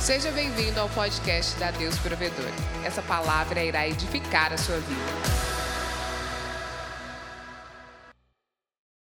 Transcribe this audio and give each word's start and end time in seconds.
Seja 0.00 0.32
bem-vindo 0.32 0.80
ao 0.80 0.88
podcast 0.88 1.58
da 1.58 1.70
Deus 1.70 1.94
Provedor. 1.98 2.48
Essa 2.86 3.02
palavra 3.02 3.62
irá 3.62 3.86
edificar 3.86 4.50
a 4.50 4.56
sua 4.56 4.78
vida. 4.80 5.00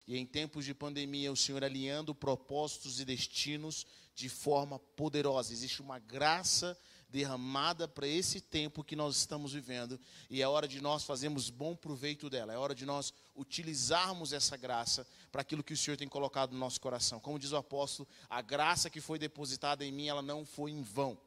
E 0.05 0.17
em 0.17 0.25
tempos 0.25 0.65
de 0.65 0.73
pandemia, 0.73 1.31
o 1.31 1.37
Senhor 1.37 1.63
alinhando 1.63 2.13
propósitos 2.13 2.99
e 2.99 3.05
destinos 3.05 3.87
de 4.13 4.27
forma 4.27 4.77
poderosa. 4.77 5.53
Existe 5.53 5.81
uma 5.81 5.99
graça 5.99 6.77
derramada 7.09 7.87
para 7.87 8.05
esse 8.05 8.41
tempo 8.41 8.83
que 8.83 8.95
nós 8.95 9.15
estamos 9.15 9.53
vivendo 9.53 9.99
e 10.29 10.41
é 10.41 10.47
hora 10.47 10.67
de 10.67 10.81
nós 10.81 11.03
fazermos 11.03 11.49
bom 11.49 11.75
proveito 11.77 12.29
dela. 12.29 12.53
É 12.53 12.57
hora 12.57 12.75
de 12.75 12.85
nós 12.85 13.13
utilizarmos 13.35 14.33
essa 14.33 14.57
graça 14.57 15.07
para 15.31 15.41
aquilo 15.41 15.63
que 15.63 15.73
o 15.73 15.77
Senhor 15.77 15.97
tem 15.97 16.07
colocado 16.07 16.51
no 16.51 16.59
nosso 16.59 16.79
coração. 16.81 17.19
Como 17.19 17.39
diz 17.39 17.51
o 17.51 17.57
apóstolo, 17.57 18.07
a 18.29 18.41
graça 18.41 18.89
que 18.89 19.01
foi 19.01 19.19
depositada 19.19 19.85
em 19.85 19.91
mim, 19.91 20.07
ela 20.07 20.21
não 20.21 20.45
foi 20.45 20.71
em 20.71 20.81
vão. 20.81 21.17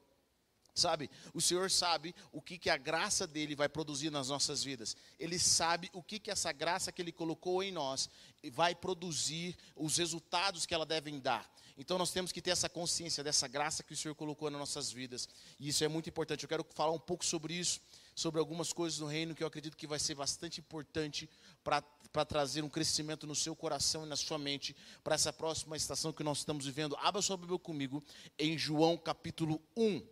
Sabe, 0.74 1.10
o 1.34 1.40
Senhor 1.40 1.70
sabe 1.70 2.14
o 2.32 2.40
que, 2.40 2.56
que 2.56 2.70
a 2.70 2.78
graça 2.78 3.26
dele 3.26 3.54
vai 3.54 3.68
produzir 3.68 4.10
nas 4.10 4.30
nossas 4.30 4.64
vidas. 4.64 4.96
Ele 5.18 5.38
sabe 5.38 5.90
o 5.92 6.02
que, 6.02 6.18
que 6.18 6.30
essa 6.30 6.50
graça 6.50 6.90
que 6.90 7.02
ele 7.02 7.12
colocou 7.12 7.62
em 7.62 7.70
nós 7.70 8.08
vai 8.52 8.74
produzir, 8.74 9.54
os 9.76 9.98
resultados 9.98 10.64
que 10.64 10.72
ela 10.72 10.86
devem 10.86 11.20
dar. 11.20 11.46
Então 11.76 11.98
nós 11.98 12.10
temos 12.10 12.32
que 12.32 12.40
ter 12.40 12.52
essa 12.52 12.70
consciência 12.70 13.22
dessa 13.22 13.46
graça 13.46 13.82
que 13.82 13.92
o 13.92 13.96
Senhor 13.96 14.14
colocou 14.14 14.50
nas 14.50 14.60
nossas 14.60 14.90
vidas. 14.90 15.28
E 15.60 15.68
isso 15.68 15.84
é 15.84 15.88
muito 15.88 16.08
importante. 16.08 16.44
Eu 16.44 16.48
quero 16.48 16.66
falar 16.74 16.92
um 16.92 16.98
pouco 16.98 17.22
sobre 17.22 17.52
isso, 17.52 17.78
sobre 18.14 18.38
algumas 18.40 18.72
coisas 18.72 18.98
no 18.98 19.06
reino 19.06 19.34
que 19.34 19.42
eu 19.42 19.46
acredito 19.46 19.76
que 19.76 19.86
vai 19.86 19.98
ser 19.98 20.14
bastante 20.14 20.60
importante 20.60 21.28
para 21.62 22.24
trazer 22.24 22.62
um 22.62 22.68
crescimento 22.68 23.26
no 23.26 23.34
seu 23.34 23.56
coração 23.56 24.04
e 24.04 24.08
na 24.08 24.16
sua 24.16 24.38
mente 24.38 24.76
para 25.02 25.14
essa 25.14 25.32
próxima 25.32 25.76
estação 25.76 26.12
que 26.12 26.22
nós 26.22 26.38
estamos 26.38 26.66
vivendo. 26.66 26.96
Abra 26.96 27.22
sua 27.22 27.36
Bíblia 27.36 27.58
comigo 27.58 28.02
em 28.38 28.58
João 28.58 28.96
capítulo 28.96 29.60
1. 29.76 30.02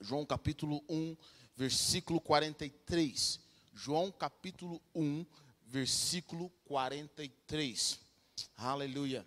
João 0.00 0.24
capítulo 0.24 0.84
1, 0.88 1.16
versículo 1.56 2.20
43. 2.20 3.40
João 3.74 4.12
capítulo 4.12 4.80
1, 4.94 5.24
versículo 5.66 6.50
43. 6.66 7.98
Aleluia. 8.56 9.26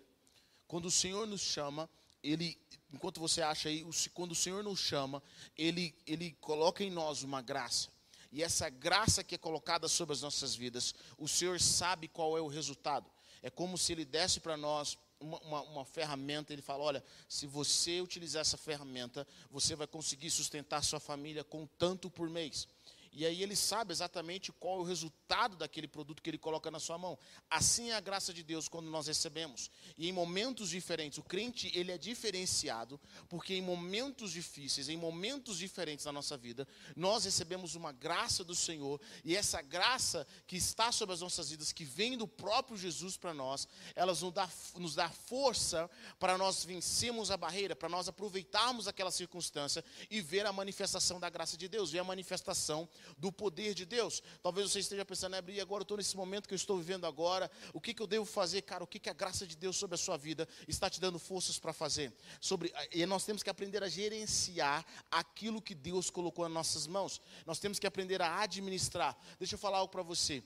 Quando 0.66 0.86
o 0.86 0.90
Senhor 0.90 1.26
nos 1.26 1.42
chama, 1.42 1.88
ele, 2.22 2.56
enquanto 2.92 3.20
você 3.20 3.42
acha 3.42 3.68
aí, 3.68 3.84
quando 4.14 4.32
o 4.32 4.36
Senhor 4.36 4.62
nos 4.62 4.78
chama, 4.78 5.22
ele, 5.56 5.94
ele 6.06 6.36
coloca 6.40 6.84
em 6.84 6.90
nós 6.90 7.22
uma 7.22 7.40
graça. 7.40 7.88
E 8.30 8.42
essa 8.42 8.68
graça 8.70 9.22
que 9.22 9.34
é 9.34 9.38
colocada 9.38 9.88
sobre 9.88 10.14
as 10.14 10.22
nossas 10.22 10.54
vidas, 10.54 10.94
o 11.18 11.28
Senhor 11.28 11.60
sabe 11.60 12.08
qual 12.08 12.36
é 12.36 12.40
o 12.40 12.48
resultado. 12.48 13.10
É 13.42 13.50
como 13.50 13.76
se 13.76 13.92
Ele 13.92 14.04
desse 14.04 14.40
para 14.40 14.56
nós 14.56 14.96
uma, 15.22 15.38
uma, 15.40 15.62
uma, 15.62 15.84
ferramenta, 15.84 16.52
ele 16.52 16.62
fala: 16.62 16.82
olha, 16.82 17.04
se 17.28 17.46
você 17.46 18.00
utilizar 18.00 18.40
essa 18.40 18.56
ferramenta, 18.56 19.26
você 19.50 19.76
vai 19.76 19.86
conseguir 19.86 20.30
sustentar 20.30 20.82
sua 20.82 21.00
família 21.00 21.44
com 21.44 21.66
tanto 21.78 22.10
por 22.10 22.28
mês. 22.28 22.66
E 23.12 23.26
aí 23.26 23.42
ele 23.42 23.54
sabe 23.54 23.92
exatamente 23.92 24.50
qual 24.52 24.78
é 24.78 24.80
o 24.80 24.84
resultado 24.84 25.54
daquele 25.56 25.86
produto 25.86 26.22
que 26.22 26.30
ele 26.30 26.38
coloca 26.38 26.70
na 26.70 26.80
sua 26.80 26.96
mão. 26.96 27.18
Assim 27.50 27.90
é 27.90 27.94
a 27.94 28.00
graça 28.00 28.32
de 28.32 28.42
Deus 28.42 28.68
quando 28.68 28.88
nós 28.90 29.06
recebemos. 29.06 29.70
E 29.98 30.08
em 30.08 30.12
momentos 30.12 30.70
diferentes, 30.70 31.18
o 31.18 31.22
crente 31.22 31.70
ele 31.74 31.92
é 31.92 31.98
diferenciado, 31.98 32.98
porque 33.28 33.54
em 33.54 33.60
momentos 33.60 34.32
difíceis, 34.32 34.88
em 34.88 34.96
momentos 34.96 35.58
diferentes 35.58 36.06
da 36.06 36.12
nossa 36.12 36.38
vida, 36.38 36.66
nós 36.96 37.24
recebemos 37.24 37.74
uma 37.74 37.92
graça 37.92 38.42
do 38.42 38.54
Senhor, 38.54 38.98
e 39.22 39.36
essa 39.36 39.60
graça 39.60 40.26
que 40.46 40.56
está 40.56 40.90
sobre 40.90 41.14
as 41.14 41.20
nossas 41.20 41.50
vidas, 41.50 41.70
que 41.70 41.84
vem 41.84 42.16
do 42.16 42.26
próprio 42.26 42.78
Jesus 42.78 43.18
para 43.18 43.34
nós, 43.34 43.68
elas 43.94 44.22
nos 44.22 44.32
dá, 44.32 44.48
nos 44.76 44.94
dá 44.94 45.10
força 45.10 45.90
para 46.18 46.38
nós 46.38 46.64
vencermos 46.64 47.30
a 47.30 47.36
barreira, 47.36 47.76
para 47.76 47.88
nós 47.90 48.08
aproveitarmos 48.08 48.88
aquela 48.88 49.10
circunstância 49.10 49.84
e 50.10 50.22
ver 50.22 50.46
a 50.46 50.52
manifestação 50.52 51.20
da 51.20 51.28
graça 51.28 51.58
de 51.58 51.68
Deus, 51.68 51.90
ver 51.90 51.98
a 51.98 52.04
manifestação 52.04 52.88
do 53.18 53.32
poder 53.32 53.74
de 53.74 53.84
Deus. 53.84 54.22
Talvez 54.42 54.70
você 54.70 54.80
esteja 54.80 55.04
pensando, 55.04 55.32
né, 55.32 55.42
e 55.48 55.60
agora 55.60 55.80
eu 55.80 55.84
estou 55.84 55.96
nesse 55.96 56.16
momento 56.16 56.48
que 56.48 56.54
eu 56.54 56.56
estou 56.56 56.78
vivendo 56.78 57.06
agora, 57.06 57.50
o 57.72 57.80
que, 57.80 57.94
que 57.94 58.02
eu 58.02 58.06
devo 58.06 58.24
fazer, 58.24 58.62
cara? 58.62 58.84
O 58.84 58.86
que, 58.86 58.98
que 58.98 59.10
a 59.10 59.12
graça 59.12 59.46
de 59.46 59.56
Deus 59.56 59.76
sobre 59.76 59.94
a 59.94 59.98
sua 59.98 60.16
vida 60.16 60.48
está 60.66 60.88
te 60.88 61.00
dando 61.00 61.18
forças 61.18 61.58
para 61.58 61.72
fazer? 61.72 62.12
Sobre, 62.40 62.72
e 62.92 63.04
nós 63.06 63.24
temos 63.24 63.42
que 63.42 63.50
aprender 63.50 63.82
a 63.82 63.88
gerenciar 63.88 64.84
aquilo 65.10 65.60
que 65.60 65.74
Deus 65.74 66.10
colocou 66.10 66.44
nas 66.44 66.52
nossas 66.52 66.86
mãos. 66.86 67.20
Nós 67.46 67.58
temos 67.58 67.78
que 67.78 67.86
aprender 67.86 68.20
a 68.22 68.40
administrar. 68.40 69.16
Deixa 69.38 69.54
eu 69.54 69.58
falar 69.58 69.78
algo 69.78 69.90
para 69.90 70.02
você 70.02 70.42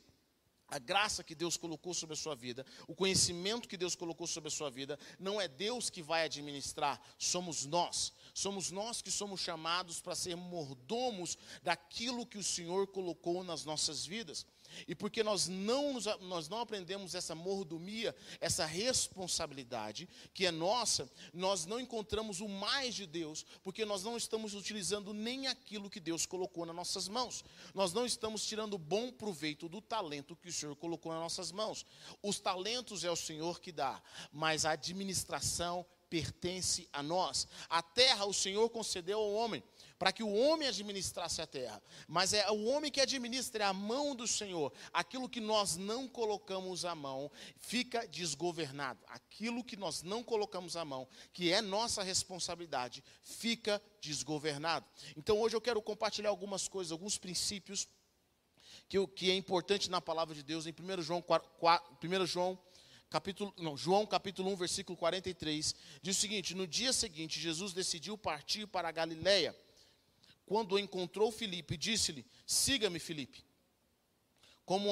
a 0.68 0.78
graça 0.78 1.22
que 1.22 1.34
Deus 1.34 1.56
colocou 1.56 1.94
sobre 1.94 2.14
a 2.14 2.16
sua 2.16 2.34
vida, 2.34 2.66
o 2.86 2.94
conhecimento 2.94 3.68
que 3.68 3.76
Deus 3.76 3.94
colocou 3.94 4.26
sobre 4.26 4.48
a 4.48 4.50
sua 4.50 4.70
vida, 4.70 4.98
não 5.18 5.40
é 5.40 5.46
Deus 5.46 5.88
que 5.88 6.02
vai 6.02 6.24
administrar, 6.24 7.00
somos 7.18 7.64
nós. 7.64 8.12
Somos 8.36 8.70
nós 8.70 9.00
que 9.00 9.10
somos 9.10 9.40
chamados 9.40 9.98
para 9.98 10.14
ser 10.14 10.36
mordomos 10.36 11.38
daquilo 11.62 12.26
que 12.26 12.36
o 12.36 12.44
Senhor 12.44 12.86
colocou 12.86 13.42
nas 13.42 13.64
nossas 13.64 14.04
vidas. 14.04 14.44
E 14.86 14.94
porque 14.94 15.22
nós 15.22 15.48
não, 15.48 15.94
nós 16.20 16.46
não 16.46 16.60
aprendemos 16.60 17.14
essa 17.14 17.34
mordomia, 17.34 18.14
essa 18.38 18.66
responsabilidade 18.66 20.06
que 20.34 20.44
é 20.44 20.50
nossa, 20.50 21.10
nós 21.32 21.64
não 21.64 21.80
encontramos 21.80 22.40
o 22.40 22.46
mais 22.46 22.94
de 22.94 23.06
Deus, 23.06 23.46
porque 23.64 23.86
nós 23.86 24.04
não 24.04 24.18
estamos 24.18 24.52
utilizando 24.52 25.14
nem 25.14 25.46
aquilo 25.46 25.88
que 25.88 25.98
Deus 25.98 26.26
colocou 26.26 26.66
nas 26.66 26.76
nossas 26.76 27.08
mãos. 27.08 27.42
Nós 27.72 27.94
não 27.94 28.04
estamos 28.04 28.44
tirando 28.44 28.76
bom 28.76 29.10
proveito 29.10 29.66
do 29.66 29.80
talento 29.80 30.36
que 30.36 30.50
o 30.50 30.52
Senhor 30.52 30.76
colocou 30.76 31.10
nas 31.10 31.22
nossas 31.22 31.50
mãos. 31.50 31.86
Os 32.22 32.38
talentos 32.38 33.02
é 33.02 33.10
o 33.10 33.16
Senhor 33.16 33.60
que 33.60 33.72
dá, 33.72 34.02
mas 34.30 34.66
a 34.66 34.72
administração 34.72 35.86
pertence 36.08 36.88
a 36.92 37.02
nós. 37.02 37.46
A 37.68 37.82
terra 37.82 38.24
o 38.24 38.32
Senhor 38.32 38.68
concedeu 38.70 39.18
ao 39.18 39.32
homem, 39.32 39.62
para 39.98 40.12
que 40.12 40.22
o 40.22 40.32
homem 40.32 40.68
administrasse 40.68 41.40
a 41.40 41.46
terra. 41.46 41.82
Mas 42.06 42.32
é 42.32 42.50
o 42.50 42.64
homem 42.64 42.90
que 42.90 43.00
administra, 43.00 43.64
é 43.64 43.66
a 43.66 43.72
mão 43.72 44.14
do 44.14 44.26
Senhor. 44.26 44.72
Aquilo 44.92 45.28
que 45.28 45.40
nós 45.40 45.76
não 45.76 46.06
colocamos 46.06 46.84
à 46.84 46.94
mão 46.94 47.30
fica 47.58 48.06
desgovernado. 48.06 49.00
Aquilo 49.08 49.64
que 49.64 49.76
nós 49.76 50.02
não 50.02 50.22
colocamos 50.22 50.76
à 50.76 50.84
mão, 50.84 51.08
que 51.32 51.52
é 51.52 51.60
nossa 51.60 52.02
responsabilidade, 52.02 53.02
fica 53.22 53.82
desgovernado. 54.00 54.86
Então 55.16 55.40
hoje 55.40 55.56
eu 55.56 55.60
quero 55.60 55.80
compartilhar 55.82 56.30
algumas 56.30 56.68
coisas, 56.68 56.92
alguns 56.92 57.18
princípios 57.18 57.88
que, 58.88 59.04
que 59.08 59.30
é 59.30 59.34
importante 59.34 59.90
na 59.90 60.00
palavra 60.00 60.34
de 60.34 60.42
Deus 60.42 60.66
em 60.66 60.72
1 60.72 61.02
João, 61.02 61.22
4, 61.22 61.98
1 62.02 62.26
João 62.26 62.58
capítulo, 63.10 63.54
não, 63.56 63.76
João 63.76 64.06
capítulo 64.06 64.50
1, 64.52 64.56
versículo 64.56 64.96
43, 64.96 65.74
diz 66.02 66.16
o 66.16 66.20
seguinte: 66.20 66.54
No 66.54 66.66
dia 66.66 66.92
seguinte, 66.92 67.40
Jesus 67.40 67.72
decidiu 67.72 68.16
partir 68.16 68.66
para 68.66 68.88
a 68.88 68.92
Galiléia. 68.92 69.56
Quando 70.44 70.78
encontrou 70.78 71.32
Filipe, 71.32 71.76
disse-lhe: 71.76 72.24
Siga-me, 72.46 72.98
Filipe. 72.98 73.44
Como 74.64 74.90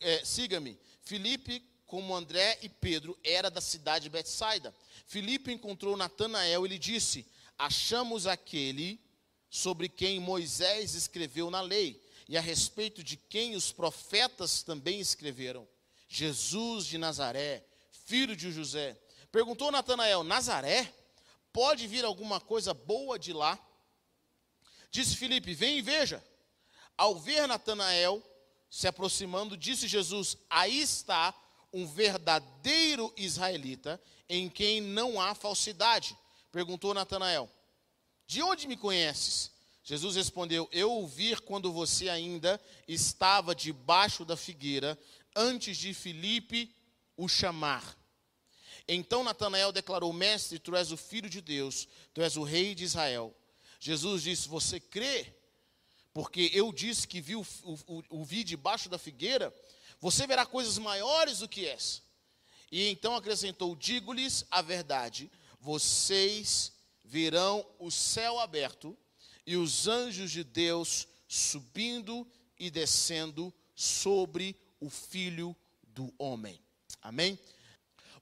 é, 0.00 0.24
siga-me. 0.24 0.78
Filipe, 1.02 1.62
como 1.86 2.14
André 2.14 2.58
e 2.62 2.68
Pedro, 2.68 3.18
era 3.24 3.50
da 3.50 3.60
cidade 3.60 4.04
de 4.04 4.10
Betsaida. 4.10 4.74
Filipe 5.06 5.52
encontrou 5.52 5.96
Natanael 5.96 6.64
e 6.66 6.68
lhe 6.68 6.78
disse: 6.78 7.26
Achamos 7.58 8.26
aquele 8.26 9.00
sobre 9.50 9.88
quem 9.88 10.20
Moisés 10.20 10.94
escreveu 10.94 11.50
na 11.50 11.60
lei, 11.60 12.00
e 12.28 12.36
a 12.36 12.40
respeito 12.40 13.02
de 13.02 13.16
quem 13.16 13.56
os 13.56 13.72
profetas 13.72 14.62
também 14.62 15.00
escreveram 15.00 15.66
Jesus 16.08 16.86
de 16.86 16.96
Nazaré, 16.96 17.64
filho 18.06 18.34
de 18.34 18.50
José. 18.50 18.98
Perguntou 19.30 19.70
Natanael: 19.70 20.24
Nazaré? 20.24 20.92
Pode 21.52 21.86
vir 21.86 22.04
alguma 22.04 22.40
coisa 22.40 22.72
boa 22.72 23.18
de 23.18 23.32
lá? 23.32 23.58
Disse 24.90 25.16
Filipe: 25.16 25.54
Vem 25.54 25.78
e 25.78 25.82
veja. 25.82 26.24
Ao 26.96 27.14
ver 27.14 27.46
Natanael 27.46 28.22
se 28.70 28.88
aproximando, 28.88 29.56
disse 29.56 29.86
Jesus: 29.86 30.36
Aí 30.48 30.80
está 30.80 31.34
um 31.72 31.86
verdadeiro 31.86 33.12
israelita 33.16 34.00
em 34.28 34.48
quem 34.48 34.80
não 34.80 35.20
há 35.20 35.34
falsidade. 35.34 36.16
Perguntou 36.50 36.94
Natanael: 36.94 37.50
De 38.26 38.42
onde 38.42 38.66
me 38.66 38.76
conheces? 38.76 39.50
Jesus 39.88 40.16
respondeu: 40.16 40.68
Eu 40.70 40.90
ouvi 40.92 41.34
quando 41.36 41.72
você 41.72 42.08
ainda 42.08 42.60
estava 42.86 43.54
debaixo 43.54 44.24
da 44.24 44.36
figueira 44.36 44.98
antes 45.34 45.76
de 45.76 45.92
Filipe 45.94 46.74
o 47.16 47.28
chamar. 47.28 47.96
Então 48.86 49.22
Natanael 49.22 49.72
declarou: 49.72 50.12
Mestre, 50.12 50.58
tu 50.58 50.74
és 50.74 50.90
o 50.90 50.96
filho 50.96 51.28
de 51.28 51.40
Deus, 51.40 51.86
tu 52.14 52.22
és 52.22 52.36
o 52.36 52.42
rei 52.42 52.74
de 52.74 52.84
Israel. 52.84 53.34
Jesus 53.78 54.22
disse: 54.22 54.48
Você 54.48 54.80
crê? 54.80 55.34
Porque 56.12 56.50
eu 56.54 56.72
disse 56.72 57.06
que 57.06 57.20
vi 57.20 57.36
o, 57.36 57.46
o, 57.62 58.02
o 58.08 58.24
vi 58.24 58.42
debaixo 58.42 58.88
da 58.88 58.98
figueira, 58.98 59.54
você 60.00 60.26
verá 60.26 60.46
coisas 60.46 60.78
maiores 60.78 61.40
do 61.40 61.48
que 61.48 61.66
essa. 61.66 62.00
E 62.72 62.88
então 62.88 63.14
acrescentou: 63.14 63.76
Digo-lhes 63.76 64.44
a 64.50 64.62
verdade, 64.62 65.30
vocês 65.60 66.72
verão 67.04 67.66
o 67.78 67.90
céu 67.90 68.38
aberto 68.38 68.96
e 69.46 69.56
os 69.56 69.88
anjos 69.88 70.30
de 70.30 70.44
Deus 70.44 71.08
subindo 71.26 72.26
e 72.58 72.70
descendo 72.70 73.52
sobre 73.74 74.56
o 74.80 74.88
Filho 74.88 75.56
do 75.82 76.12
Homem. 76.18 76.60
Amém? 77.02 77.38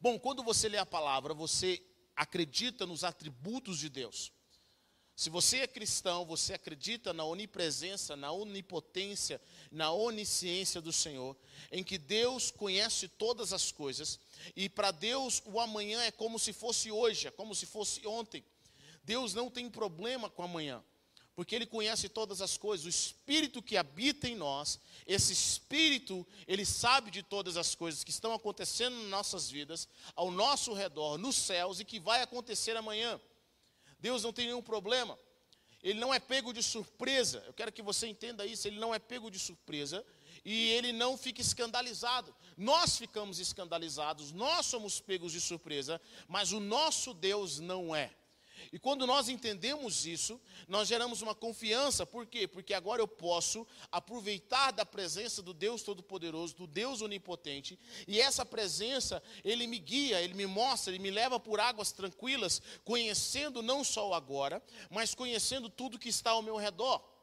Bom, 0.00 0.18
quando 0.18 0.42
você 0.42 0.68
lê 0.68 0.78
a 0.78 0.86
palavra, 0.86 1.34
você 1.34 1.82
acredita 2.14 2.86
nos 2.86 3.04
atributos 3.04 3.78
de 3.78 3.88
Deus. 3.88 4.32
Se 5.16 5.30
você 5.30 5.60
é 5.60 5.66
cristão, 5.66 6.26
você 6.26 6.52
acredita 6.52 7.14
na 7.14 7.24
onipresença, 7.24 8.14
na 8.14 8.30
onipotência, 8.32 9.40
na 9.72 9.90
onisciência 9.90 10.78
do 10.78 10.92
Senhor, 10.92 11.34
em 11.72 11.82
que 11.82 11.96
Deus 11.96 12.50
conhece 12.50 13.08
todas 13.08 13.50
as 13.54 13.72
coisas, 13.72 14.20
e 14.54 14.68
para 14.68 14.90
Deus 14.90 15.42
o 15.46 15.58
amanhã 15.58 16.02
é 16.02 16.10
como 16.10 16.38
se 16.38 16.52
fosse 16.52 16.90
hoje, 16.90 17.28
é 17.28 17.30
como 17.30 17.54
se 17.54 17.64
fosse 17.64 18.06
ontem. 18.06 18.44
Deus 19.04 19.32
não 19.32 19.50
tem 19.50 19.70
problema 19.70 20.28
com 20.28 20.42
amanhã, 20.42 20.84
porque 21.36 21.54
Ele 21.54 21.66
conhece 21.66 22.08
todas 22.08 22.40
as 22.40 22.56
coisas. 22.56 22.86
O 22.86 22.88
Espírito 22.88 23.62
que 23.62 23.76
habita 23.76 24.26
em 24.26 24.34
nós, 24.34 24.80
esse 25.06 25.34
Espírito, 25.34 26.26
Ele 26.48 26.64
sabe 26.64 27.10
de 27.10 27.22
todas 27.22 27.58
as 27.58 27.74
coisas 27.74 28.02
que 28.02 28.10
estão 28.10 28.32
acontecendo 28.32 28.96
nas 28.96 29.10
nossas 29.10 29.50
vidas, 29.50 29.86
ao 30.16 30.30
nosso 30.30 30.72
redor, 30.72 31.18
nos 31.18 31.36
céus 31.36 31.78
e 31.78 31.84
que 31.84 32.00
vai 32.00 32.22
acontecer 32.22 32.74
amanhã. 32.74 33.20
Deus 34.00 34.22
não 34.22 34.32
tem 34.32 34.46
nenhum 34.46 34.62
problema. 34.62 35.18
Ele 35.82 36.00
não 36.00 36.12
é 36.12 36.18
pego 36.18 36.54
de 36.54 36.62
surpresa. 36.62 37.44
Eu 37.46 37.52
quero 37.52 37.70
que 37.70 37.82
você 37.82 38.06
entenda 38.06 38.46
isso. 38.46 38.66
Ele 38.66 38.80
não 38.80 38.94
é 38.94 38.98
pego 38.98 39.30
de 39.30 39.38
surpresa 39.38 40.04
e 40.42 40.70
ele 40.70 40.90
não 40.90 41.18
fica 41.18 41.42
escandalizado. 41.42 42.34
Nós 42.56 42.96
ficamos 42.96 43.38
escandalizados, 43.40 44.32
nós 44.32 44.64
somos 44.64 45.00
pegos 45.00 45.32
de 45.32 45.40
surpresa, 45.40 46.00
mas 46.28 46.52
o 46.52 46.60
nosso 46.60 47.12
Deus 47.12 47.58
não 47.58 47.94
é. 47.94 48.14
E 48.72 48.78
quando 48.78 49.06
nós 49.06 49.28
entendemos 49.28 50.06
isso, 50.06 50.40
nós 50.68 50.88
geramos 50.88 51.22
uma 51.22 51.34
confiança, 51.34 52.06
por 52.06 52.26
quê? 52.26 52.46
Porque 52.46 52.74
agora 52.74 53.00
eu 53.00 53.08
posso 53.08 53.66
aproveitar 53.90 54.70
da 54.70 54.84
presença 54.84 55.42
do 55.42 55.54
Deus 55.54 55.82
Todo-Poderoso, 55.82 56.54
do 56.56 56.66
Deus 56.66 57.00
Onipotente, 57.02 57.78
e 58.06 58.20
essa 58.20 58.44
presença, 58.44 59.22
ele 59.44 59.66
me 59.66 59.78
guia, 59.78 60.20
ele 60.20 60.34
me 60.34 60.46
mostra, 60.46 60.92
ele 60.92 61.02
me 61.02 61.10
leva 61.10 61.38
por 61.38 61.60
águas 61.60 61.92
tranquilas, 61.92 62.60
conhecendo 62.84 63.62
não 63.62 63.82
só 63.84 64.08
o 64.08 64.14
agora, 64.14 64.62
mas 64.90 65.14
conhecendo 65.14 65.68
tudo 65.68 65.98
que 65.98 66.08
está 66.08 66.30
ao 66.30 66.42
meu 66.42 66.56
redor. 66.56 67.15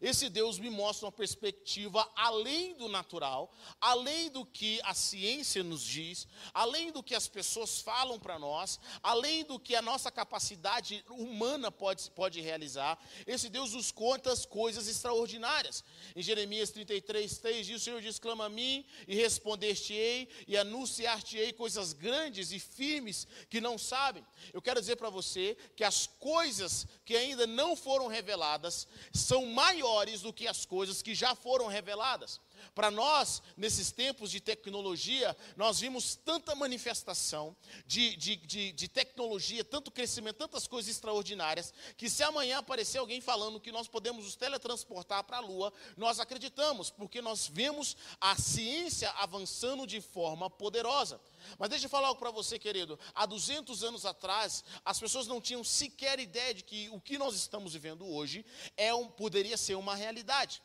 Esse 0.00 0.28
Deus 0.28 0.58
me 0.58 0.70
mostra 0.70 1.06
uma 1.06 1.12
perspectiva 1.12 2.08
além 2.14 2.74
do 2.74 2.88
natural, 2.88 3.52
além 3.80 4.30
do 4.30 4.44
que 4.44 4.80
a 4.84 4.94
ciência 4.94 5.62
nos 5.62 5.82
diz, 5.82 6.28
além 6.54 6.92
do 6.92 7.02
que 7.02 7.14
as 7.14 7.26
pessoas 7.26 7.80
falam 7.80 8.18
para 8.18 8.38
nós, 8.38 8.78
além 9.02 9.44
do 9.44 9.58
que 9.58 9.74
a 9.74 9.82
nossa 9.82 10.10
capacidade 10.10 11.04
humana 11.10 11.72
pode, 11.72 12.08
pode 12.12 12.40
realizar. 12.40 12.98
Esse 13.26 13.48
Deus 13.48 13.72
nos 13.72 13.90
conta 13.90 14.32
as 14.32 14.46
coisas 14.46 14.86
extraordinárias. 14.86 15.82
Em 16.14 16.22
Jeremias 16.22 16.70
33, 16.70 17.38
3 17.38 17.66
diz: 17.66 17.80
O 17.80 17.84
Senhor 17.84 18.00
diz: 18.00 18.18
clama 18.18 18.44
a 18.44 18.48
mim 18.48 18.84
e 19.08 19.16
responder-te-ei 19.16 20.28
e 20.46 20.56
anunciar-te-ei 20.56 21.52
coisas 21.52 21.92
grandes 21.92 22.52
e 22.52 22.60
firmes 22.60 23.26
que 23.50 23.60
não 23.60 23.76
sabem. 23.76 24.24
Eu 24.52 24.62
quero 24.62 24.80
dizer 24.80 24.96
para 24.96 25.10
você 25.10 25.56
que 25.74 25.82
as 25.82 26.06
coisas 26.06 26.86
que 27.04 27.16
ainda 27.16 27.46
não 27.46 27.74
foram 27.74 28.06
reveladas 28.06 28.86
são 29.12 29.44
maiores 29.46 29.87
maiores 29.88 30.20
do 30.20 30.32
que 30.32 30.46
as 30.46 30.66
coisas 30.66 31.02
que 31.02 31.14
já 31.14 31.34
foram 31.34 31.66
reveladas. 31.66 32.40
Para 32.74 32.90
nós, 32.90 33.42
nesses 33.56 33.90
tempos 33.90 34.30
de 34.30 34.40
tecnologia, 34.40 35.36
nós 35.56 35.80
vimos 35.80 36.14
tanta 36.16 36.54
manifestação 36.54 37.56
de, 37.86 38.16
de, 38.16 38.36
de, 38.36 38.72
de, 38.72 38.88
tecnologia, 38.88 39.64
tanto 39.64 39.90
crescimento, 39.90 40.36
tantas 40.36 40.66
coisas 40.66 40.90
extraordinárias, 40.90 41.72
que 41.96 42.08
se 42.08 42.22
amanhã 42.22 42.58
aparecer 42.58 42.98
alguém 42.98 43.20
falando 43.20 43.60
que 43.60 43.72
nós 43.72 43.88
podemos 43.88 44.24
nos 44.24 44.36
teletransportar 44.36 45.24
para 45.24 45.38
a 45.38 45.40
Lua, 45.40 45.72
nós 45.96 46.20
acreditamos, 46.20 46.90
porque 46.90 47.20
nós 47.20 47.48
vemos 47.48 47.96
a 48.20 48.36
ciência 48.36 49.10
avançando 49.10 49.86
de 49.86 50.00
forma 50.00 50.48
poderosa. 50.48 51.20
Mas 51.58 51.70
deixa 51.70 51.86
eu 51.86 51.90
falar 51.90 52.08
algo 52.08 52.20
para 52.20 52.30
você, 52.30 52.58
querido. 52.58 52.98
Há 53.14 53.26
200 53.26 53.82
anos 53.82 54.04
atrás, 54.04 54.64
as 54.84 54.98
pessoas 54.98 55.26
não 55.26 55.40
tinham 55.40 55.64
sequer 55.64 56.18
ideia 56.18 56.54
de 56.54 56.62
que 56.62 56.88
o 56.90 57.00
que 57.00 57.18
nós 57.18 57.34
estamos 57.34 57.72
vivendo 57.72 58.06
hoje 58.06 58.44
é 58.76 58.94
um, 58.94 59.08
poderia 59.08 59.56
ser 59.56 59.74
uma 59.74 59.94
realidade. 59.94 60.62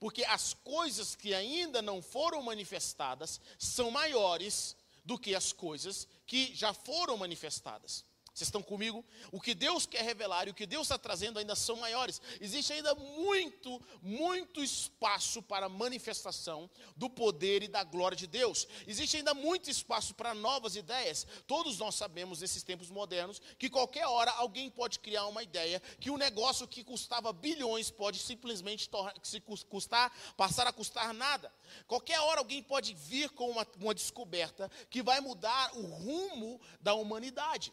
Porque 0.00 0.24
as 0.24 0.54
coisas 0.54 1.16
que 1.16 1.34
ainda 1.34 1.82
não 1.82 2.00
foram 2.00 2.42
manifestadas 2.42 3.40
são 3.58 3.90
maiores 3.90 4.76
do 5.04 5.18
que 5.18 5.34
as 5.34 5.52
coisas 5.52 6.06
que 6.26 6.54
já 6.54 6.72
foram 6.72 7.16
manifestadas. 7.16 8.04
Vocês 8.38 8.46
estão 8.46 8.62
comigo? 8.62 9.04
O 9.32 9.40
que 9.40 9.52
Deus 9.52 9.84
quer 9.84 10.04
revelar 10.04 10.46
e 10.46 10.52
o 10.52 10.54
que 10.54 10.64
Deus 10.64 10.82
está 10.82 10.96
trazendo 10.96 11.40
ainda 11.40 11.56
são 11.56 11.74
maiores. 11.74 12.22
Existe 12.40 12.72
ainda 12.72 12.94
muito, 12.94 13.82
muito 14.00 14.62
espaço 14.62 15.42
para 15.42 15.68
manifestação 15.68 16.70
do 16.94 17.10
poder 17.10 17.64
e 17.64 17.68
da 17.68 17.82
glória 17.82 18.16
de 18.16 18.28
Deus. 18.28 18.68
Existe 18.86 19.16
ainda 19.16 19.34
muito 19.34 19.68
espaço 19.68 20.14
para 20.14 20.34
novas 20.34 20.76
ideias. 20.76 21.26
Todos 21.48 21.78
nós 21.78 21.96
sabemos, 21.96 22.40
nesses 22.40 22.62
tempos 22.62 22.90
modernos, 22.90 23.42
que 23.58 23.68
qualquer 23.68 24.06
hora 24.06 24.30
alguém 24.30 24.70
pode 24.70 25.00
criar 25.00 25.26
uma 25.26 25.42
ideia 25.42 25.82
que 25.98 26.08
um 26.08 26.16
negócio 26.16 26.68
que 26.68 26.84
custava 26.84 27.32
bilhões 27.32 27.90
pode 27.90 28.20
simplesmente 28.20 28.88
se 29.20 29.40
custar, 29.40 30.12
passar 30.36 30.68
a 30.68 30.72
custar 30.72 31.12
nada. 31.12 31.52
Qualquer 31.88 32.20
hora 32.20 32.38
alguém 32.38 32.62
pode 32.62 32.94
vir 32.94 33.30
com 33.30 33.50
uma, 33.50 33.66
uma 33.80 33.94
descoberta 33.94 34.70
que 34.88 35.02
vai 35.02 35.20
mudar 35.20 35.76
o 35.76 35.82
rumo 35.82 36.60
da 36.80 36.94
humanidade. 36.94 37.72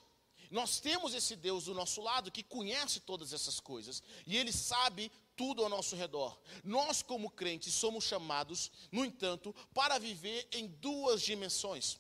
Nós 0.55 0.79
temos 0.79 1.13
esse 1.13 1.35
Deus 1.35 1.65
do 1.65 1.73
nosso 1.73 2.01
lado 2.01 2.31
que 2.31 2.41
conhece 2.41 3.01
todas 3.01 3.33
essas 3.33 3.59
coisas 3.59 4.01
e 4.25 4.37
ele 4.37 4.53
sabe 4.53 5.11
tudo 5.35 5.61
ao 5.61 5.67
nosso 5.67 5.97
redor. 5.97 6.39
Nós, 6.63 7.03
como 7.03 7.29
crentes, 7.29 7.73
somos 7.73 8.05
chamados, 8.05 8.71
no 8.89 9.03
entanto, 9.03 9.53
para 9.73 9.99
viver 9.99 10.47
em 10.53 10.65
duas 10.67 11.21
dimensões. 11.21 11.99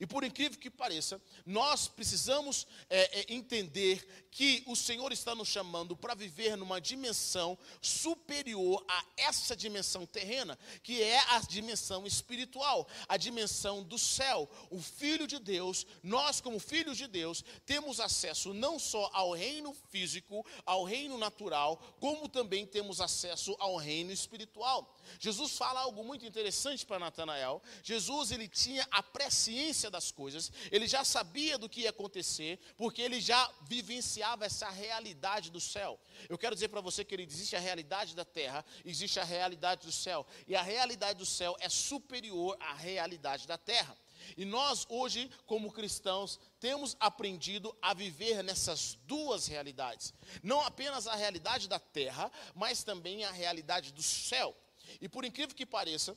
E 0.00 0.06
por 0.06 0.24
incrível 0.24 0.58
que 0.58 0.70
pareça, 0.70 1.20
nós 1.44 1.88
precisamos 1.88 2.66
é, 2.88 3.20
é, 3.20 3.34
entender 3.34 4.26
que 4.30 4.62
o 4.66 4.76
Senhor 4.76 5.12
está 5.12 5.34
nos 5.34 5.48
chamando 5.48 5.96
para 5.96 6.14
viver 6.14 6.56
numa 6.56 6.80
dimensão 6.80 7.58
superior 7.80 8.84
a 8.88 9.04
essa 9.16 9.56
dimensão 9.56 10.04
terrena, 10.04 10.58
que 10.82 11.02
é 11.02 11.18
a 11.30 11.40
dimensão 11.40 12.06
espiritual, 12.06 12.86
a 13.08 13.16
dimensão 13.16 13.82
do 13.82 13.98
céu. 13.98 14.48
O 14.70 14.80
Filho 14.80 15.26
de 15.26 15.38
Deus, 15.38 15.86
nós, 16.02 16.40
como 16.40 16.58
filhos 16.58 16.98
de 16.98 17.06
Deus, 17.06 17.42
temos 17.64 18.00
acesso 18.00 18.52
não 18.52 18.78
só 18.78 19.10
ao 19.12 19.32
reino 19.32 19.74
físico, 19.90 20.44
ao 20.64 20.84
reino 20.84 21.16
natural, 21.16 21.76
como 22.00 22.28
também 22.28 22.66
temos 22.66 23.00
acesso 23.00 23.56
ao 23.58 23.76
reino 23.76 24.12
espiritual. 24.12 24.94
Jesus 25.18 25.56
fala 25.56 25.80
algo 25.80 26.04
muito 26.04 26.26
interessante 26.26 26.84
para 26.84 26.98
Natanael. 26.98 27.62
Jesus 27.82 28.30
ele 28.30 28.48
tinha 28.48 28.86
a 28.90 29.02
presciência 29.02 29.75
das 29.90 30.10
coisas, 30.10 30.50
ele 30.70 30.86
já 30.86 31.04
sabia 31.04 31.58
do 31.58 31.68
que 31.68 31.82
ia 31.82 31.90
acontecer, 31.90 32.58
porque 32.76 33.02
ele 33.02 33.20
já 33.20 33.50
vivenciava 33.62 34.46
essa 34.46 34.68
realidade 34.70 35.50
do 35.50 35.60
céu. 35.60 36.00
Eu 36.28 36.38
quero 36.38 36.54
dizer 36.54 36.68
para 36.68 36.80
você, 36.80 37.04
querido, 37.04 37.32
existe 37.32 37.54
a 37.54 37.60
realidade 37.60 38.14
da 38.14 38.24
terra, 38.24 38.64
existe 38.84 39.20
a 39.20 39.24
realidade 39.24 39.86
do 39.86 39.92
céu, 39.92 40.26
e 40.48 40.56
a 40.56 40.62
realidade 40.62 41.18
do 41.18 41.26
céu 41.26 41.54
é 41.60 41.68
superior 41.68 42.56
à 42.58 42.74
realidade 42.74 43.46
da 43.46 43.58
terra. 43.58 43.96
E 44.36 44.44
nós 44.44 44.86
hoje, 44.88 45.30
como 45.44 45.70
cristãos, 45.70 46.40
temos 46.58 46.96
aprendido 46.98 47.76
a 47.82 47.92
viver 47.92 48.42
nessas 48.42 48.98
duas 49.04 49.46
realidades. 49.46 50.14
Não 50.42 50.60
apenas 50.60 51.06
a 51.06 51.14
realidade 51.14 51.68
da 51.68 51.78
terra, 51.78 52.30
mas 52.54 52.82
também 52.82 53.24
a 53.24 53.30
realidade 53.30 53.92
do 53.92 54.02
céu. 54.02 54.56
E 55.00 55.08
por 55.08 55.24
incrível 55.24 55.54
que 55.54 55.66
pareça, 55.66 56.16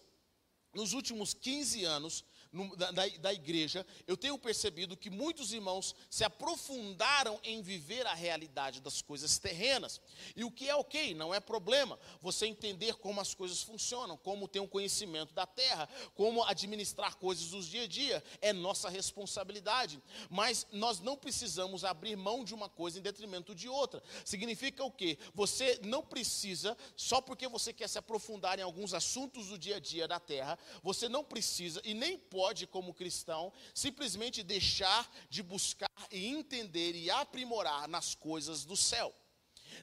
nos 0.74 0.94
últimos 0.94 1.34
15 1.34 1.84
anos, 1.84 2.24
no, 2.52 2.76
da, 2.76 2.92
da, 2.92 3.34
igreja, 3.34 3.86
eu 4.08 4.18
tenho 4.18 4.38
percebido 4.38 4.98
que 4.98 5.10
muitos 5.10 5.54
irmãos 5.54 5.96
se 6.10 6.24
aprofundaram 6.24 7.40
em 7.44 7.62
viver 7.62 8.08
a 8.08 8.14
realidade 8.14 8.82
das 8.82 9.04
coisas 9.04 9.38
terrenas. 9.38 10.02
E 10.36 10.44
o 10.44 10.50
que 10.50 10.68
é 10.68 10.76
ok, 10.76 11.14
não 11.14 11.34
é 11.34 11.40
problema. 11.40 12.00
Você 12.22 12.48
entender 12.48 12.96
como 12.96 13.22
as 13.22 13.36
coisas 13.36 13.62
funcionam, 13.62 14.18
como 14.18 14.48
ter 14.48 14.60
um 14.60 14.68
conhecimento 14.68 15.32
da 15.34 15.46
terra, 15.46 15.88
como 16.16 16.44
administrar 16.44 17.18
coisas 17.18 17.50
dos 17.50 17.68
dia 17.68 17.84
a 17.84 17.88
dia, 17.88 18.24
é 18.42 18.52
nossa 18.52 18.90
responsabilidade. 18.90 20.02
Mas 20.28 20.66
nós 20.72 21.00
não 21.00 21.16
precisamos 21.16 21.86
abrir 21.86 22.16
mão 22.16 22.44
de 22.44 22.56
uma 22.56 22.68
coisa 22.68 22.98
em 22.98 23.02
detrimento 23.02 23.54
de 23.54 23.70
outra. 23.70 24.02
Significa 24.26 24.84
o 24.84 24.92
quê? 24.92 25.20
Você 25.36 25.80
não 25.84 26.02
precisa, 26.02 26.76
só 26.96 27.22
porque 27.22 27.48
você 27.48 27.72
quer 27.72 27.88
se 27.88 28.00
aprofundar 28.00 28.58
em 28.58 28.64
alguns 28.64 28.96
assuntos 28.96 29.50
do 29.50 29.58
dia 29.58 29.76
a 29.76 29.80
dia 29.80 30.08
da 30.08 30.20
terra, 30.20 30.58
você 30.82 31.08
não 31.08 31.24
precisa 31.24 31.80
e 31.86 31.94
nem 31.94 32.18
pode 32.18 32.39
pode, 32.40 32.66
como 32.66 32.94
cristão, 32.94 33.52
simplesmente 33.76 34.42
deixar 34.44 35.12
de 35.30 35.44
buscar 35.44 35.92
e 36.10 36.26
entender 36.28 36.96
e 36.96 37.12
aprimorar 37.12 37.86
nas 37.86 38.16
coisas 38.16 38.64
do 38.64 38.78
céu, 38.78 39.14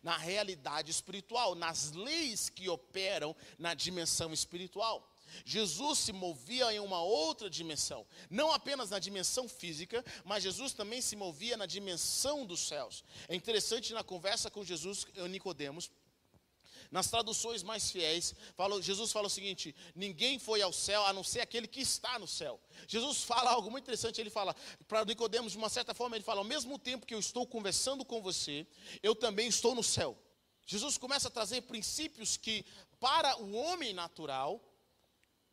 na 0.03 0.17
realidade 0.17 0.91
espiritual, 0.91 1.55
nas 1.55 1.93
leis 1.93 2.49
que 2.49 2.67
operam 2.71 3.37
na 3.59 3.75
dimensão 3.75 4.33
espiritual. 4.33 5.07
Jesus 5.45 5.99
se 5.99 6.15
movia 6.15 6.73
em 6.73 6.79
uma 6.79 7.03
outra 7.03 7.51
dimensão, 7.51 8.07
não 8.31 8.51
apenas 8.51 8.89
na 8.89 8.99
dimensão 8.99 9.47
física, 9.47 10.03
mas 10.25 10.43
Jesus 10.43 10.73
também 10.73 11.03
se 11.03 11.15
movia 11.15 11.59
na 11.59 11.67
dimensão 11.67 12.47
dos 12.47 12.61
céus. 12.61 13.05
É 13.29 13.35
interessante 13.35 13.93
na 13.93 14.03
conversa 14.03 14.51
com 14.51 14.65
Jesus, 14.65 15.07
Nicodemos, 15.29 15.91
Nas 16.91 17.09
traduções 17.09 17.63
mais 17.63 17.91
fiéis, 17.91 18.35
Jesus 18.81 19.13
fala 19.13 19.27
o 19.27 19.31
seguinte: 19.31 19.75
ninguém 19.95 20.39
foi 20.39 20.63
ao 20.63 20.73
céu 20.73 21.05
a 21.05 21.13
não 21.13 21.25
ser 21.25 21.41
aquele 21.41 21.67
que 21.67 21.81
está 21.81 22.19
no 22.19 22.27
céu. 22.27 22.61
Jesus 22.87 23.23
fala 23.23 23.51
algo 23.51 23.71
muito 23.71 23.85
interessante, 23.85 24.21
ele 24.21 24.31
fala, 24.31 24.55
para 24.87 25.05
Nicodemos, 25.05 25.53
de 25.53 25.59
uma 25.59 25.69
certa 25.69 25.95
forma, 25.95 26.17
ele 26.17 26.25
fala, 26.25 26.41
ao 26.41 26.45
mesmo 26.45 26.79
tempo 26.79 27.07
que 27.07 27.15
eu 27.15 27.19
estou 27.19 27.47
conversando 27.47 28.05
com 28.05 28.21
você, 28.23 28.67
eu 29.03 29.15
também 29.15 29.49
estou 29.49 29.75
no 29.75 29.83
céu. 29.83 30.17
Jesus 30.67 30.99
começa 30.99 31.29
a 31.29 31.31
trazer 31.31 31.63
princípios 31.63 32.37
que, 32.37 32.65
para 32.99 33.41
o 33.41 33.55
homem 33.55 33.93
natural, 33.93 34.61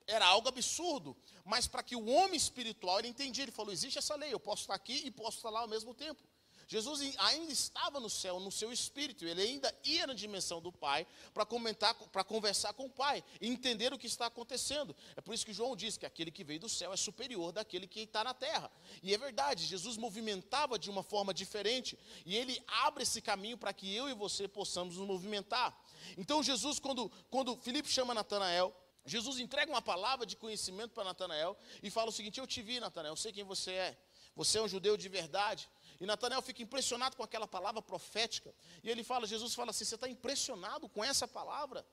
era 0.07 0.25
algo 0.25 0.47
absurdo, 0.47 1.15
mas 1.45 1.67
para 1.67 1.83
que 1.83 1.95
o 1.95 2.05
homem 2.07 2.35
espiritual 2.35 2.99
ele 2.99 3.07
entendia, 3.07 3.43
ele 3.43 3.51
falou: 3.51 3.71
existe 3.71 3.97
essa 3.97 4.15
lei, 4.15 4.33
eu 4.33 4.39
posso 4.39 4.63
estar 4.63 4.75
aqui 4.75 5.01
e 5.05 5.11
posso 5.11 5.37
estar 5.37 5.49
lá 5.49 5.61
ao 5.61 5.67
mesmo 5.67 5.93
tempo. 5.93 6.23
Jesus 6.67 7.15
ainda 7.17 7.51
estava 7.51 7.99
no 7.99 8.09
céu, 8.09 8.39
no 8.39 8.51
seu 8.51 8.71
espírito, 8.71 9.25
ele 9.25 9.41
ainda 9.41 9.73
ia 9.83 10.07
na 10.07 10.13
dimensão 10.13 10.61
do 10.61 10.71
Pai 10.71 11.05
para 11.33 11.45
comentar, 11.45 11.93
para 11.93 12.23
conversar 12.23 12.73
com 12.73 12.85
o 12.85 12.89
Pai, 12.89 13.23
entender 13.41 13.93
o 13.93 13.97
que 13.97 14.07
está 14.07 14.27
acontecendo. 14.27 14.95
É 15.15 15.21
por 15.21 15.33
isso 15.33 15.45
que 15.45 15.53
João 15.53 15.75
diz 15.75 15.97
que 15.97 16.05
aquele 16.05 16.31
que 16.31 16.43
veio 16.43 16.59
do 16.59 16.69
céu 16.69 16.93
é 16.93 16.97
superior 16.97 17.51
daquele 17.51 17.87
que 17.87 18.01
está 18.01 18.23
na 18.23 18.33
terra. 18.33 18.71
E 19.01 19.13
é 19.13 19.17
verdade, 19.17 19.65
Jesus 19.65 19.97
movimentava 19.97 20.79
de 20.79 20.89
uma 20.89 21.03
forma 21.03 21.33
diferente, 21.33 21.97
e 22.25 22.35
ele 22.35 22.61
abre 22.67 23.03
esse 23.03 23.21
caminho 23.21 23.57
para 23.57 23.73
que 23.73 23.93
eu 23.93 24.09
e 24.09 24.13
você 24.13 24.47
possamos 24.47 24.97
nos 24.97 25.07
movimentar. 25.07 25.77
Então 26.17 26.41
Jesus, 26.43 26.79
quando, 26.79 27.11
quando 27.29 27.55
Filipe 27.57 27.89
chama 27.89 28.13
Natanael, 28.13 28.75
Jesus 29.05 29.39
entrega 29.39 29.69
uma 29.71 29.81
palavra 29.81 30.25
de 30.25 30.35
conhecimento 30.35 30.91
para 30.91 31.03
Natanael 31.03 31.57
e 31.81 31.89
fala 31.89 32.09
o 32.09 32.11
seguinte: 32.11 32.39
Eu 32.39 32.47
te 32.47 32.61
vi, 32.61 32.79
Natanael, 32.79 33.13
eu 33.13 33.17
sei 33.17 33.33
quem 33.33 33.43
você 33.43 33.71
é. 33.71 33.97
Você 34.35 34.57
é 34.57 34.61
um 34.61 34.67
judeu 34.67 34.97
de 34.97 35.09
verdade. 35.09 35.69
E 36.03 36.05
Natanael 36.05 36.41
fica 36.41 36.61
impressionado 36.61 37.15
com 37.15 37.23
aquela 37.23 37.47
palavra 37.47 37.81
profética. 37.81 38.53
E 38.83 38.89
ele 38.89 39.05
fala, 39.05 39.25
Jesus 39.25 39.55
fala 39.55 39.69
assim: 39.69 39.85
você 39.85 39.95
está 39.95 40.09
impressionado 40.09 40.89
com 40.89 41.01
essa 41.01 41.25
palavra? 41.25 41.85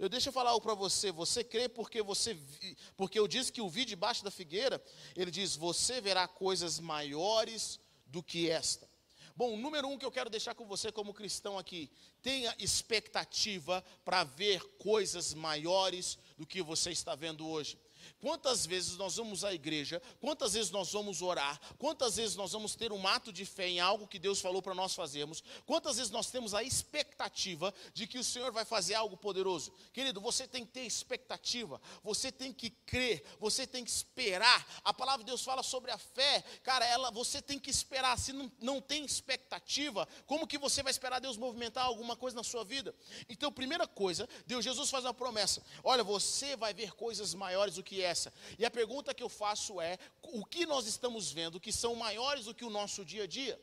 Eu 0.00 0.08
deixo 0.08 0.30
eu 0.30 0.32
falar 0.32 0.50
algo 0.50 0.60
para 0.60 0.74
você. 0.74 1.12
Você 1.12 1.44
crê 1.44 1.68
porque 1.68 2.02
você 2.02 2.36
porque 2.96 3.16
eu 3.16 3.28
disse 3.28 3.52
que 3.52 3.60
o 3.60 3.70
vi 3.70 3.84
debaixo 3.84 4.24
da 4.24 4.32
figueira. 4.32 4.82
Ele 5.14 5.30
diz: 5.30 5.54
você 5.54 6.00
verá 6.00 6.26
coisas 6.26 6.80
maiores 6.80 7.78
do 8.04 8.20
que 8.20 8.50
esta. 8.50 8.90
Bom, 9.36 9.56
número 9.56 9.86
um 9.86 9.96
que 9.96 10.04
eu 10.04 10.10
quero 10.10 10.28
deixar 10.28 10.56
com 10.56 10.66
você 10.66 10.90
como 10.90 11.14
cristão 11.14 11.56
aqui, 11.56 11.88
tenha 12.20 12.52
expectativa 12.58 13.82
para 14.04 14.24
ver 14.24 14.60
coisas 14.76 15.32
maiores 15.34 16.18
do 16.36 16.44
que 16.44 16.60
você 16.62 16.90
está 16.90 17.14
vendo 17.14 17.46
hoje. 17.46 17.78
Quantas 18.20 18.66
vezes 18.66 18.96
nós 18.96 19.16
vamos 19.16 19.44
à 19.44 19.52
igreja, 19.52 20.00
quantas 20.20 20.54
vezes 20.54 20.70
nós 20.70 20.92
vamos 20.92 21.22
orar, 21.22 21.60
quantas 21.78 22.16
vezes 22.16 22.36
nós 22.36 22.52
vamos 22.52 22.74
ter 22.74 22.92
um 22.92 23.06
ato 23.06 23.32
de 23.32 23.44
fé 23.44 23.68
em 23.68 23.80
algo 23.80 24.06
que 24.06 24.18
Deus 24.18 24.40
falou 24.40 24.62
para 24.62 24.74
nós 24.74 24.94
fazermos, 24.94 25.42
quantas 25.66 25.96
vezes 25.96 26.10
nós 26.10 26.30
temos 26.30 26.54
a 26.54 26.62
expectativa 26.62 27.72
de 27.92 28.06
que 28.06 28.18
o 28.18 28.24
Senhor 28.24 28.52
vai 28.52 28.64
fazer 28.64 28.94
algo 28.94 29.16
poderoso. 29.16 29.72
Querido, 29.92 30.20
você 30.20 30.46
tem 30.46 30.64
que 30.64 30.72
ter 30.72 30.84
expectativa, 30.84 31.80
você 32.02 32.30
tem 32.30 32.52
que 32.52 32.70
crer, 32.70 33.24
você 33.38 33.66
tem 33.66 33.84
que 33.84 33.90
esperar. 33.90 34.66
A 34.84 34.92
palavra 34.92 35.24
de 35.24 35.30
Deus 35.30 35.42
fala 35.42 35.62
sobre 35.62 35.90
a 35.90 35.98
fé, 35.98 36.42
cara, 36.62 36.84
ela, 36.86 37.10
você 37.10 37.40
tem 37.40 37.58
que 37.58 37.70
esperar. 37.70 38.18
Se 38.18 38.32
não, 38.32 38.50
não 38.60 38.80
tem 38.80 39.04
expectativa, 39.04 40.06
como 40.26 40.46
que 40.46 40.58
você 40.58 40.82
vai 40.82 40.90
esperar 40.90 41.20
Deus 41.20 41.36
movimentar 41.36 41.84
alguma 41.84 42.16
coisa 42.16 42.36
na 42.36 42.44
sua 42.44 42.64
vida? 42.64 42.94
Então, 43.28 43.52
primeira 43.52 43.86
coisa, 43.86 44.28
Deus, 44.46 44.64
Jesus 44.64 44.90
faz 44.90 45.04
uma 45.04 45.14
promessa: 45.14 45.62
olha, 45.82 46.04
você 46.04 46.56
vai 46.56 46.72
ver 46.72 46.92
coisas 46.92 47.34
maiores 47.34 47.74
do 47.74 47.82
que 47.82 47.91
é 48.00 48.04
essa. 48.04 48.32
E 48.58 48.64
a 48.64 48.70
pergunta 48.70 49.14
que 49.14 49.22
eu 49.22 49.28
faço 49.28 49.80
é: 49.80 49.98
o 50.22 50.44
que 50.44 50.64
nós 50.64 50.86
estamos 50.86 51.30
vendo 51.30 51.60
que 51.60 51.72
são 51.72 51.94
maiores 51.94 52.44
do 52.44 52.54
que 52.54 52.64
o 52.64 52.70
nosso 52.70 53.04
dia 53.04 53.24
a 53.24 53.26
dia? 53.26 53.60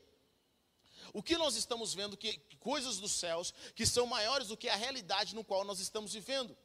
O 1.12 1.22
que 1.22 1.36
nós 1.36 1.56
estamos 1.56 1.94
vendo 1.94 2.16
que 2.16 2.38
coisas 2.60 2.98
dos 2.98 3.12
céus 3.12 3.52
que 3.74 3.86
são 3.86 4.06
maiores 4.06 4.48
do 4.48 4.56
que 4.56 4.68
a 4.68 4.76
realidade 4.76 5.34
no 5.34 5.42
qual 5.42 5.64
nós 5.64 5.80
estamos 5.80 6.12
vivendo? 6.12 6.56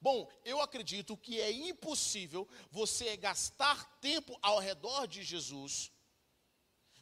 Bom, 0.00 0.28
eu 0.44 0.60
acredito 0.60 1.16
que 1.16 1.40
é 1.40 1.50
impossível 1.50 2.48
você 2.70 3.16
gastar 3.16 3.84
tempo 4.00 4.36
ao 4.42 4.58
redor 4.58 5.06
de 5.06 5.22
Jesus, 5.22 5.92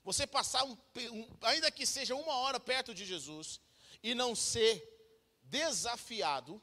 você 0.05 0.27
passar, 0.27 0.65
um, 0.65 0.77
um, 1.13 1.29
ainda 1.43 1.71
que 1.71 1.87
seja 1.87 2.15
uma 2.15 2.35
hora 2.35 2.61
perto 2.61 2.95
de 2.95 3.05
Jesus, 3.05 3.61
e 4.03 4.15
não 4.15 4.35
ser 4.35 4.89
desafiado, 5.45 6.61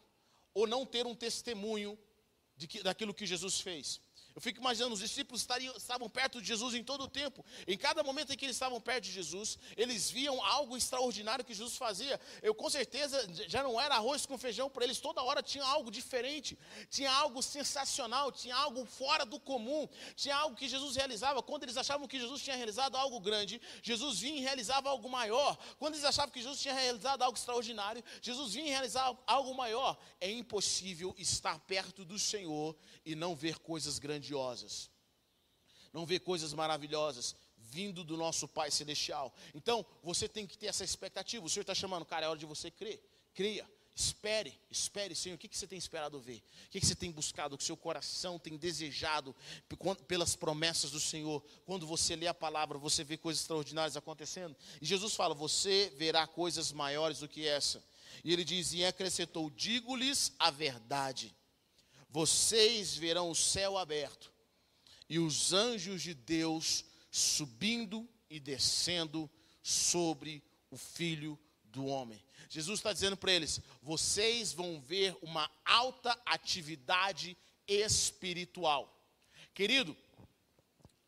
ou 0.54 0.68
não 0.68 0.86
ter 0.86 1.06
um 1.06 1.16
testemunho 1.16 1.98
que, 2.68 2.84
daquilo 2.84 3.14
que 3.14 3.26
Jesus 3.26 3.62
fez. 3.62 4.02
Eu 4.36 4.42
fico 4.42 4.60
imaginando, 4.60 4.94
os 4.94 5.00
discípulos 5.00 5.42
estariam, 5.42 5.76
estavam 5.76 6.08
perto 6.08 6.42
de 6.42 6.48
Jesus 6.48 6.76
em 6.76 6.84
todo 6.84 7.04
o 7.04 7.08
tempo. 7.08 7.44
Em 7.68 7.78
cada 7.78 8.04
momento 8.04 8.32
em 8.32 8.38
que 8.38 8.46
eles 8.46 8.56
estavam 8.56 8.80
perto 8.80 9.06
de 9.06 9.12
Jesus, 9.12 9.58
eles 9.76 10.10
viam 10.10 10.44
algo 10.46 10.78
extraordinário 10.78 11.44
que 11.44 11.54
Jesus 11.54 11.76
fazia. 11.76 12.20
Eu 12.42 12.54
com 12.54 12.70
certeza 12.70 13.28
já 13.48 13.64
não 13.64 13.80
era 13.82 13.96
arroz 13.96 14.26
com 14.26 14.38
feijão 14.38 14.70
para 14.70 14.84
eles, 14.84 15.00
toda 15.00 15.22
hora 15.24 15.42
tinha 15.42 15.64
algo 15.64 15.90
diferente, 15.90 16.58
tinha 16.90 17.12
algo 17.12 17.42
sensacional, 17.42 18.32
tinha 18.32 18.56
algo 18.56 18.86
fora 18.86 19.26
do 19.26 19.40
comum, 19.40 19.90
tinha 20.16 20.36
algo 20.36 20.56
que 20.56 20.70
Jesus 20.70 20.96
realizava. 20.96 21.42
Quando 21.42 21.64
eles 21.64 21.76
achavam 21.76 22.08
que 22.08 22.20
Jesus 22.20 22.42
tinha 22.42 22.56
realizado 22.56 22.96
algo 22.96 23.20
grande, 23.20 23.60
Jesus 23.82 24.20
vinha 24.20 24.38
e 24.38 24.42
realizava 24.42 24.90
algo 24.90 25.10
maior. 25.10 25.58
Quando 25.80 25.96
eles 25.96 26.06
achavam 26.06 26.32
que 26.32 26.42
Jesus 26.42 26.62
tinha 26.62 26.74
realizado 26.74 27.24
algo 27.24 27.38
extraordinário, 27.38 28.04
Jesus 28.22 28.54
vinha 28.54 28.68
e 28.68 28.70
realizava 28.70 29.18
algo 29.26 29.56
maior. 29.56 29.98
É 30.22 30.30
impossível 30.30 31.16
estar 31.18 31.60
perto 31.62 32.06
do 32.06 32.20
Senhor 32.20 32.76
e 33.04 33.16
não 33.16 33.36
ver 33.36 33.58
coisas 33.58 33.98
grandiosas 33.98 34.19
grandiosas, 34.20 34.90
não 35.94 36.06
ver 36.06 36.20
coisas 36.20 36.54
maravilhosas 36.54 37.36
vindo 37.58 38.04
do 38.04 38.18
nosso 38.18 38.48
Pai 38.48 38.70
Celestial. 38.70 39.34
Então, 39.56 39.86
você 40.04 40.28
tem 40.28 40.46
que 40.46 40.58
ter 40.58 40.68
essa 40.68 40.84
expectativa. 40.84 41.46
O 41.46 41.50
Senhor 41.50 41.62
está 41.62 41.74
chamando, 41.74 42.06
cara, 42.06 42.26
é 42.26 42.30
hora 42.30 42.38
de 42.38 42.46
você 42.46 42.70
crer. 42.70 43.02
Creia, 43.34 43.68
espere, 43.96 44.60
espere, 44.70 45.16
Senhor. 45.16 45.36
O 45.36 45.38
que, 45.38 45.48
que 45.48 45.58
você 45.58 45.68
tem 45.68 45.78
esperado 45.78 46.20
ver? 46.20 46.44
O 46.68 46.70
que, 46.70 46.80
que 46.80 46.86
você 46.86 46.96
tem 46.96 47.12
buscado? 47.12 47.56
O 47.56 47.58
que 47.58 47.64
seu 47.64 47.78
coração 47.78 48.38
tem 48.38 48.58
desejado 48.58 49.36
pelas 50.08 50.36
promessas 50.36 50.92
do 50.92 51.00
Senhor? 51.00 51.44
Quando 51.66 51.88
você 51.88 52.16
lê 52.16 52.28
a 52.28 52.34
palavra, 52.34 52.78
você 52.78 53.04
vê 53.04 53.18
coisas 53.18 53.42
extraordinárias 53.42 53.96
acontecendo. 53.96 54.56
E 54.82 54.86
Jesus 54.86 55.16
fala: 55.16 55.34
Você 55.36 55.94
verá 55.96 56.28
coisas 56.28 56.72
maiores 56.72 57.20
do 57.20 57.28
que 57.28 57.48
essa. 57.48 57.84
E 58.24 58.34
ele 58.34 58.44
diz: 58.44 58.74
E 58.74 58.84
acrescentou: 58.84 59.50
Digo-lhes 59.52 60.34
a 60.40 60.50
verdade 60.50 61.36
vocês 62.10 62.96
verão 62.96 63.30
o 63.30 63.36
céu 63.36 63.78
aberto 63.78 64.34
e 65.08 65.20
os 65.20 65.54
anjos 65.54 66.02
de 66.02 66.14
Deus 66.14 66.84
subindo 67.12 68.08
e 68.30 68.40
descendo 68.40 69.30
sobre 69.62 70.44
o 70.70 70.78
filho 70.78 71.40
do 71.66 71.86
homem. 71.86 72.24
Jesus 72.50 72.80
está 72.80 72.92
dizendo 72.92 73.16
para 73.16 73.32
eles: 73.32 73.62
vocês 73.82 74.52
vão 74.52 74.82
ver 74.82 75.16
uma 75.22 75.50
alta 75.64 76.20
atividade 76.26 77.38
espiritual. 77.68 78.96
Querido, 79.54 79.96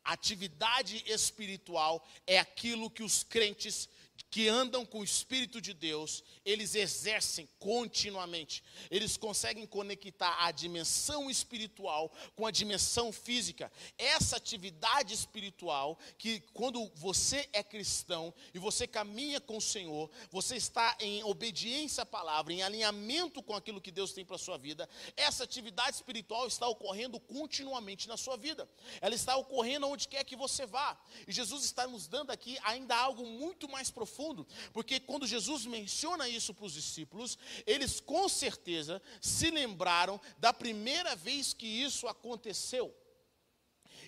atividade 0.04 1.02
espiritual 1.06 2.06
é 2.26 2.38
aquilo 2.38 2.90
que 2.90 3.02
os 3.02 3.22
crentes 3.22 3.88
que 4.32 4.48
andam 4.48 4.86
com 4.86 5.00
o 5.00 5.04
Espírito 5.04 5.60
de 5.60 5.74
Deus, 5.74 6.24
eles 6.42 6.74
exercem 6.74 7.46
continuamente. 7.58 8.64
Eles 8.90 9.18
conseguem 9.18 9.66
conectar 9.66 10.34
a 10.42 10.50
dimensão 10.50 11.28
espiritual 11.28 12.10
com 12.34 12.46
a 12.46 12.50
dimensão 12.50 13.12
física. 13.12 13.70
Essa 13.98 14.38
atividade 14.38 15.12
espiritual, 15.12 15.98
que 16.16 16.40
quando 16.54 16.90
você 16.94 17.46
é 17.52 17.62
cristão 17.62 18.32
e 18.54 18.58
você 18.58 18.86
caminha 18.86 19.38
com 19.38 19.58
o 19.58 19.60
Senhor, 19.60 20.10
você 20.30 20.56
está 20.56 20.96
em 20.98 21.22
obediência 21.24 22.02
à 22.02 22.06
palavra, 22.06 22.54
em 22.54 22.62
alinhamento 22.62 23.42
com 23.42 23.54
aquilo 23.54 23.82
que 23.82 23.90
Deus 23.90 24.14
tem 24.14 24.24
para 24.24 24.36
a 24.36 24.38
sua 24.38 24.56
vida, 24.56 24.88
essa 25.14 25.44
atividade 25.44 25.96
espiritual 25.96 26.46
está 26.46 26.66
ocorrendo 26.66 27.20
continuamente 27.20 28.08
na 28.08 28.16
sua 28.16 28.38
vida. 28.38 28.66
Ela 29.02 29.14
está 29.14 29.36
ocorrendo 29.36 29.88
onde 29.88 30.08
quer 30.08 30.24
que 30.24 30.36
você 30.36 30.64
vá. 30.64 30.98
E 31.28 31.32
Jesus 31.32 31.66
está 31.66 31.86
nos 31.86 32.08
dando 32.08 32.30
aqui 32.30 32.56
ainda 32.62 32.96
algo 32.96 33.26
muito 33.26 33.68
mais 33.68 33.90
profundo 33.90 34.21
profundo, 34.22 34.46
porque 34.72 35.00
quando 35.00 35.26
Jesus 35.26 35.66
menciona 35.66 36.28
isso 36.28 36.54
para 36.54 36.66
os 36.66 36.72
discípulos, 36.72 37.36
eles 37.66 38.00
com 38.00 38.28
certeza 38.28 39.02
se 39.20 39.50
lembraram 39.50 40.20
da 40.38 40.52
primeira 40.52 41.16
vez 41.16 41.52
que 41.52 41.66
isso 41.66 42.06
aconteceu. 42.06 42.94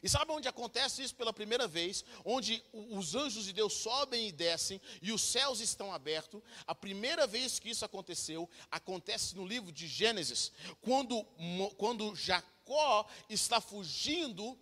E 0.03 0.09
sabe 0.09 0.33
onde 0.33 0.47
acontece 0.47 1.03
isso 1.03 1.15
pela 1.15 1.33
primeira 1.33 1.67
vez? 1.67 2.05
Onde 2.25 2.63
os 2.73 3.15
anjos 3.15 3.45
de 3.47 3.55
Deus 3.55 3.73
sobem 3.73 4.29
e 4.29 4.33
descem 4.33 4.81
e 5.01 5.11
os 5.11 5.23
céus 5.23 5.61
estão 5.61 5.93
abertos. 5.95 6.43
A 6.67 6.75
primeira 6.75 7.27
vez 7.27 7.59
que 7.59 7.71
isso 7.71 7.87
aconteceu, 7.87 8.49
acontece 8.71 9.35
no 9.35 9.47
livro 9.47 9.73
de 9.73 9.87
Gênesis, 9.87 10.53
quando, 10.83 11.25
quando 11.79 12.15
Jacó 12.15 13.07
está 13.31 13.63
fugindo 13.63 14.59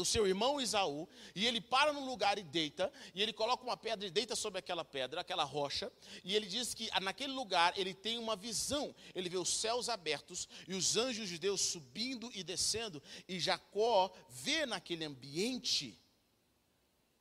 o 0.00 0.04
seu 0.04 0.26
irmão 0.26 0.60
Isaú, 0.60 1.08
e 1.34 1.46
ele 1.46 1.60
para 1.60 1.92
num 1.92 2.06
lugar 2.06 2.38
e 2.38 2.42
deita, 2.42 2.92
e 3.14 3.22
ele 3.22 3.32
coloca 3.32 3.62
uma 3.62 3.76
pedra 3.76 4.06
e 4.06 4.10
deita 4.10 4.36
sobre 4.36 4.58
aquela 4.58 4.84
pedra, 4.84 5.20
aquela 5.20 5.44
rocha, 5.44 5.92
e 6.24 6.34
ele 6.34 6.46
diz 6.46 6.74
que 6.74 6.88
naquele 7.00 7.32
lugar 7.32 7.76
ele 7.78 7.94
tem 7.94 8.18
uma 8.18 8.36
visão, 8.36 8.94
ele 9.14 9.28
vê 9.28 9.36
os 9.36 9.48
céus 9.48 9.88
abertos 9.88 10.48
e 10.66 10.74
os 10.74 10.96
anjos 10.96 11.28
de 11.28 11.38
Deus 11.38 11.60
subindo 11.60 12.30
e 12.34 12.42
descendo, 12.42 13.02
e 13.26 13.38
Jacó 13.38 14.12
vê 14.28 14.66
naquele 14.66 15.04
ambiente 15.04 15.98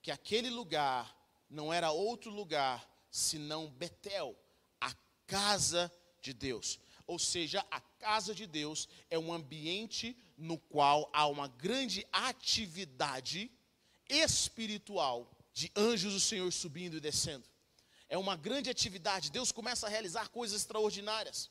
que 0.01 0.11
aquele 0.11 0.49
lugar 0.49 1.15
não 1.49 1.73
era 1.73 1.91
outro 1.91 2.31
lugar 2.31 2.87
senão 3.09 3.69
Betel, 3.69 4.37
a 4.79 4.93
casa 5.25 5.91
de 6.21 6.33
Deus. 6.33 6.79
Ou 7.05 7.17
seja, 7.17 7.65
a 7.71 7.79
casa 7.79 8.35
de 8.35 8.45
Deus 8.45 8.87
é 9.09 9.17
um 9.17 9.31
ambiente 9.33 10.15
no 10.37 10.57
qual 10.57 11.09
há 11.13 11.27
uma 11.27 11.47
grande 11.47 12.05
atividade 12.11 13.51
espiritual 14.07 15.29
de 15.53 15.71
anjos 15.75 16.13
do 16.13 16.19
Senhor 16.19 16.51
subindo 16.53 16.97
e 16.97 16.99
descendo. 16.99 17.47
É 18.07 18.17
uma 18.17 18.35
grande 18.35 18.69
atividade. 18.69 19.31
Deus 19.31 19.51
começa 19.51 19.87
a 19.87 19.89
realizar 19.89 20.29
coisas 20.29 20.61
extraordinárias. 20.61 21.49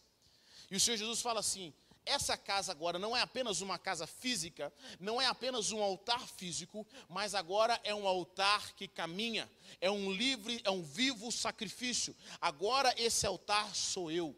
E 0.70 0.76
o 0.76 0.80
Senhor 0.80 0.96
Jesus 0.96 1.20
fala 1.20 1.40
assim: 1.40 1.74
essa 2.06 2.36
casa 2.36 2.70
agora 2.70 3.00
não 3.00 3.16
é 3.16 3.20
apenas 3.20 3.60
uma 3.60 3.78
casa 3.78 4.06
física, 4.06 4.72
não 5.00 5.20
é 5.20 5.26
apenas 5.26 5.72
um 5.72 5.82
altar 5.82 6.24
físico, 6.28 6.86
mas 7.08 7.34
agora 7.34 7.80
é 7.82 7.92
um 7.92 8.06
altar 8.06 8.74
que 8.74 8.86
caminha, 8.86 9.50
é 9.80 9.90
um 9.90 10.12
livre, 10.12 10.60
é 10.64 10.70
um 10.70 10.84
vivo 10.84 11.32
sacrifício. 11.32 12.14
Agora 12.40 12.94
esse 12.96 13.26
altar 13.26 13.74
sou 13.74 14.08
eu. 14.08 14.36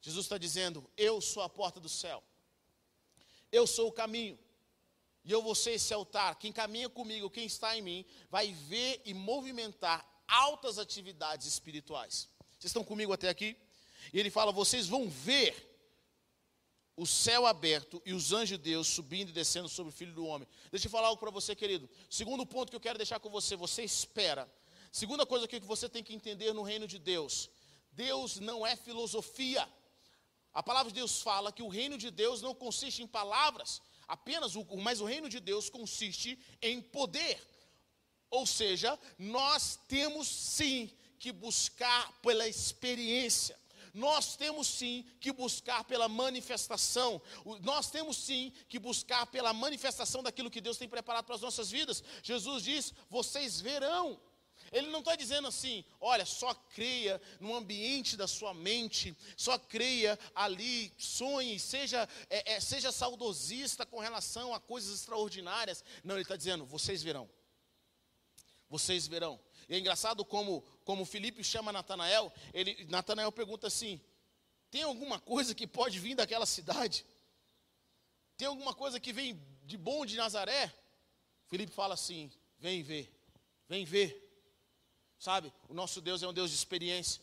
Jesus 0.00 0.26
está 0.26 0.36
dizendo: 0.36 0.84
Eu 0.96 1.20
sou 1.20 1.40
a 1.40 1.48
porta 1.48 1.78
do 1.78 1.88
céu, 1.88 2.22
eu 3.54 3.66
sou 3.66 3.88
o 3.88 3.92
caminho, 3.92 4.38
e 5.24 5.30
eu 5.30 5.40
vou 5.40 5.54
ser 5.54 5.72
esse 5.72 5.94
altar. 5.94 6.38
Quem 6.38 6.52
caminha 6.52 6.88
comigo, 6.88 7.30
quem 7.30 7.46
está 7.46 7.76
em 7.76 7.82
mim, 7.82 8.04
vai 8.28 8.52
ver 8.52 9.00
e 9.04 9.14
movimentar 9.14 10.04
altas 10.28 10.78
atividades 10.78 11.46
espirituais. 11.46 12.28
Vocês 12.58 12.70
estão 12.70 12.84
comigo 12.84 13.12
até 13.12 13.28
aqui? 13.28 13.56
E 14.12 14.18
ele 14.18 14.30
fala: 14.30 14.52
Vocês 14.52 14.86
vão 14.86 15.08
ver 15.08 15.70
o 16.96 17.06
céu 17.06 17.46
aberto 17.46 18.02
e 18.04 18.12
os 18.12 18.32
anjos 18.32 18.50
de 18.50 18.58
Deus 18.58 18.88
subindo 18.88 19.30
e 19.30 19.32
descendo 19.32 19.68
sobre 19.68 19.90
o 19.90 19.96
filho 19.96 20.12
do 20.12 20.26
homem. 20.26 20.46
Deixa 20.70 20.86
eu 20.86 20.90
falar 20.90 21.08
algo 21.08 21.20
para 21.20 21.30
você, 21.30 21.54
querido. 21.54 21.88
Segundo 22.10 22.44
ponto 22.44 22.70
que 22.70 22.76
eu 22.76 22.80
quero 22.80 22.98
deixar 22.98 23.20
com 23.20 23.30
você: 23.30 23.56
você 23.56 23.82
espera. 23.82 24.52
Segunda 24.92 25.24
coisa 25.24 25.48
que 25.48 25.58
você 25.60 25.88
tem 25.88 26.04
que 26.04 26.14
entender 26.14 26.52
no 26.52 26.62
reino 26.62 26.86
de 26.86 26.98
Deus: 26.98 27.48
Deus 27.92 28.40
não 28.40 28.66
é 28.66 28.76
filosofia. 28.76 29.68
A 30.54 30.62
palavra 30.62 30.92
de 30.92 31.00
Deus 31.00 31.20
fala 31.20 31.52
que 31.52 31.62
o 31.62 31.68
reino 31.68 31.98
de 31.98 32.10
Deus 32.10 32.40
não 32.40 32.54
consiste 32.54 33.02
em 33.02 33.06
palavras, 33.06 33.82
apenas 34.06 34.54
o, 34.54 34.64
mas 34.76 35.00
o 35.00 35.04
reino 35.04 35.28
de 35.28 35.40
Deus 35.40 35.68
consiste 35.68 36.38
em 36.62 36.80
poder. 36.80 37.42
Ou 38.30 38.46
seja, 38.46 38.98
nós 39.18 39.78
temos 39.88 40.28
sim 40.28 40.90
que 41.18 41.32
buscar 41.32 42.12
pela 42.20 42.46
experiência. 42.46 43.58
Nós 43.92 44.34
temos 44.36 44.66
sim 44.66 45.04
que 45.20 45.32
buscar 45.32 45.84
pela 45.84 46.08
manifestação. 46.08 47.22
Nós 47.60 47.90
temos 47.90 48.16
sim 48.16 48.52
que 48.68 48.78
buscar 48.78 49.26
pela 49.26 49.52
manifestação 49.52 50.22
daquilo 50.22 50.50
que 50.50 50.60
Deus 50.60 50.76
tem 50.76 50.88
preparado 50.88 51.24
para 51.24 51.36
as 51.36 51.40
nossas 51.40 51.70
vidas. 51.70 52.02
Jesus 52.22 52.64
diz: 52.64 52.92
vocês 53.08 53.60
verão. 53.60 54.20
Ele 54.74 54.88
não 54.88 54.98
está 54.98 55.14
dizendo 55.14 55.46
assim, 55.46 55.84
olha, 56.00 56.26
só 56.26 56.52
creia 56.52 57.22
no 57.38 57.54
ambiente 57.54 58.16
da 58.16 58.26
sua 58.26 58.52
mente, 58.52 59.16
só 59.36 59.56
creia 59.56 60.18
ali, 60.34 60.92
sonhe, 60.98 61.60
seja, 61.60 62.08
é, 62.28 62.54
é, 62.54 62.60
seja 62.60 62.90
saudosista 62.90 63.86
com 63.86 64.00
relação 64.00 64.52
a 64.52 64.58
coisas 64.58 64.98
extraordinárias. 64.98 65.84
Não, 66.02 66.16
ele 66.16 66.22
está 66.22 66.34
dizendo, 66.34 66.66
vocês 66.66 67.04
verão. 67.04 67.30
Vocês 68.68 69.06
verão. 69.06 69.38
E 69.68 69.76
é 69.76 69.78
engraçado 69.78 70.24
como, 70.24 70.62
como 70.84 71.04
Felipe 71.04 71.44
chama 71.44 71.70
Natanael, 71.70 72.32
ele, 72.52 72.84
Natanael 72.86 73.30
pergunta 73.30 73.68
assim: 73.68 74.00
tem 74.72 74.82
alguma 74.82 75.20
coisa 75.20 75.54
que 75.54 75.68
pode 75.68 76.00
vir 76.00 76.16
daquela 76.16 76.46
cidade? 76.46 77.06
Tem 78.36 78.48
alguma 78.48 78.74
coisa 78.74 78.98
que 78.98 79.12
vem 79.12 79.40
de 79.62 79.76
bom 79.76 80.04
de 80.04 80.16
Nazaré? 80.16 80.74
Felipe 81.46 81.72
fala 81.72 81.94
assim: 81.94 82.28
vem 82.58 82.82
ver, 82.82 83.08
vem 83.68 83.84
ver. 83.84 84.23
Sabe, 85.18 85.52
o 85.68 85.74
nosso 85.74 86.00
Deus 86.00 86.22
é 86.22 86.28
um 86.28 86.32
Deus 86.32 86.50
de 86.50 86.56
experiência 86.56 87.22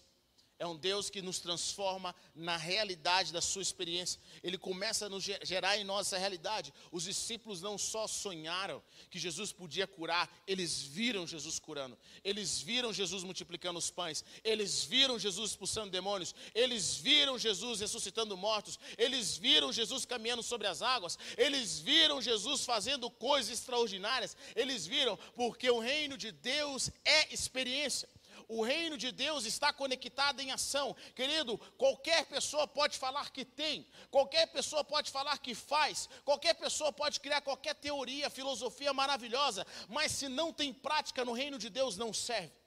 é 0.62 0.68
um 0.68 0.77
Deus 0.77 1.10
que 1.10 1.24
nos 1.24 1.39
transforma 1.39 2.13
na 2.36 2.56
realidade 2.56 3.34
da 3.34 3.41
sua 3.41 3.63
experiência. 3.63 4.22
Ele 4.44 4.60
começa 4.60 5.08
a 5.08 5.10
nos 5.10 5.24
gerar 5.24 5.75
em 5.80 5.84
nós 5.84 6.06
essa 6.06 6.20
realidade. 6.20 6.72
Os 6.91 7.06
discípulos 7.06 7.63
não 7.63 7.80
só 7.80 8.06
sonharam 8.06 8.80
que 9.10 9.18
Jesus 9.18 9.51
podia 9.51 9.88
curar, 9.88 10.32
eles 10.46 10.84
viram 10.84 11.25
Jesus 11.25 11.58
curando. 11.58 11.98
Eles 12.24 12.62
viram 12.62 12.93
Jesus 12.93 13.24
multiplicando 13.24 13.80
os 13.80 13.89
pães. 13.89 14.24
Eles 14.43 14.84
viram 14.84 15.17
Jesus 15.17 15.50
expulsando 15.50 15.89
demônios. 15.89 16.36
Eles 16.54 16.95
viram 16.95 17.39
Jesus 17.39 17.80
ressuscitando 17.80 18.38
mortos. 18.38 18.78
Eles 19.00 19.38
viram 19.38 19.74
Jesus 19.74 20.06
caminhando 20.06 20.43
sobre 20.43 20.67
as 20.67 20.84
águas. 20.84 21.17
Eles 21.39 21.80
viram 21.80 22.21
Jesus 22.21 22.65
fazendo 22.65 23.10
coisas 23.10 23.52
extraordinárias. 23.52 24.38
Eles 24.56 24.86
viram 24.86 25.17
porque 25.34 25.71
o 25.71 25.80
reino 25.80 26.15
de 26.15 26.32
Deus 26.32 26.91
é 27.04 27.34
experiência. 27.34 28.08
O 28.54 28.64
reino 28.64 28.98
de 28.98 29.14
Deus 29.14 29.46
está 29.46 29.72
conectado 29.72 30.42
em 30.42 30.52
ação. 30.52 30.94
Querido, 31.16 31.58
qualquer 31.78 32.26
pessoa 32.26 32.68
pode 32.68 32.98
falar 32.98 33.32
que 33.32 33.46
tem, 33.46 33.88
qualquer 34.10 34.46
pessoa 34.48 34.84
pode 34.84 35.10
falar 35.10 35.38
que 35.38 35.56
faz, 35.56 36.10
qualquer 36.26 36.56
pessoa 36.56 36.92
pode 36.92 37.22
criar 37.22 37.40
qualquer 37.40 37.76
teoria, 37.76 38.30
filosofia 38.30 38.92
maravilhosa, 38.92 39.66
mas 39.88 40.12
se 40.12 40.28
não 40.28 40.52
tem 40.52 40.74
prática 40.74 41.24
no 41.24 41.32
reino 41.32 41.58
de 41.58 41.70
Deus, 41.70 41.96
não 41.96 42.12
serve. 42.12 42.61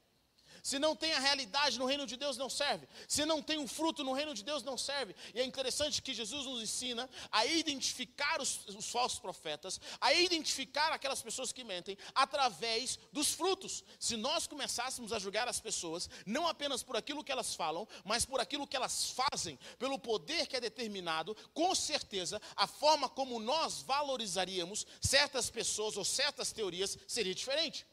Se 0.64 0.78
não 0.78 0.96
tem 0.96 1.12
a 1.12 1.18
realidade 1.18 1.78
no 1.78 1.84
reino 1.84 2.06
de 2.06 2.16
Deus, 2.16 2.38
não 2.38 2.48
serve. 2.48 2.88
Se 3.06 3.26
não 3.26 3.42
tem 3.42 3.58
o 3.58 3.68
fruto 3.68 4.02
no 4.02 4.14
reino 4.14 4.32
de 4.32 4.42
Deus, 4.42 4.62
não 4.62 4.78
serve. 4.78 5.14
E 5.34 5.38
é 5.38 5.44
interessante 5.44 6.00
que 6.00 6.14
Jesus 6.14 6.46
nos 6.46 6.62
ensina 6.62 7.08
a 7.30 7.44
identificar 7.44 8.40
os, 8.40 8.66
os 8.68 8.88
falsos 8.90 9.18
profetas, 9.18 9.78
a 10.00 10.14
identificar 10.14 10.90
aquelas 10.90 11.20
pessoas 11.20 11.52
que 11.52 11.62
mentem, 11.62 11.98
através 12.14 12.98
dos 13.12 13.34
frutos. 13.34 13.84
Se 14.00 14.16
nós 14.16 14.46
começássemos 14.46 15.12
a 15.12 15.18
julgar 15.18 15.46
as 15.48 15.60
pessoas, 15.60 16.08
não 16.24 16.48
apenas 16.48 16.82
por 16.82 16.96
aquilo 16.96 17.22
que 17.22 17.30
elas 17.30 17.54
falam, 17.54 17.86
mas 18.02 18.24
por 18.24 18.40
aquilo 18.40 18.66
que 18.66 18.74
elas 18.74 19.10
fazem, 19.10 19.58
pelo 19.78 19.98
poder 19.98 20.46
que 20.46 20.56
é 20.56 20.60
determinado, 20.60 21.36
com 21.52 21.74
certeza 21.74 22.40
a 22.56 22.66
forma 22.66 23.06
como 23.06 23.38
nós 23.38 23.82
valorizaríamos 23.82 24.86
certas 24.98 25.50
pessoas 25.50 25.98
ou 25.98 26.06
certas 26.06 26.52
teorias 26.52 26.96
seria 27.06 27.34
diferente. 27.34 27.86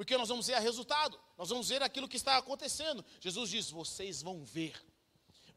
Porque 0.00 0.16
nós 0.16 0.30
vamos 0.30 0.46
ver 0.46 0.56
o 0.56 0.62
resultado, 0.62 1.20
nós 1.36 1.50
vamos 1.50 1.68
ver 1.68 1.82
aquilo 1.82 2.08
que 2.08 2.16
está 2.16 2.38
acontecendo. 2.38 3.04
Jesus 3.20 3.50
diz: 3.50 3.70
vocês 3.70 4.22
vão 4.22 4.42
ver, 4.46 4.74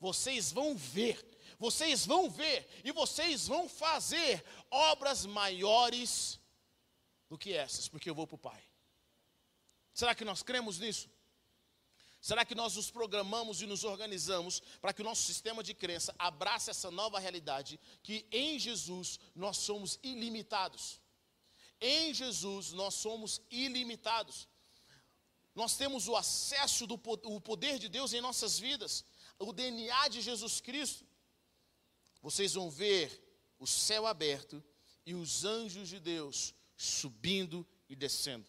vocês 0.02 0.52
vão 0.52 0.76
ver, 0.76 1.26
vocês 1.58 2.06
vão 2.06 2.30
ver, 2.30 2.68
e 2.84 2.92
vocês 2.92 3.48
vão 3.48 3.70
fazer 3.70 4.44
obras 4.70 5.26
maiores 5.26 6.42
do 7.30 7.38
que 7.38 7.54
essas, 7.54 7.88
porque 7.88 8.10
eu 8.10 8.14
vou 8.14 8.28
para 8.28 8.36
o 8.36 8.38
Pai. 8.38 8.62
Será 9.94 10.14
que 10.14 10.26
nós 10.26 10.44
cremos 10.44 10.78
nisso? 10.78 11.10
Será 12.20 12.44
que 12.44 12.54
nós 12.54 12.76
nos 12.76 12.92
programamos 12.92 13.62
e 13.62 13.66
nos 13.66 13.86
organizamos 13.86 14.62
para 14.82 14.92
que 14.92 15.02
o 15.02 15.06
nosso 15.06 15.24
sistema 15.24 15.64
de 15.64 15.74
crença 15.74 16.14
abrace 16.20 16.70
essa 16.70 16.92
nova 16.92 17.18
realidade 17.18 17.80
que 18.02 18.28
em 18.30 18.60
Jesus 18.60 19.22
nós 19.34 19.56
somos 19.56 19.98
ilimitados? 20.04 21.02
Em 21.86 22.14
Jesus 22.14 22.72
nós 22.72 22.94
somos 22.94 23.42
ilimitados. 23.52 24.48
Nós 25.54 25.76
temos 25.76 26.08
o 26.08 26.16
acesso 26.16 26.88
do 26.88 26.96
o 26.96 27.42
poder 27.42 27.78
de 27.78 27.90
Deus 27.90 28.14
em 28.14 28.22
nossas 28.22 28.58
vidas, 28.58 29.04
o 29.38 29.52
DNA 29.52 30.08
de 30.08 30.22
Jesus 30.22 30.62
Cristo. 30.62 31.06
Vocês 32.22 32.54
vão 32.54 32.72
ver 32.72 33.22
o 33.60 33.68
céu 33.68 34.08
aberto 34.08 34.64
e 35.06 35.14
os 35.14 35.44
anjos 35.44 35.90
de 35.90 36.00
Deus 36.00 36.56
subindo 36.78 37.68
e 37.90 37.98
descendo. 37.98 38.48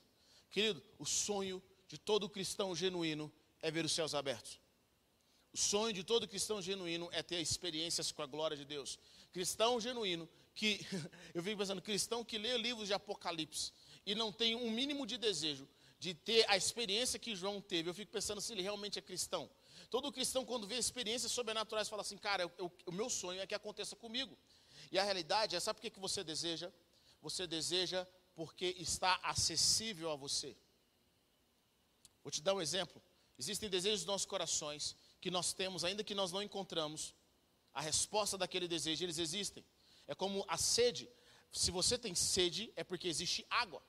Querido, 0.48 0.80
o 0.96 1.04
sonho 1.04 1.60
de 1.88 1.98
todo 1.98 2.30
cristão 2.30 2.74
genuíno 2.74 3.32
é 3.60 3.68
ver 3.68 3.84
os 3.84 3.90
céus 3.90 4.14
abertos. 4.14 4.60
O 5.52 5.58
sonho 5.58 5.92
de 5.92 6.04
todo 6.04 6.28
cristão 6.28 6.62
genuíno 6.62 7.08
é 7.10 7.20
ter 7.20 7.40
experiências 7.40 8.12
com 8.12 8.22
a 8.22 8.26
glória 8.26 8.56
de 8.56 8.64
Deus. 8.64 8.96
Cristão 9.32 9.80
genuíno 9.80 10.28
que 10.54 10.80
eu 11.34 11.42
fico 11.42 11.58
pensando, 11.58 11.82
cristão 11.82 12.24
que 12.24 12.38
lê 12.38 12.56
livros 12.56 12.88
de 12.88 12.94
Apocalipse 12.94 13.72
e 14.06 14.14
não 14.14 14.32
tem 14.32 14.54
um 14.54 14.70
mínimo 14.70 15.06
de 15.06 15.18
desejo 15.18 15.68
de 15.98 16.12
ter 16.12 16.44
a 16.50 16.56
experiência 16.56 17.18
que 17.18 17.34
João 17.34 17.62
teve, 17.62 17.88
eu 17.88 17.94
fico 17.94 18.12
pensando 18.12 18.38
se 18.38 18.52
ele 18.52 18.60
realmente 18.60 18.98
é 18.98 19.02
cristão. 19.02 19.50
Todo 19.88 20.12
cristão, 20.12 20.44
quando 20.44 20.66
vê 20.66 20.76
experiências 20.76 21.32
sobrenaturais, 21.32 21.88
fala 21.88 22.02
assim, 22.02 22.18
cara, 22.18 22.42
eu, 22.42 22.52
eu, 22.58 22.72
o 22.84 22.92
meu 22.92 23.08
sonho 23.08 23.40
é 23.40 23.46
que 23.46 23.54
aconteça 23.54 23.96
comigo. 23.96 24.36
E 24.92 24.98
a 24.98 25.02
realidade 25.02 25.56
é, 25.56 25.60
sabe 25.60 25.78
por 25.78 25.82
que, 25.82 25.90
que 25.90 26.00
você 26.00 26.22
deseja? 26.22 26.70
Você 27.22 27.46
deseja 27.46 28.06
porque 28.34 28.74
está 28.78 29.18
acessível 29.22 30.10
a 30.10 30.16
você. 30.16 30.54
Vou 32.22 32.30
te 32.30 32.42
dar 32.42 32.52
um 32.52 32.60
exemplo. 32.60 33.02
Existem 33.38 33.70
desejos 33.70 34.00
dos 34.00 34.06
nossos 34.06 34.26
corações 34.26 34.94
que 35.20 35.30
nós 35.30 35.54
temos, 35.54 35.84
ainda 35.84 36.04
que 36.04 36.14
nós 36.14 36.30
não 36.32 36.42
encontramos 36.42 37.14
a 37.72 37.80
resposta 37.80 38.36
daquele 38.36 38.68
desejo, 38.68 39.04
eles 39.04 39.18
existem. 39.18 39.64
É 40.06 40.14
como 40.14 40.44
a 40.48 40.56
sede. 40.56 41.08
Se 41.50 41.70
você 41.70 41.96
tem 41.96 42.14
sede, 42.14 42.72
é 42.76 42.84
porque 42.84 43.08
existe 43.08 43.46
água. 43.48 43.82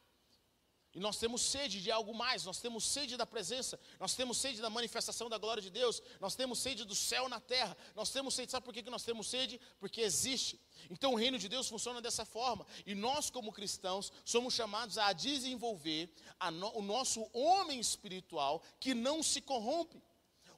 E 0.95 0.99
nós 0.99 1.17
temos 1.17 1.41
sede 1.41 1.82
de 1.82 1.91
algo 1.91 2.13
mais, 2.15 2.45
nós 2.45 2.62
temos 2.62 2.86
sede 2.86 3.17
da 3.17 3.25
presença, 3.25 3.78
nós 3.99 4.15
temos 4.15 4.38
sede 4.38 4.62
da 4.62 4.69
manifestação 4.69 5.28
da 5.28 5.38
glória 5.38 5.62
de 5.62 5.69
Deus, 5.69 6.01
nós 6.21 6.36
temos 6.36 6.58
sede 6.58 6.86
do 6.86 6.95
céu 6.95 7.28
na 7.28 7.41
terra, 7.41 7.75
nós 7.93 8.12
temos 8.12 8.34
sede, 8.34 8.49
sabe 8.49 8.63
por 8.63 8.73
que 8.73 8.82
nós 8.89 9.04
temos 9.04 9.28
sede? 9.28 9.60
Porque 9.78 9.99
existe. 9.99 10.58
Então 10.89 11.12
o 11.12 11.17
reino 11.17 11.38
de 11.38 11.49
Deus 11.49 11.67
funciona 11.67 12.01
dessa 12.01 12.23
forma, 12.23 12.65
e 12.86 12.95
nós, 12.95 13.30
como 13.30 13.51
cristãos, 13.51 14.10
somos 14.23 14.54
chamados 14.54 14.97
a 14.97 15.12
desenvolver 15.12 16.10
a 16.39 16.49
no, 16.49 16.69
o 16.78 16.82
nosso 16.82 17.30
homem 17.34 17.78
espiritual 17.78 18.63
que 18.80 18.93
não 18.93 19.21
se 19.21 19.41
corrompe. 19.41 20.01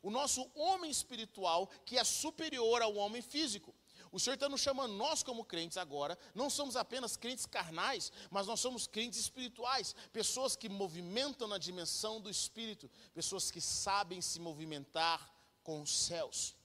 o 0.03 0.11
nosso 0.11 0.47
homem 0.53 0.91
espiritual 0.91 1.67
que 1.83 1.97
é 1.97 2.03
superior 2.03 2.83
ao 2.83 2.95
homem 2.95 3.23
físico. 3.23 3.73
O 4.17 4.19
Senhor 4.19 4.33
está 4.33 4.49
nos 4.49 4.61
chamando, 4.61 4.95
nós 4.95 5.21
como 5.21 5.45
crentes 5.45 5.77
agora, 5.77 6.17
não 6.33 6.49
somos 6.49 6.75
apenas 6.75 7.15
crentes 7.15 7.45
carnais, 7.45 8.11
mas 8.31 8.47
nós 8.47 8.59
somos 8.59 8.87
crentes 8.87 9.19
espirituais, 9.19 9.93
pessoas 10.11 10.55
que 10.55 10.67
movimentam 10.67 11.47
na 11.47 11.59
dimensão 11.59 12.19
do 12.19 12.27
Espírito, 12.27 12.89
pessoas 13.13 13.51
que 13.51 13.61
sabem 13.61 14.19
se 14.19 14.39
movimentar 14.39 15.31
com 15.61 15.83
os 15.83 15.91
céus. 15.91 16.55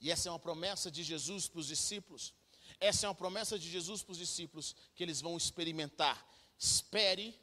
E 0.00 0.10
essa 0.10 0.30
é 0.30 0.32
uma 0.32 0.38
promessa 0.38 0.90
de 0.90 1.02
Jesus 1.02 1.48
para 1.48 1.60
os 1.60 1.66
discípulos. 1.66 2.32
Essa 2.80 3.04
é 3.04 3.08
uma 3.10 3.14
promessa 3.14 3.58
de 3.58 3.68
Jesus 3.68 4.02
para 4.02 4.12
os 4.12 4.18
discípulos 4.18 4.74
que 4.94 5.02
eles 5.02 5.20
vão 5.20 5.36
experimentar. 5.36 6.26
Espere 6.58 7.38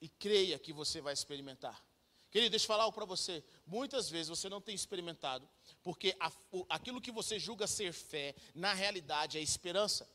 e 0.00 0.08
creia 0.08 0.60
que 0.60 0.72
você 0.72 1.00
vai 1.00 1.12
experimentar. 1.12 1.84
Querido, 2.30 2.50
deixa 2.50 2.66
eu 2.66 2.68
falar 2.68 2.84
algo 2.84 2.94
para 2.94 3.04
você. 3.04 3.42
Muitas 3.66 4.08
vezes 4.08 4.28
você 4.28 4.48
não 4.48 4.60
tem 4.60 4.76
experimentado, 4.76 5.48
porque 5.82 6.14
a, 6.20 6.30
o, 6.52 6.66
aquilo 6.68 7.00
que 7.00 7.10
você 7.10 7.38
julga 7.38 7.66
ser 7.66 7.92
fé, 7.92 8.34
na 8.54 8.72
realidade 8.72 9.38
é 9.38 9.40
esperança. 9.40 10.08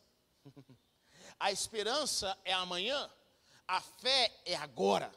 a 1.39 1.51
esperança 1.51 2.37
é 2.43 2.53
amanhã, 2.53 3.09
a 3.67 3.81
fé 3.81 4.31
é 4.45 4.55
agora. 4.55 5.11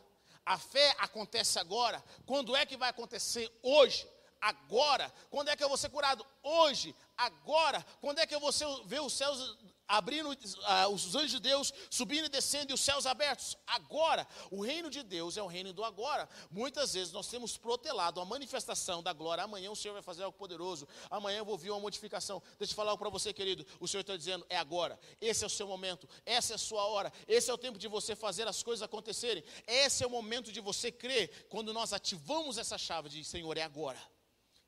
A 0.45 0.57
fé 0.59 0.97
acontece 0.99 1.59
agora. 1.59 2.03
Quando 2.25 2.57
é 2.57 2.65
que 2.65 2.77
vai 2.77 2.89
acontecer? 2.89 3.53
Hoje. 3.63 4.09
Agora. 4.41 5.13
Quando 5.31 5.49
é 5.49 5.57
que 5.57 5.63
eu 5.63 5.69
vou 5.69 5.77
ser 5.77 5.91
curado? 5.91 6.27
Hoje. 6.43 6.97
Agora. 7.17 7.85
Quando 8.01 8.19
é 8.19 8.27
que 8.27 8.35
eu 8.35 8.41
vou 8.41 8.51
ver 8.87 9.01
os 9.01 9.13
céus 9.13 9.59
abrindo 9.89 10.31
uh, 10.31 10.89
os 10.93 11.15
anjos 11.15 11.31
de 11.31 11.41
Deus, 11.41 11.73
subindo 11.91 12.27
e 12.27 12.29
descendo 12.29 12.71
e 12.71 12.75
os 12.75 12.81
céus 12.81 13.07
abertos. 13.07 13.57
Agora, 13.67 14.29
o 14.51 14.61
reino 14.61 14.91
de 14.91 15.03
Deus 15.03 15.39
é 15.39 15.43
o 15.43 15.47
reino 15.47 15.73
do 15.73 15.83
agora. 15.83 16.29
Muitas 16.51 16.93
vezes 16.93 17.13
nós 17.13 17.27
temos 17.27 17.57
protelado 17.57 18.21
a 18.21 18.25
manifestação 18.25 19.03
da 19.03 19.15
glória. 19.15 19.43
Amanhã 19.43 19.71
o 19.71 19.77
Senhor 19.77 19.95
vai 19.95 20.03
fazer 20.03 20.25
algo 20.25 20.37
poderoso. 20.37 20.87
Amanhã 21.11 21.39
eu 21.39 21.45
vou 21.45 21.57
ver 21.57 21.71
uma 21.71 21.81
modificação. 21.81 22.43
Deixa 22.59 22.73
eu 22.73 22.77
falar 22.77 22.91
algo 22.91 23.03
para 23.03 23.11
você, 23.11 23.33
querido. 23.33 23.67
O 23.81 23.89
Senhor 23.89 24.03
está 24.03 24.17
dizendo: 24.17 24.45
é 24.51 24.59
agora. 24.59 25.01
Esse 25.21 25.43
é 25.43 25.47
o 25.47 25.51
seu 25.51 25.67
momento. 25.67 26.07
Essa 26.27 26.53
é 26.53 26.57
a 26.57 26.59
sua 26.59 26.85
hora. 26.85 27.11
Esse 27.27 27.51
é 27.51 27.55
o 27.55 27.59
tempo 27.59 27.79
de 27.79 27.89
você 27.89 28.15
fazer 28.15 28.47
as 28.47 28.63
coisas 28.63 28.83
acontecerem. 28.83 29.43
Esse 29.67 30.05
é 30.05 30.07
o 30.07 30.11
momento 30.11 30.53
de 30.53 30.61
você 30.61 30.93
crer. 30.93 31.47
Quando 31.49 31.73
nós 31.73 31.95
ativamos 31.95 32.59
essa 32.59 32.77
chave 32.77 33.09
de 33.09 33.25
Senhor, 33.25 33.57
é 33.57 33.63
agora. 33.63 34.01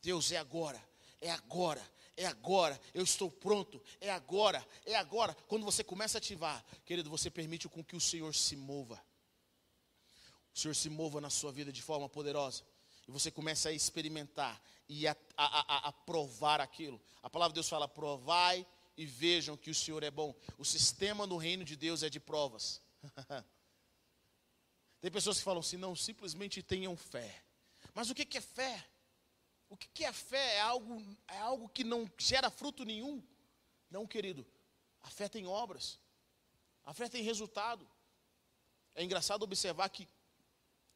Deus, 0.00 0.33
é 0.33 0.38
agora. 0.38 0.83
É 1.20 1.30
agora 1.30 1.83
é 2.20 2.26
agora, 2.26 2.78
eu 2.92 3.02
estou 3.02 3.30
pronto, 3.30 3.83
é 3.98 4.11
agora, 4.11 4.66
é 4.85 4.94
agora. 4.94 5.35
Quando 5.48 5.64
você 5.64 5.83
começa 5.83 6.18
a 6.18 6.20
ativar, 6.20 6.62
querido, 6.85 7.09
você 7.09 7.30
permite 7.30 7.66
com 7.66 7.83
que 7.83 7.96
o 7.96 8.00
Senhor 8.00 8.35
se 8.35 8.56
mova. 8.56 9.02
O 10.54 10.59
Senhor 10.59 10.74
se 10.74 10.90
mova 10.90 11.18
na 11.18 11.30
sua 11.30 11.50
vida 11.50 11.72
de 11.72 11.80
forma 11.80 12.11
poderosa. 12.11 12.62
E 13.09 13.11
você 13.11 13.30
começa 13.30 13.70
a 13.70 13.72
experimentar 13.72 14.62
e 14.87 15.09
a, 15.09 15.16
a, 15.35 15.76
a, 15.76 15.88
a 15.88 15.92
provar 15.92 16.61
aquilo. 16.61 17.00
A 17.22 17.30
palavra 17.30 17.52
de 17.52 17.54
Deus 17.54 17.70
fala: 17.70 17.88
provai 17.88 18.66
e 18.98 19.06
vejam 19.06 19.56
que 19.56 19.70
o 19.70 19.74
Senhor 19.74 20.02
é 20.02 20.11
bom. 20.11 20.35
O 20.59 20.64
sistema 20.64 21.26
no 21.26 21.38
reino 21.38 21.64
de 21.64 21.74
Deus 21.74 22.02
é 22.02 22.11
de 22.11 22.20
provas. 22.20 22.83
Tem 25.00 25.11
pessoas 25.11 25.38
que 25.38 25.44
falam 25.44 25.61
assim: 25.61 25.78
não, 25.78 25.96
simplesmente 25.96 26.62
tenham 26.62 26.94
fé. 26.98 27.42
Mas 27.94 28.11
o 28.11 28.14
que 28.14 28.37
é 28.37 28.42
fé? 28.42 28.89
O 29.70 29.76
que 29.76 30.04
é 30.04 30.12
fé? 30.12 30.56
É 30.56 30.61
algo, 30.61 31.00
é 31.28 31.38
algo 31.38 31.68
que 31.68 31.85
não 31.85 32.11
gera 32.18 32.50
fruto 32.50 32.85
nenhum? 32.85 33.22
Não, 33.88 34.04
querido. 34.04 34.44
A 35.00 35.09
fé 35.09 35.28
tem 35.28 35.46
obras. 35.46 35.98
A 36.85 36.92
fé 36.92 37.09
tem 37.09 37.22
resultado. 37.22 37.88
É 38.96 39.04
engraçado 39.04 39.44
observar 39.44 39.88
que 39.88 40.09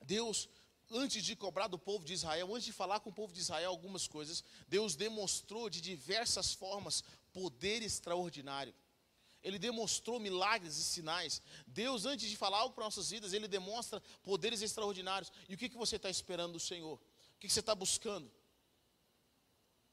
Deus, 0.04 0.48
antes 0.90 1.24
de 1.24 1.37
cobrar 1.37 1.68
do 1.68 1.78
povo 1.78 2.04
de 2.04 2.12
Israel, 2.12 2.52
antes 2.52 2.64
de 2.64 2.72
falar 2.72 2.98
com 2.98 3.10
o 3.10 3.14
povo 3.14 3.32
de 3.32 3.40
Israel 3.40 3.70
algumas 3.70 4.08
coisas, 4.08 4.42
Deus 4.66 4.96
demonstrou 4.96 5.70
de 5.70 5.80
diversas 5.80 6.52
formas 6.52 7.04
poder 7.32 7.80
extraordinário. 7.80 8.74
Ele 9.40 9.58
demonstrou 9.58 10.18
milagres 10.18 10.78
e 10.78 10.84
sinais. 10.84 11.40
Deus, 11.66 12.06
antes 12.06 12.28
de 12.28 12.37
falar 12.37 12.58
algo 12.58 12.74
para 12.74 12.84
nossas 12.84 13.10
vidas, 13.10 13.32
Ele 13.32 13.46
demonstra 13.46 14.02
poderes 14.22 14.62
extraordinários. 14.62 15.30
E 15.48 15.54
o 15.54 15.58
que, 15.58 15.68
que 15.68 15.76
você 15.76 15.96
está 15.96 16.10
esperando 16.10 16.54
do 16.54 16.60
Senhor? 16.60 16.94
O 16.94 17.38
que, 17.38 17.46
que 17.46 17.52
você 17.52 17.60
está 17.60 17.74
buscando? 17.74 18.30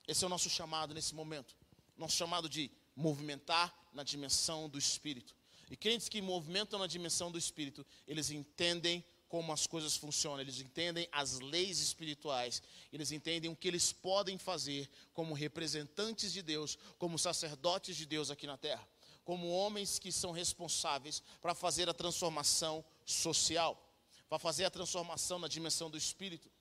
Esse 0.07 0.23
é 0.23 0.27
o 0.27 0.29
nosso 0.29 0.49
chamado 0.49 0.93
nesse 0.93 1.13
momento. 1.13 1.55
Nosso 1.97 2.15
chamado 2.15 2.49
de 2.49 2.71
movimentar 2.95 3.73
na 3.93 4.03
dimensão 4.03 4.67
do 4.67 4.77
Espírito. 4.77 5.35
E 5.69 5.77
crentes 5.77 6.09
que 6.09 6.21
movimentam 6.21 6.79
na 6.79 6.87
dimensão 6.87 7.31
do 7.31 7.37
Espírito, 7.37 7.85
eles 8.07 8.29
entendem 8.29 9.03
como 9.29 9.53
as 9.53 9.65
coisas 9.65 9.95
funcionam, 9.95 10.41
eles 10.41 10.59
entendem 10.59 11.07
as 11.09 11.39
leis 11.39 11.79
espirituais, 11.79 12.61
eles 12.91 13.13
entendem 13.13 13.49
o 13.49 13.55
que 13.55 13.69
eles 13.69 13.93
podem 13.93 14.37
fazer 14.37 14.89
como 15.13 15.33
representantes 15.33 16.33
de 16.33 16.41
Deus, 16.41 16.77
como 16.97 17.17
sacerdotes 17.17 17.95
de 17.95 18.05
Deus 18.05 18.29
aqui 18.29 18.45
na 18.45 18.57
terra, 18.57 18.85
como 19.23 19.49
homens 19.49 19.97
que 19.97 20.11
são 20.11 20.31
responsáveis 20.31 21.23
para 21.41 21.55
fazer 21.55 21.87
a 21.87 21.93
transformação 21.93 22.83
social, 23.05 23.81
para 24.27 24.37
fazer 24.37 24.65
a 24.65 24.69
transformação 24.69 25.39
na 25.39 25.47
dimensão 25.47 25.89
do 25.89 25.97
espírito. 25.97 26.51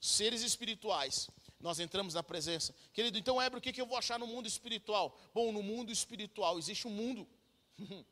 Seres 0.00 0.42
espirituais 0.42 1.28
nós 1.62 1.78
entramos 1.78 2.12
na 2.14 2.22
presença. 2.22 2.74
Querido, 2.92 3.16
então, 3.16 3.40
Heber, 3.40 3.58
o 3.58 3.62
que, 3.62 3.80
eu 3.80 3.86
vou 3.86 3.96
achar 3.96 4.18
no 4.18 4.26
mundo 4.26 4.46
espiritual? 4.48 5.16
Bom, 5.32 5.52
no 5.52 5.62
mundo 5.62 5.92
espiritual 5.92 6.58
existe 6.58 6.88
um 6.88 6.90
mundo. 6.90 7.26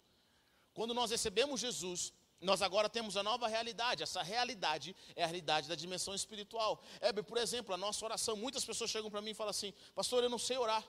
Quando 0.72 0.94
nós 0.94 1.10
recebemos 1.10 1.60
Jesus, 1.60 2.12
nós 2.40 2.62
agora 2.62 2.88
temos 2.88 3.16
a 3.16 3.22
nova 3.22 3.48
realidade. 3.48 4.04
Essa 4.04 4.22
realidade 4.22 4.94
é 5.16 5.24
a 5.24 5.26
realidade 5.26 5.68
da 5.68 5.74
dimensão 5.74 6.14
espiritual. 6.14 6.80
Heber, 7.02 7.24
por 7.24 7.36
exemplo, 7.38 7.74
a 7.74 7.76
nossa 7.76 8.04
oração. 8.04 8.36
Muitas 8.36 8.64
pessoas 8.64 8.88
chegam 8.88 9.10
para 9.10 9.20
mim 9.20 9.32
e 9.32 9.34
falam 9.34 9.50
assim: 9.50 9.74
Pastor, 9.94 10.22
eu 10.22 10.30
não 10.30 10.38
sei 10.38 10.56
orar. 10.56 10.84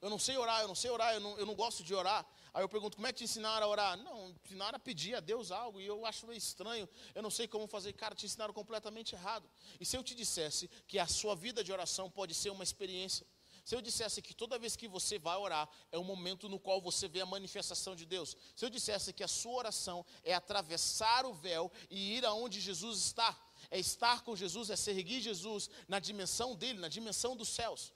Eu 0.00 0.08
não 0.08 0.18
sei 0.18 0.36
orar, 0.36 0.62
eu 0.62 0.68
não 0.68 0.74
sei 0.74 0.90
orar, 0.90 1.14
eu 1.14 1.20
não, 1.20 1.38
eu 1.38 1.46
não 1.46 1.54
gosto 1.54 1.82
de 1.82 1.92
orar. 1.94 2.24
Aí 2.54 2.62
eu 2.62 2.68
pergunto, 2.68 2.96
como 2.96 3.06
é 3.06 3.12
que 3.12 3.18
te 3.18 3.24
ensinaram 3.24 3.66
a 3.66 3.68
orar? 3.68 3.96
Não, 3.96 4.30
ensinaram 4.44 4.76
a 4.76 4.78
pedir 4.78 5.14
a 5.14 5.20
Deus 5.20 5.50
algo, 5.50 5.80
e 5.80 5.86
eu 5.86 6.06
acho 6.06 6.26
meio 6.26 6.38
estranho, 6.38 6.88
eu 7.14 7.22
não 7.22 7.30
sei 7.30 7.48
como 7.48 7.66
fazer. 7.66 7.92
Cara, 7.92 8.14
te 8.14 8.24
ensinaram 8.24 8.54
completamente 8.54 9.14
errado. 9.14 9.48
E 9.80 9.84
se 9.84 9.96
eu 9.96 10.02
te 10.02 10.14
dissesse 10.14 10.68
que 10.86 10.98
a 10.98 11.06
sua 11.06 11.34
vida 11.34 11.64
de 11.64 11.72
oração 11.72 12.08
pode 12.08 12.32
ser 12.34 12.50
uma 12.50 12.62
experiência? 12.62 13.26
Se 13.64 13.74
eu 13.74 13.82
dissesse 13.82 14.22
que 14.22 14.32
toda 14.32 14.58
vez 14.58 14.76
que 14.76 14.88
você 14.88 15.18
vai 15.18 15.36
orar 15.36 15.68
é 15.92 15.98
um 15.98 16.04
momento 16.04 16.48
no 16.48 16.58
qual 16.58 16.80
você 16.80 17.06
vê 17.06 17.20
a 17.20 17.26
manifestação 17.26 17.94
de 17.94 18.06
Deus. 18.06 18.34
Se 18.56 18.64
eu 18.64 18.70
dissesse 18.70 19.12
que 19.12 19.22
a 19.22 19.28
sua 19.28 19.52
oração 19.52 20.06
é 20.24 20.32
atravessar 20.32 21.26
o 21.26 21.34
véu 21.34 21.70
e 21.90 22.16
ir 22.16 22.24
aonde 22.24 22.60
Jesus 22.60 22.98
está, 22.98 23.38
é 23.70 23.78
estar 23.78 24.22
com 24.22 24.34
Jesus, 24.34 24.70
é 24.70 24.76
seguir 24.76 25.20
Jesus 25.20 25.68
na 25.86 25.98
dimensão 25.98 26.54
dele, 26.54 26.78
na 26.78 26.88
dimensão 26.88 27.36
dos 27.36 27.50
céus. 27.50 27.92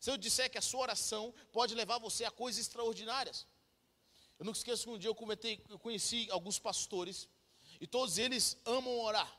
Se 0.00 0.10
eu 0.10 0.16
disser 0.16 0.50
que 0.50 0.58
a 0.58 0.62
sua 0.62 0.80
oração 0.80 1.34
pode 1.52 1.74
levar 1.74 1.98
você 1.98 2.24
a 2.24 2.30
coisas 2.30 2.60
extraordinárias. 2.60 3.46
Eu 4.38 4.44
nunca 4.44 4.58
esqueço 4.58 4.84
que 4.84 4.90
um 4.90 4.98
dia 4.98 5.10
eu, 5.10 5.16
eu 5.68 5.78
conheci 5.78 6.28
alguns 6.30 6.58
pastores 6.58 7.28
e 7.80 7.86
todos 7.86 8.18
eles 8.18 8.56
amam 8.64 9.00
orar. 9.00 9.30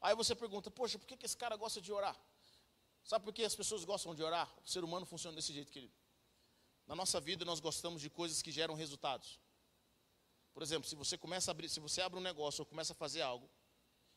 Aí 0.00 0.14
você 0.14 0.34
pergunta, 0.34 0.70
poxa, 0.70 0.98
por 0.98 1.06
que, 1.06 1.16
que 1.16 1.26
esse 1.26 1.36
cara 1.36 1.56
gosta 1.56 1.80
de 1.80 1.92
orar? 1.92 2.18
Sabe 3.04 3.24
por 3.24 3.34
que 3.34 3.44
as 3.44 3.54
pessoas 3.54 3.84
gostam 3.84 4.14
de 4.14 4.22
orar? 4.22 4.50
O 4.64 4.68
ser 4.68 4.82
humano 4.82 5.04
funciona 5.04 5.36
desse 5.36 5.52
jeito, 5.52 5.70
querido. 5.70 5.92
Na 6.86 6.94
nossa 6.94 7.20
vida 7.20 7.44
nós 7.44 7.60
gostamos 7.60 8.00
de 8.00 8.08
coisas 8.08 8.40
que 8.40 8.50
geram 8.50 8.74
resultados. 8.74 9.38
Por 10.52 10.62
exemplo, 10.62 10.88
se 10.88 10.94
você 10.94 11.18
começa 11.18 11.50
a 11.50 11.52
abrir, 11.52 11.68
se 11.68 11.80
você 11.80 12.00
abre 12.00 12.18
um 12.18 12.22
negócio 12.22 12.62
ou 12.62 12.66
começa 12.66 12.92
a 12.92 12.96
fazer 12.96 13.22
algo, 13.22 13.50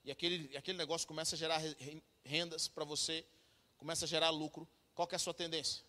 e 0.03 0.11
aquele, 0.11 0.55
aquele 0.55 0.77
negócio 0.77 1.07
começa 1.07 1.35
a 1.35 1.37
gerar 1.37 1.61
rendas 2.23 2.67
para 2.67 2.85
você, 2.85 3.25
começa 3.77 4.05
a 4.05 4.07
gerar 4.07 4.29
lucro, 4.29 4.67
qual 4.97 5.07
que 5.07 5.13
é 5.13 5.17
a 5.17 5.19
sua 5.19 5.33
tendência? 5.33 5.83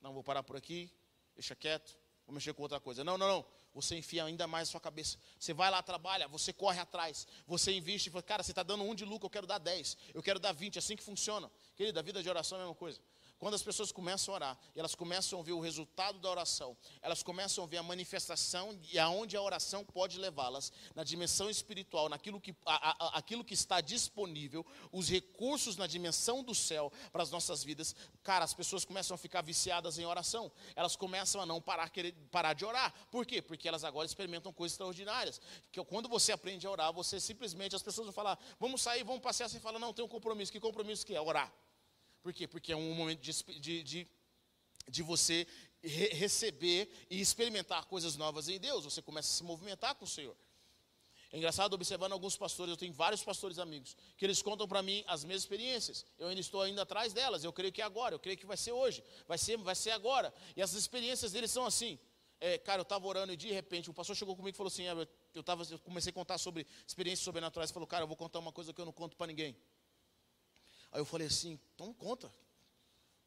Não, 0.00 0.12
vou 0.12 0.22
parar 0.22 0.44
por 0.44 0.54
aqui, 0.54 0.88
deixa 1.34 1.56
quieto, 1.56 1.98
vou 2.24 2.32
mexer 2.32 2.54
com 2.54 2.62
outra 2.62 2.78
coisa. 2.78 3.02
Não, 3.02 3.18
não, 3.18 3.26
não. 3.26 3.44
Você 3.74 3.96
enfia 3.96 4.24
ainda 4.24 4.46
mais 4.46 4.68
a 4.68 4.70
sua 4.70 4.80
cabeça. 4.80 5.18
Você 5.40 5.52
vai 5.52 5.68
lá, 5.72 5.82
trabalha, 5.82 6.28
você 6.28 6.52
corre 6.52 6.78
atrás, 6.78 7.26
você 7.48 7.72
investe 7.72 8.08
e 8.08 8.12
fala, 8.12 8.22
cara, 8.22 8.44
você 8.44 8.52
está 8.52 8.62
dando 8.62 8.84
um 8.84 8.94
de 8.94 9.04
lucro, 9.04 9.26
eu 9.26 9.30
quero 9.30 9.44
dar 9.44 9.58
10, 9.58 9.96
eu 10.14 10.22
quero 10.22 10.38
dar 10.38 10.52
20, 10.52 10.76
é 10.76 10.78
assim 10.78 10.94
que 10.94 11.02
funciona. 11.02 11.50
Querida, 11.74 11.98
a 11.98 12.02
vida 12.04 12.22
de 12.22 12.28
oração 12.28 12.56
é 12.56 12.60
a 12.60 12.64
mesma 12.64 12.76
coisa. 12.76 13.00
Quando 13.38 13.54
as 13.54 13.62
pessoas 13.62 13.92
começam 13.92 14.32
a 14.32 14.36
orar, 14.36 14.58
e 14.74 14.78
elas 14.78 14.94
começam 14.94 15.40
a 15.40 15.42
ver 15.42 15.52
o 15.52 15.60
resultado 15.60 16.18
da 16.18 16.30
oração, 16.30 16.76
elas 17.02 17.22
começam 17.22 17.64
a 17.64 17.66
ver 17.66 17.78
a 17.78 17.82
manifestação 17.82 18.78
e 18.90 18.98
aonde 18.98 19.36
a 19.36 19.42
oração 19.42 19.84
pode 19.84 20.18
levá-las, 20.18 20.72
na 20.94 21.04
dimensão 21.04 21.50
espiritual, 21.50 22.08
naquilo 22.08 22.40
que, 22.40 22.54
a, 22.64 23.06
a, 23.06 23.18
aquilo 23.18 23.44
que 23.44 23.54
está 23.54 23.80
disponível, 23.80 24.64
os 24.90 25.08
recursos 25.08 25.76
na 25.76 25.86
dimensão 25.86 26.42
do 26.42 26.54
céu 26.54 26.92
para 27.12 27.22
as 27.22 27.30
nossas 27.30 27.62
vidas, 27.62 27.94
cara, 28.22 28.44
as 28.44 28.54
pessoas 28.54 28.84
começam 28.84 29.14
a 29.14 29.18
ficar 29.18 29.42
viciadas 29.42 29.98
em 29.98 30.06
oração, 30.06 30.50
elas 30.74 30.96
começam 30.96 31.40
a 31.40 31.46
não 31.46 31.60
parar, 31.60 31.90
querer, 31.90 32.12
parar 32.30 32.54
de 32.54 32.64
orar. 32.64 32.94
Por 33.10 33.26
quê? 33.26 33.42
Porque 33.42 33.68
elas 33.68 33.84
agora 33.84 34.06
experimentam 34.06 34.52
coisas 34.52 34.74
extraordinárias. 34.74 35.40
Que 35.70 35.82
quando 35.84 36.08
você 36.08 36.32
aprende 36.32 36.66
a 36.66 36.70
orar, 36.70 36.92
você 36.92 37.20
simplesmente, 37.20 37.76
as 37.76 37.82
pessoas 37.82 38.06
vão 38.06 38.12
falar, 38.12 38.38
vamos 38.58 38.80
sair, 38.80 39.02
vamos 39.02 39.22
passear, 39.22 39.48
você 39.48 39.60
fala, 39.60 39.78
não, 39.78 39.92
tem 39.92 40.04
um 40.04 40.08
compromisso. 40.08 40.52
Que 40.52 40.60
compromisso 40.60 41.04
que 41.04 41.14
é? 41.14 41.20
Orar. 41.20 41.52
Por 42.24 42.32
quê? 42.32 42.48
Porque 42.48 42.72
é 42.72 42.76
um 42.76 42.94
momento 42.94 43.20
de, 43.20 43.60
de, 43.60 43.82
de, 43.82 44.08
de 44.88 45.02
você 45.02 45.46
re 45.82 46.08
receber 46.08 46.90
e 47.10 47.20
experimentar 47.20 47.84
coisas 47.84 48.16
novas 48.16 48.48
em 48.48 48.58
Deus. 48.58 48.86
Você 48.86 49.02
começa 49.02 49.28
a 49.30 49.36
se 49.36 49.44
movimentar 49.44 49.94
com 49.94 50.06
o 50.06 50.08
Senhor. 50.08 50.34
É 51.30 51.36
engraçado 51.36 51.74
observando 51.74 52.12
alguns 52.12 52.34
pastores, 52.34 52.70
eu 52.70 52.78
tenho 52.78 52.94
vários 52.94 53.22
pastores 53.22 53.58
amigos, 53.58 53.94
que 54.16 54.24
eles 54.24 54.40
contam 54.40 54.66
para 54.66 54.80
mim 54.82 55.04
as 55.06 55.22
mesmas 55.22 55.42
experiências. 55.42 56.06
Eu 56.16 56.28
ainda 56.28 56.40
estou 56.40 56.62
ainda 56.62 56.80
atrás 56.80 57.12
delas, 57.12 57.44
eu 57.44 57.52
creio 57.52 57.70
que 57.70 57.82
é 57.82 57.84
agora, 57.84 58.14
eu 58.14 58.18
creio 58.18 58.38
que 58.38 58.46
vai 58.46 58.56
ser 58.56 58.72
hoje, 58.72 59.04
vai 59.28 59.36
ser, 59.36 59.58
vai 59.58 59.74
ser 59.74 59.90
agora. 59.90 60.32
E 60.56 60.62
essas 60.62 60.78
experiências 60.78 61.30
deles 61.30 61.50
são 61.50 61.66
assim. 61.66 61.98
É, 62.40 62.56
cara, 62.56 62.80
eu 62.80 62.84
estava 62.84 63.06
orando 63.06 63.34
e 63.34 63.36
de 63.36 63.52
repente 63.52 63.90
o 63.90 63.92
pastor 63.92 64.16
chegou 64.16 64.34
comigo 64.34 64.54
e 64.54 64.56
falou 64.56 64.68
assim: 64.68 64.84
eu, 64.84 65.06
eu, 65.34 65.42
tava, 65.42 65.62
eu 65.70 65.78
comecei 65.80 66.08
a 66.08 66.14
contar 66.14 66.38
sobre 66.38 66.66
experiências 66.86 67.22
sobrenaturais. 67.22 67.70
Falou, 67.70 67.86
cara, 67.86 68.04
eu 68.04 68.08
vou 68.08 68.16
contar 68.16 68.38
uma 68.38 68.52
coisa 68.52 68.72
que 68.72 68.80
eu 68.80 68.86
não 68.86 68.92
conto 68.92 69.14
para 69.14 69.26
ninguém. 69.26 69.54
Aí 70.94 71.00
eu 71.00 71.04
falei 71.04 71.26
assim: 71.26 71.58
então 71.74 71.92
conta. 71.92 72.32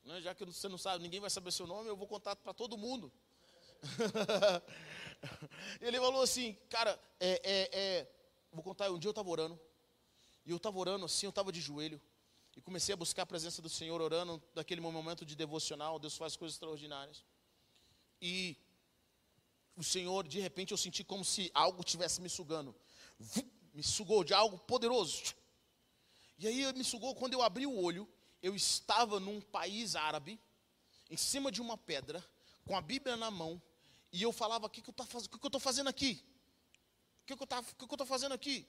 Né, 0.06 0.22
já 0.22 0.34
que 0.34 0.46
você 0.46 0.70
não 0.70 0.78
sabe, 0.78 1.04
ninguém 1.04 1.20
vai 1.20 1.30
saber 1.30 1.52
seu 1.52 1.68
nome, 1.68 1.90
eu 1.90 1.98
vou 1.98 2.08
contar 2.08 2.34
para 2.38 2.54
todo 2.54 2.78
mundo. 2.78 3.12
ele 5.82 6.00
falou 6.00 6.22
assim, 6.22 6.54
cara, 6.70 6.98
é, 7.20 7.42
é, 7.44 7.70
é, 7.74 8.12
vou 8.54 8.64
contar, 8.64 8.90
um 8.90 8.98
dia 8.98 9.10
eu 9.10 9.12
estava 9.12 9.30
orando, 9.30 9.60
e 10.46 10.52
eu 10.52 10.56
estava 10.56 10.80
orando 10.80 11.06
assim, 11.06 11.26
eu 11.26 11.30
estava 11.30 11.52
de 11.52 11.60
joelho, 11.60 12.02
e 12.56 12.62
comecei 12.62 12.94
a 12.94 12.96
buscar 12.96 13.24
a 13.24 13.26
presença 13.26 13.62
do 13.62 13.68
Senhor, 13.68 14.02
orando, 14.02 14.42
naquele 14.56 14.80
momento 14.80 15.26
de 15.26 15.36
devocional, 15.36 16.00
Deus 16.00 16.16
faz 16.16 16.38
coisas 16.38 16.56
extraordinárias. 16.56 17.26
E 18.22 18.56
o 19.76 19.84
Senhor, 19.84 20.26
de 20.26 20.40
repente, 20.40 20.72
eu 20.72 20.78
senti 20.78 21.04
como 21.04 21.26
se 21.26 21.52
algo 21.54 21.84
tivesse 21.84 22.22
me 22.22 22.30
sugando, 22.30 22.74
me 23.74 23.84
sugou 23.84 24.24
de 24.24 24.34
algo 24.34 24.58
poderoso. 24.58 25.36
E 26.38 26.48
aí 26.48 26.74
me 26.74 26.84
sugou, 26.84 27.16
quando 27.16 27.34
eu 27.34 27.42
abri 27.42 27.66
o 27.66 27.76
olho, 27.76 28.08
eu 28.42 28.56
estava 28.56 29.20
num 29.20 29.42
país 29.42 29.96
árabe, 29.96 30.40
em 31.10 31.18
cima 31.18 31.52
de 31.52 31.62
uma 31.62 31.78
pedra, 31.78 32.24
com 32.66 32.76
a 32.76 32.82
Bíblia 32.82 33.18
na 33.18 33.32
mão, 33.32 33.62
e 34.12 34.22
eu 34.22 34.32
falava: 34.32 34.68
O 34.68 34.70
que, 34.70 34.82
que 34.82 34.90
eu 34.90 35.48
estou 35.48 35.60
fazendo 35.60 35.88
aqui? 35.88 36.24
O 37.22 37.26
que, 37.26 37.36
que 37.36 37.44
eu 37.44 37.88
estou 37.92 38.06
fazendo 38.06 38.34
aqui? 38.34 38.68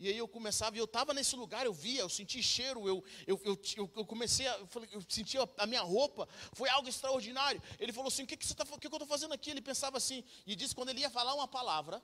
E 0.00 0.08
aí 0.08 0.16
eu 0.16 0.28
começava, 0.28 0.76
e 0.76 0.78
eu 0.78 0.84
estava 0.84 1.12
nesse 1.12 1.34
lugar, 1.34 1.66
eu 1.66 1.72
via, 1.72 2.02
eu 2.02 2.08
senti 2.08 2.40
cheiro, 2.40 2.86
eu, 2.86 3.02
eu, 3.26 3.40
eu, 3.44 3.90
eu 3.96 4.06
comecei 4.06 4.46
a, 4.46 4.56
eu, 4.56 4.68
eu 4.92 5.02
sentia 5.08 5.40
a 5.58 5.66
minha 5.66 5.82
roupa, 5.82 6.28
foi 6.52 6.68
algo 6.68 6.88
extraordinário. 6.88 7.60
Ele 7.80 7.92
falou 7.92 8.06
assim: 8.06 8.22
o 8.22 8.26
que, 8.26 8.36
que, 8.36 8.46
você 8.46 8.54
tá, 8.54 8.64
que, 8.64 8.78
que 8.78 8.86
eu 8.86 8.92
estou 8.92 9.08
fazendo 9.08 9.34
aqui? 9.34 9.50
Ele 9.50 9.60
pensava 9.60 9.96
assim, 9.96 10.22
e 10.46 10.54
disse 10.54 10.74
quando 10.74 10.90
ele 10.90 11.00
ia 11.00 11.10
falar 11.10 11.34
uma 11.34 11.48
palavra, 11.48 12.00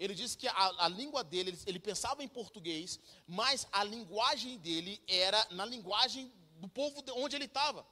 ele 0.00 0.14
disse 0.14 0.36
que 0.36 0.48
a, 0.48 0.84
a 0.86 0.88
língua 0.88 1.22
dele, 1.22 1.50
ele, 1.50 1.58
ele, 1.66 1.78
pensava 1.78 2.24
em 2.24 2.28
português, 2.28 2.98
mas 3.28 3.66
a 3.70 3.84
linguagem 3.84 4.56
dele 4.56 5.00
era 5.06 5.46
na 5.50 5.66
linguagem 5.66 6.32
do 6.56 6.68
povo 6.68 7.04
onde 7.16 7.36
ele 7.36 7.44
estava. 7.44 7.86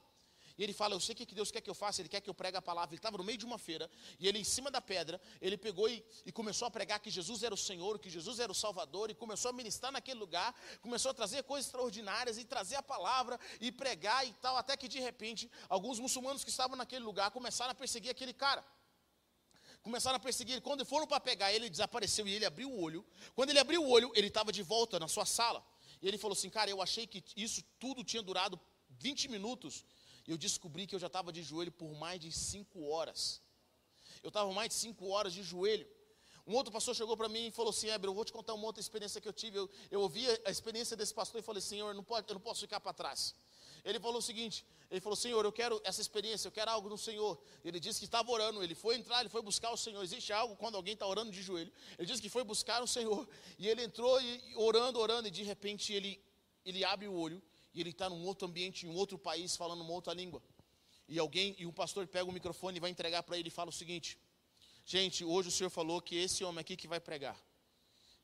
E 0.57 0.65
ele 0.65 0.73
fala: 0.73 0.95
Eu 0.95 1.01
sei 1.01 1.13
o 1.13 1.17
que 1.17 1.35
Deus 1.35 1.51
quer 1.53 1.61
que 1.61 1.71
eu 1.71 1.75
faça, 1.75 2.01
Ele 2.03 2.09
quer 2.09 2.21
que 2.21 2.29
eu 2.29 2.35
pregue 2.35 2.57
a 2.57 2.63
palavra. 2.63 2.93
Ele 2.93 2.99
estava 2.99 3.17
no 3.17 3.23
meio 3.23 3.39
de 3.39 3.45
uma 3.45 3.59
feira, 3.59 3.89
e 4.19 4.27
ele, 4.27 4.39
em 4.41 4.45
cima 4.45 4.71
da 4.71 4.81
pedra, 4.81 5.21
ele 5.41 5.57
pegou 5.57 5.89
e, 5.89 6.05
e, 6.27 6.33
começou 6.33 6.67
a 6.67 6.71
pregar 6.71 6.99
que 6.99 7.11
Jesus 7.11 7.45
era 7.45 7.55
o 7.55 7.57
Senhor, 7.57 7.99
que 7.99 8.11
Jesus 8.11 8.41
era 8.41 8.51
o 8.51 8.55
Salvador, 8.55 9.11
e 9.11 9.15
começou 9.15 9.51
a 9.51 9.53
ministrar 9.53 9.93
naquele 9.93 10.19
lugar, 10.19 10.53
começou 10.81 11.13
a 11.13 11.15
trazer 11.15 11.45
coisas 11.45 11.67
extraordinárias, 11.67 12.39
e 12.39 12.45
trazer 12.45 12.75
a 12.75 12.83
palavra, 12.83 13.39
e 13.61 13.71
pregar 13.71 14.27
e 14.27 14.33
tal, 14.33 14.57
até 14.57 14.77
que 14.77 14.89
de 14.89 14.99
repente, 14.99 15.49
alguns 15.69 16.01
muçulmanos 16.01 16.43
que 16.43 16.51
estavam 16.51 16.77
naquele 16.77 17.05
lugar 17.05 17.31
começaram 17.31 17.71
a 17.71 17.75
perseguir 17.75 18.11
aquele 18.11 18.33
cara 18.33 18.65
começaram 19.83 20.17
a 20.17 20.21
perseguir. 20.21 20.61
Quando 20.61 20.85
foram 20.85 21.07
para 21.07 21.21
pegar 21.21 21.53
ele, 21.53 21.69
desapareceu 21.71 22.27
e 22.27 22.35
ele 22.35 22.45
abriu 22.45 22.71
o 22.71 22.81
olho. 22.81 23.05
Quando 23.35 23.51
ele 23.51 23.59
abriu 23.59 23.83
o 23.83 23.89
olho, 23.89 24.11
ele 24.15 24.29
estava 24.29 24.53
de 24.53 24.63
volta 24.63 24.99
na 24.99 25.09
sua 25.09 25.25
sala. 25.25 25.65
E 26.01 26.09
ele 26.09 26.19
falou 26.19 26.35
assim: 26.37 26.51
Cara, 26.51 26.71
eu 26.71 26.81
achei 26.81 27.07
que 27.07 27.23
isso 27.37 27.63
tudo 27.79 28.05
tinha 28.05 28.23
durado 28.23 28.61
20 28.91 29.29
minutos 29.29 29.85
eu 30.29 30.37
descobri 30.37 30.87
que 30.87 30.95
eu 30.95 30.99
já 30.99 31.07
estava 31.07 31.33
de 31.33 31.43
joelho 31.43 31.73
por 31.73 31.91
mais 31.95 32.21
de 32.21 32.31
cinco 32.31 32.87
horas. 32.87 33.41
Eu 34.23 34.29
estava 34.29 34.53
mais 34.53 34.69
de 34.69 34.75
cinco 34.75 35.09
horas 35.09 35.33
de 35.33 35.43
joelho. 35.43 35.89
Um 36.47 36.55
outro 36.55 36.71
pastor 36.71 36.95
chegou 36.95 37.17
para 37.17 37.31
mim 37.31 37.47
e 37.47 37.51
falou 37.51 37.71
assim: 37.71 37.89
Heber, 37.89 38.11
eu 38.11 38.15
vou 38.15 38.27
te 38.27 38.33
contar 38.33 38.53
uma 38.53 38.67
outra 38.67 38.81
experiência 38.81 39.23
que 39.23 39.29
eu 39.29 39.33
tive. 39.33 39.59
Eu, 39.59 39.71
eu 39.91 40.03
ouvi 40.03 40.27
a 40.45 40.51
experiência 40.51 40.95
desse 40.95 41.15
pastor 41.15 41.41
e 41.41 41.43
falei: 41.43 41.63
Senhor, 41.63 41.95
não 41.95 42.05
pode, 42.05 42.29
eu 42.29 42.35
não 42.35 42.41
posso 42.43 42.61
ficar 42.61 42.79
para 42.79 42.93
trás. 42.93 43.35
Ele 43.85 44.01
falou 44.01 44.19
o 44.19 44.23
seguinte: 44.23 44.65
Ele 44.91 45.01
falou, 45.01 45.17
Senhor, 45.17 45.45
eu 45.45 45.53
quero 45.53 45.81
essa 45.85 46.01
experiência, 46.01 46.49
eu 46.49 46.53
quero 46.53 46.71
algo 46.71 46.89
no 46.89 46.99
Senhor. 46.99 47.39
Ele 47.65 47.79
disse 47.79 47.99
que 47.99 48.05
estava 48.05 48.31
orando, 48.31 48.63
ele 48.63 48.75
foi 48.75 48.97
entrar, 48.97 49.21
ele 49.21 49.29
foi 49.29 49.43
buscar 49.43 49.71
o 49.71 49.77
Senhor. 49.77 50.03
Existe 50.03 50.33
algo 50.33 50.57
quando 50.57 50.77
alguém 50.77 50.95
está 50.95 51.07
orando 51.07 51.31
de 51.31 51.43
joelho. 51.43 51.73
Ele 51.99 52.07
disse 52.07 52.23
que 52.23 52.29
foi 52.29 52.45
buscar 52.45 52.83
o 52.83 52.87
Senhor. 52.87 53.29
E 53.59 53.69
ele 53.69 53.83
entrou 53.83 54.21
e, 54.21 54.55
orando, 54.57 54.99
orando, 54.99 55.29
e 55.29 55.31
de 55.31 55.43
repente 55.43 55.93
ele, 55.93 56.21
ele 56.65 56.85
abre 56.85 57.09
o 57.09 57.15
olho 57.15 57.43
e 57.75 57.81
ele 57.81 57.91
está 57.91 58.09
num 58.09 58.25
outro 58.27 58.49
ambiente, 58.49 58.87
em 58.87 58.89
um 58.91 58.97
outro 58.97 59.19
país, 59.19 59.57
falando 59.57 59.81
uma 59.83 59.93
outra 59.93 60.13
língua. 60.13 60.43
E 61.09 61.19
alguém, 61.19 61.55
e 61.59 61.67
um 61.67 61.73
pastor 61.73 62.07
pega 62.07 62.29
o 62.29 62.33
microfone 62.33 62.77
e 62.77 62.81
vai 62.81 62.91
entregar 62.91 63.23
para 63.23 63.39
ele 63.39 63.49
e 63.49 63.51
fala 63.51 63.71
o 63.71 63.73
seguinte: 63.73 64.19
Gente, 64.85 65.25
hoje 65.25 65.49
o 65.49 65.53
Senhor 65.53 65.71
falou 65.71 66.01
que 66.01 66.17
esse 66.17 66.43
homem 66.45 66.61
aqui 66.61 66.77
que 66.77 66.89
vai 66.89 66.99
pregar. 66.99 67.39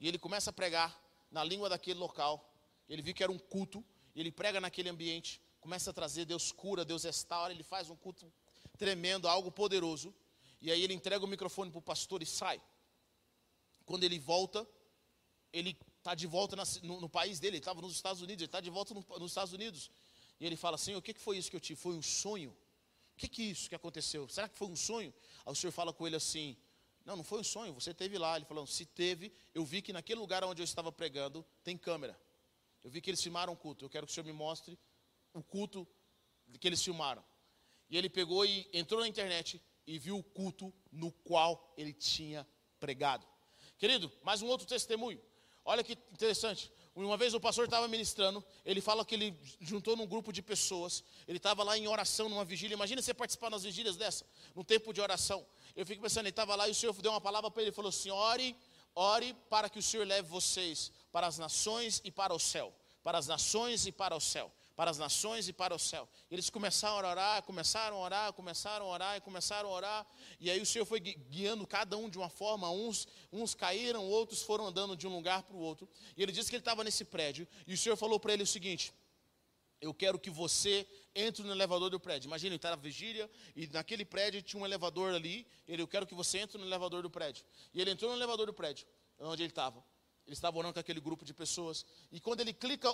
E 0.01 0.09
ele 0.09 0.19
começa 0.19 0.51
a 0.51 0.53
pregar 0.53 0.99
na 1.31 1.45
língua 1.45 1.69
daquele 1.69 1.99
local. 1.99 2.51
Ele 2.89 3.03
viu 3.03 3.15
que 3.15 3.23
era 3.23 3.33
um 3.33 3.39
culto, 3.39 3.85
ele 4.15 4.31
prega 4.31 4.61
naquele 4.61 4.89
ambiente, 4.89 5.41
começa 5.65 5.89
a 5.89 5.95
trazer, 5.95 6.27
Deus 6.27 6.53
cura, 6.53 6.85
Deus 6.85 7.05
restaura, 7.05 7.51
ele 7.51 7.63
faz 7.63 7.89
um 7.89 7.97
culto 7.97 8.31
tremendo, 8.77 9.27
algo 9.27 9.51
poderoso. 9.51 10.15
E 10.61 10.71
aí 10.71 10.83
ele 10.83 10.93
entrega 10.93 11.25
o 11.25 11.27
microfone 11.27 11.71
para 11.71 11.79
o 11.79 11.83
pastor 11.83 12.23
e 12.23 12.27
sai. 12.27 12.61
Quando 13.87 14.05
ele 14.05 14.19
volta, 14.19 14.69
ele 15.51 15.75
está 15.97 16.15
de 16.15 16.27
volta 16.27 16.55
no, 16.83 17.01
no, 17.01 17.09
país 17.09 17.41
dele, 17.41 17.57
ele 17.57 17.63
estava 17.63 17.81
nos 17.81 17.95
Estados 17.95 18.21
Unidos, 18.21 18.43
ele 18.43 18.49
está 18.49 18.61
de 18.61 18.69
volta 18.69 18.93
no, 18.93 19.03
nos 19.19 19.31
Estados 19.31 19.55
Unidos. 19.55 19.91
E 20.39 20.45
ele 20.45 20.55
fala 20.55 20.75
assim: 20.75 20.95
o 20.97 21.01
que, 21.01 21.15
que 21.15 21.21
foi 21.21 21.39
isso 21.39 21.49
que 21.49 21.57
eu 21.57 21.61
tive? 21.61 21.81
Foi 21.81 21.95
um 21.95 22.03
sonho? 22.03 22.51
O 23.15 23.17
que, 23.17 23.27
que 23.27 23.43
é 23.43 23.47
isso 23.47 23.67
que 23.67 23.75
aconteceu? 23.75 24.29
Será 24.29 24.47
que 24.47 24.59
foi 24.59 24.69
um 24.69 24.77
sonho? 24.77 25.15
Aí 25.47 25.53
o 25.53 25.55
senhor 25.55 25.73
fala 25.73 25.95
com 25.95 26.07
ele 26.07 26.17
assim: 26.17 26.59
Não, 27.07 27.17
não 27.17 27.25
foi 27.25 27.41
um 27.41 27.45
sonho, 27.45 27.73
você 27.73 27.95
teve 27.95 28.19
lá. 28.19 28.37
Ele 28.37 28.45
falou: 28.45 28.67
Se 28.67 28.85
teve, 28.85 29.33
eu 29.55 29.65
vi 29.65 29.81
que 29.81 29.95
naquele 29.95 30.21
lugar 30.21 30.45
onde 30.45 30.61
eu 30.61 30.65
estava 30.65 30.93
pregando 30.93 31.43
tem 31.63 31.79
câmera. 31.79 32.21
Eu 32.83 32.91
vi 32.91 33.01
que 33.01 33.09
eles 33.09 33.23
filmaram 33.23 33.55
o 33.55 33.57
culto. 33.57 33.87
Eu 33.87 33.89
quero 33.89 34.07
que 34.07 34.13
o 34.13 34.15
senhor 34.15 34.27
me 34.27 34.33
mostre 34.33 34.79
o 35.35 35.43
culto 35.43 35.87
que 36.59 36.67
eles 36.67 36.83
filmaram. 36.83 37.23
E 37.91 37.99
ele 37.99 38.09
pegou 38.09 38.47
e 38.47 38.69
entrou 38.73 39.01
na 39.01 39.09
internet 39.09 39.61
e 39.87 39.99
viu 39.99 40.17
o 40.17 40.23
culto 40.23 40.73
no 40.91 41.13
qual 41.13 41.75
ele 41.77 41.93
tinha 41.93 42.47
pregado. 42.81 43.27
Querido, 43.77 44.11
mais 44.23 44.41
um 44.41 44.47
outro 44.47 44.67
testemunho. 44.67 45.21
Olha 45.65 45.83
que 45.83 45.93
interessante. 46.13 46.73
Uma 46.95 47.17
vez 47.17 47.35
o 47.35 47.41
pastor 47.41 47.65
estava 47.65 47.89
ministrando, 47.89 48.45
ele 48.65 48.81
fala 48.81 49.05
que 49.05 49.15
ele 49.15 49.37
juntou 49.61 49.97
num 49.97 50.07
grupo 50.07 50.33
de 50.33 50.41
pessoas, 50.41 51.03
ele 51.27 51.39
estava 51.39 51.65
lá 51.65 51.77
em 51.77 51.89
oração, 51.89 52.29
numa 52.29 52.45
vigília. 52.45 52.75
Imagina 52.75 53.03
você 53.03 53.13
participar 53.13 53.51
nas 53.51 53.65
vigílias 53.65 53.97
dessa, 53.97 54.25
num 54.55 54.63
tempo 54.63 54.93
de 54.93 55.01
oração. 55.01 55.45
Eu 55.75 55.85
fico 55.85 56.03
pensando, 56.03 56.27
ele 56.27 56.31
estava 56.31 56.55
lá 56.55 56.69
e 56.69 56.71
o 56.71 56.75
Senhor 56.75 56.95
deu 57.03 57.11
uma 57.11 57.21
palavra 57.21 57.51
para 57.51 57.63
ele, 57.63 57.71
ele 57.71 57.75
falou 57.75 57.89
assim: 57.89 58.11
ore, 58.11 58.57
ore 58.95 59.35
para 59.51 59.69
que 59.69 59.79
o 59.79 59.83
Senhor 59.83 60.07
leve 60.07 60.29
vocês 60.29 60.93
para 61.11 61.27
as 61.27 61.37
nações 61.37 62.01
e 62.05 62.13
para 62.13 62.33
o 62.33 62.39
céu. 62.39 62.73
Para 63.03 63.19
as 63.19 63.27
nações 63.27 63.87
e 63.87 63.93
para 63.93 64.17
o 64.17 64.21
céu 64.21 64.53
para 64.77 64.91
as 64.91 64.99
nações 64.99 65.49
e 65.49 65.53
para 65.53 65.75
o 65.75 65.79
céu. 65.79 66.09
Eles 66.31 66.51
começaram 66.51 67.07
a 67.07 67.11
orar, 67.11 67.43
começaram 67.43 67.97
a 67.97 68.01
orar, 68.01 68.33
começaram 68.33 68.87
a 68.87 68.89
orar 68.89 69.17
e 69.17 69.21
começaram 69.21 69.69
a 69.69 69.73
orar. 69.73 70.07
E 70.41 70.51
aí 70.51 70.61
o 70.61 70.67
Senhor 70.67 70.85
foi 70.85 71.01
guiando 71.01 71.67
cada 71.67 71.97
um 71.97 72.09
de 72.09 72.19
uma 72.19 72.29
forma. 72.29 72.71
Uns, 72.71 73.07
uns 73.33 73.55
caíram, 73.55 74.05
outros 74.05 74.43
foram 74.43 74.67
andando 74.67 74.97
de 74.97 75.07
um 75.07 75.15
lugar 75.15 75.43
para 75.43 75.57
o 75.57 75.61
outro. 75.61 75.89
E 76.17 76.23
ele 76.23 76.33
disse 76.33 76.51
que 76.51 76.57
ele 76.57 76.63
estava 76.63 76.83
nesse 76.83 77.05
prédio. 77.05 77.47
E 77.67 77.75
o 77.75 77.79
Senhor 77.79 77.97
falou 77.97 78.19
para 78.19 78.33
ele 78.33 78.43
o 78.43 78.47
seguinte: 78.47 78.93
Eu 79.81 79.95
quero 79.95 80.19
que 80.19 80.31
você 80.31 80.87
entre 81.15 81.45
no 81.45 81.53
elevador 81.53 81.91
do 81.91 82.01
prédio. 82.01 82.27
Imagina, 82.27 82.49
ele 82.49 82.57
estava 82.57 82.77
na 82.77 82.83
vigília 82.83 83.31
e 83.55 83.69
naquele 83.69 84.05
prédio 84.05 84.43
tinha 84.43 84.61
um 84.61 84.67
elevador 84.67 85.15
ali. 85.15 85.47
Ele, 85.69 85.83
eu 85.83 85.89
quero 85.89 86.07
que 86.07 86.15
você 86.15 86.39
entre 86.39 86.59
no 86.59 86.67
elevador 86.67 87.03
do 87.03 87.11
prédio. 87.11 87.45
E 87.73 87.81
ele 87.81 87.91
entrou 87.93 88.11
no 88.11 88.17
elevador 88.17 88.47
do 88.47 88.53
prédio, 88.53 88.87
onde 89.21 89.43
ele 89.43 89.51
estava. 89.51 89.85
Ele 90.27 90.33
estava 90.33 90.57
orando 90.57 90.75
com 90.75 90.81
aquele 90.81 91.01
grupo 91.01 91.25
de 91.25 91.35
pessoas. 91.35 91.85
E 92.11 92.19
quando 92.19 92.41
ele 92.41 92.53
clica, 92.53 92.93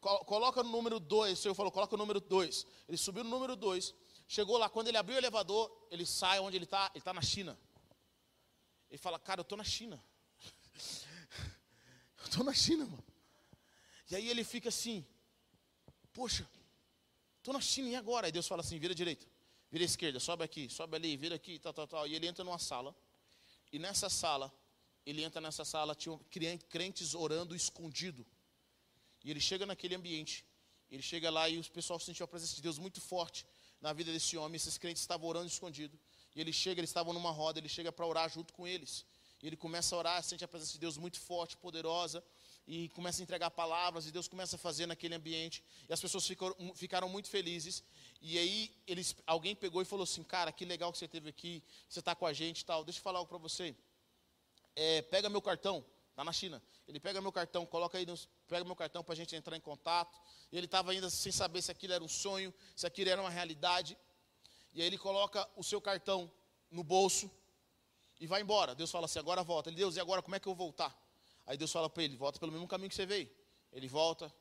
coloca 0.00 0.62
no 0.62 0.70
número 0.70 0.98
2, 0.98 1.38
o 1.38 1.42
Senhor 1.42 1.54
falou, 1.54 1.70
coloca 1.70 1.94
o 1.94 1.98
número 1.98 2.20
2. 2.20 2.66
Ele 2.88 2.96
subiu 2.96 3.22
no 3.22 3.30
número 3.30 3.54
2. 3.54 3.94
Chegou 4.26 4.58
lá, 4.58 4.68
quando 4.68 4.88
ele 4.88 4.96
abriu 4.96 5.14
o 5.14 5.18
elevador, 5.18 5.70
ele 5.90 6.04
sai 6.04 6.40
onde 6.40 6.56
ele 6.56 6.64
está, 6.64 6.90
ele 6.92 6.98
está 6.98 7.12
na 7.12 7.22
China. 7.22 7.56
Ele 8.90 8.98
fala, 8.98 9.18
cara, 9.18 9.40
eu 9.40 9.42
estou 9.42 9.56
na 9.56 9.62
China. 9.62 10.02
eu 12.18 12.24
estou 12.24 12.42
na 12.42 12.52
China, 12.52 12.84
mano. 12.84 13.04
E 14.10 14.16
aí 14.16 14.28
ele 14.28 14.42
fica 14.42 14.68
assim, 14.68 15.06
poxa, 16.12 16.48
estou 17.38 17.54
na 17.54 17.60
China, 17.60 17.88
e 17.88 17.94
agora? 17.96 18.26
Aí 18.26 18.32
Deus 18.32 18.46
fala 18.46 18.60
assim, 18.60 18.78
vira 18.78 18.94
direita, 18.94 19.26
vira 19.70 19.84
esquerda, 19.84 20.18
sobe 20.18 20.42
aqui, 20.44 20.68
sobe 20.68 20.96
ali, 20.96 21.16
vira 21.16 21.36
aqui, 21.36 21.58
tal, 21.58 21.72
tal, 21.72 21.86
tal. 21.86 22.06
E 22.06 22.14
ele 22.14 22.26
entra 22.26 22.44
numa 22.44 22.58
sala. 22.58 22.94
E 23.72 23.78
nessa 23.78 24.08
sala 24.08 24.52
ele 25.06 25.22
entra 25.22 25.40
nessa 25.40 25.64
sala, 25.64 25.94
tinha 25.94 26.18
crentes 26.68 27.14
orando 27.14 27.54
escondido. 27.54 28.26
E 29.24 29.30
ele 29.30 29.40
chega 29.40 29.64
naquele 29.64 29.94
ambiente, 29.94 30.44
ele 30.90 31.02
chega 31.02 31.30
lá 31.30 31.48
e 31.48 31.58
o 31.58 31.64
pessoal 31.70 31.98
sentiu 32.00 32.24
a 32.24 32.28
presença 32.28 32.56
de 32.56 32.62
Deus 32.62 32.76
muito 32.76 33.00
forte 33.00 33.46
na 33.80 33.92
vida 33.92 34.12
desse 34.12 34.36
homem. 34.36 34.56
Esses 34.56 34.76
crentes 34.76 35.00
estavam 35.02 35.28
orando 35.28 35.46
escondido. 35.46 35.96
E 36.34 36.40
ele 36.40 36.52
chega, 36.52 36.80
eles 36.80 36.90
estavam 36.90 37.12
numa 37.12 37.30
roda, 37.30 37.60
ele 37.60 37.68
chega 37.68 37.92
para 37.92 38.04
orar 38.04 38.28
junto 38.28 38.52
com 38.52 38.66
eles. 38.66 39.06
E 39.42 39.46
ele 39.46 39.56
começa 39.56 39.94
a 39.94 39.98
orar, 39.98 40.22
sente 40.22 40.44
a 40.44 40.48
presença 40.48 40.72
de 40.72 40.80
Deus 40.80 40.96
muito 40.96 41.20
forte, 41.20 41.56
poderosa, 41.56 42.22
e 42.66 42.88
começa 42.90 43.22
a 43.22 43.24
entregar 43.24 43.50
palavras, 43.50 44.06
e 44.06 44.10
Deus 44.10 44.26
começa 44.26 44.56
a 44.56 44.58
fazer 44.58 44.86
naquele 44.86 45.14
ambiente. 45.14 45.62
E 45.88 45.92
as 45.92 46.00
pessoas 46.00 46.26
ficaram, 46.74 47.08
muito 47.08 47.28
felizes. 47.28 47.82
E 48.20 48.38
aí 48.38 48.74
eles, 48.86 49.14
alguém 49.26 49.54
pegou 49.54 49.80
e 49.80 49.84
falou 49.84 50.02
assim: 50.02 50.24
Cara, 50.24 50.50
que 50.50 50.64
legal 50.64 50.90
que 50.90 50.98
você 50.98 51.04
esteve 51.04 51.28
aqui, 51.28 51.62
você 51.88 52.00
está 52.00 52.14
com 52.14 52.26
a 52.26 52.32
gente 52.32 52.60
e 52.60 52.64
tal. 52.64 52.84
Deixa 52.84 52.98
eu 52.98 53.04
falar 53.04 53.20
algo 53.20 53.28
para 53.28 53.38
você 53.38 53.74
é, 54.76 55.02
pega 55.02 55.28
meu 55.28 55.42
cartão, 55.42 55.84
Tá 56.16 56.24
na 56.24 56.32
China. 56.32 56.62
Ele 56.88 56.98
pega 56.98 57.20
meu 57.20 57.30
cartão, 57.30 57.66
coloca 57.66 57.98
aí, 57.98 58.06
nos, 58.06 58.26
pega 58.48 58.64
meu 58.64 58.74
cartão 58.74 59.04
para 59.04 59.12
a 59.12 59.16
gente 59.16 59.36
entrar 59.36 59.54
em 59.54 59.60
contato. 59.60 60.18
E 60.50 60.56
ele 60.56 60.64
estava 60.64 60.92
ainda 60.92 61.10
sem 61.10 61.30
saber 61.30 61.60
se 61.60 61.70
aquilo 61.70 61.92
era 61.92 62.02
um 62.02 62.08
sonho, 62.08 62.54
se 62.74 62.86
aquilo 62.86 63.10
era 63.10 63.20
uma 63.20 63.28
realidade. 63.28 63.98
E 64.72 64.80
aí 64.80 64.86
ele 64.86 64.96
coloca 64.96 65.46
o 65.54 65.62
seu 65.62 65.78
cartão 65.78 66.32
no 66.70 66.82
bolso 66.82 67.30
e 68.18 68.26
vai 68.26 68.40
embora. 68.40 68.74
Deus 68.74 68.90
fala 68.90 69.04
assim: 69.04 69.18
agora 69.18 69.42
volta. 69.42 69.68
Ele, 69.68 69.76
Deus, 69.76 69.96
e 69.96 70.00
agora 70.00 70.22
como 70.22 70.34
é 70.34 70.40
que 70.40 70.48
eu 70.48 70.54
vou 70.54 70.66
voltar? 70.68 70.98
Aí 71.44 71.58
Deus 71.58 71.70
fala 71.70 71.90
para 71.90 72.02
ele: 72.02 72.16
volta 72.16 72.40
pelo 72.40 72.50
mesmo 72.50 72.66
caminho 72.66 72.88
que 72.88 72.96
você 72.96 73.04
veio. 73.04 73.30
Ele 73.70 73.86
volta 73.86 74.34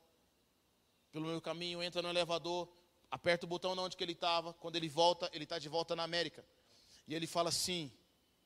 pelo 1.11 1.25
mesmo 1.25 1.41
caminho, 1.41 1.83
entra 1.83 2.01
no 2.01 2.07
elevador, 2.07 2.69
aperta 3.11 3.45
o 3.45 3.49
botão 3.49 3.77
onde 3.77 3.97
que 3.97 4.03
ele 4.03 4.13
estava. 4.13 4.53
Quando 4.53 4.77
ele 4.77 4.87
volta, 4.87 5.29
ele 5.33 5.43
está 5.43 5.59
de 5.59 5.67
volta 5.67 5.93
na 5.93 6.03
América. 6.03 6.45
E 7.05 7.13
ele 7.13 7.27
fala 7.27 7.49
assim: 7.49 7.91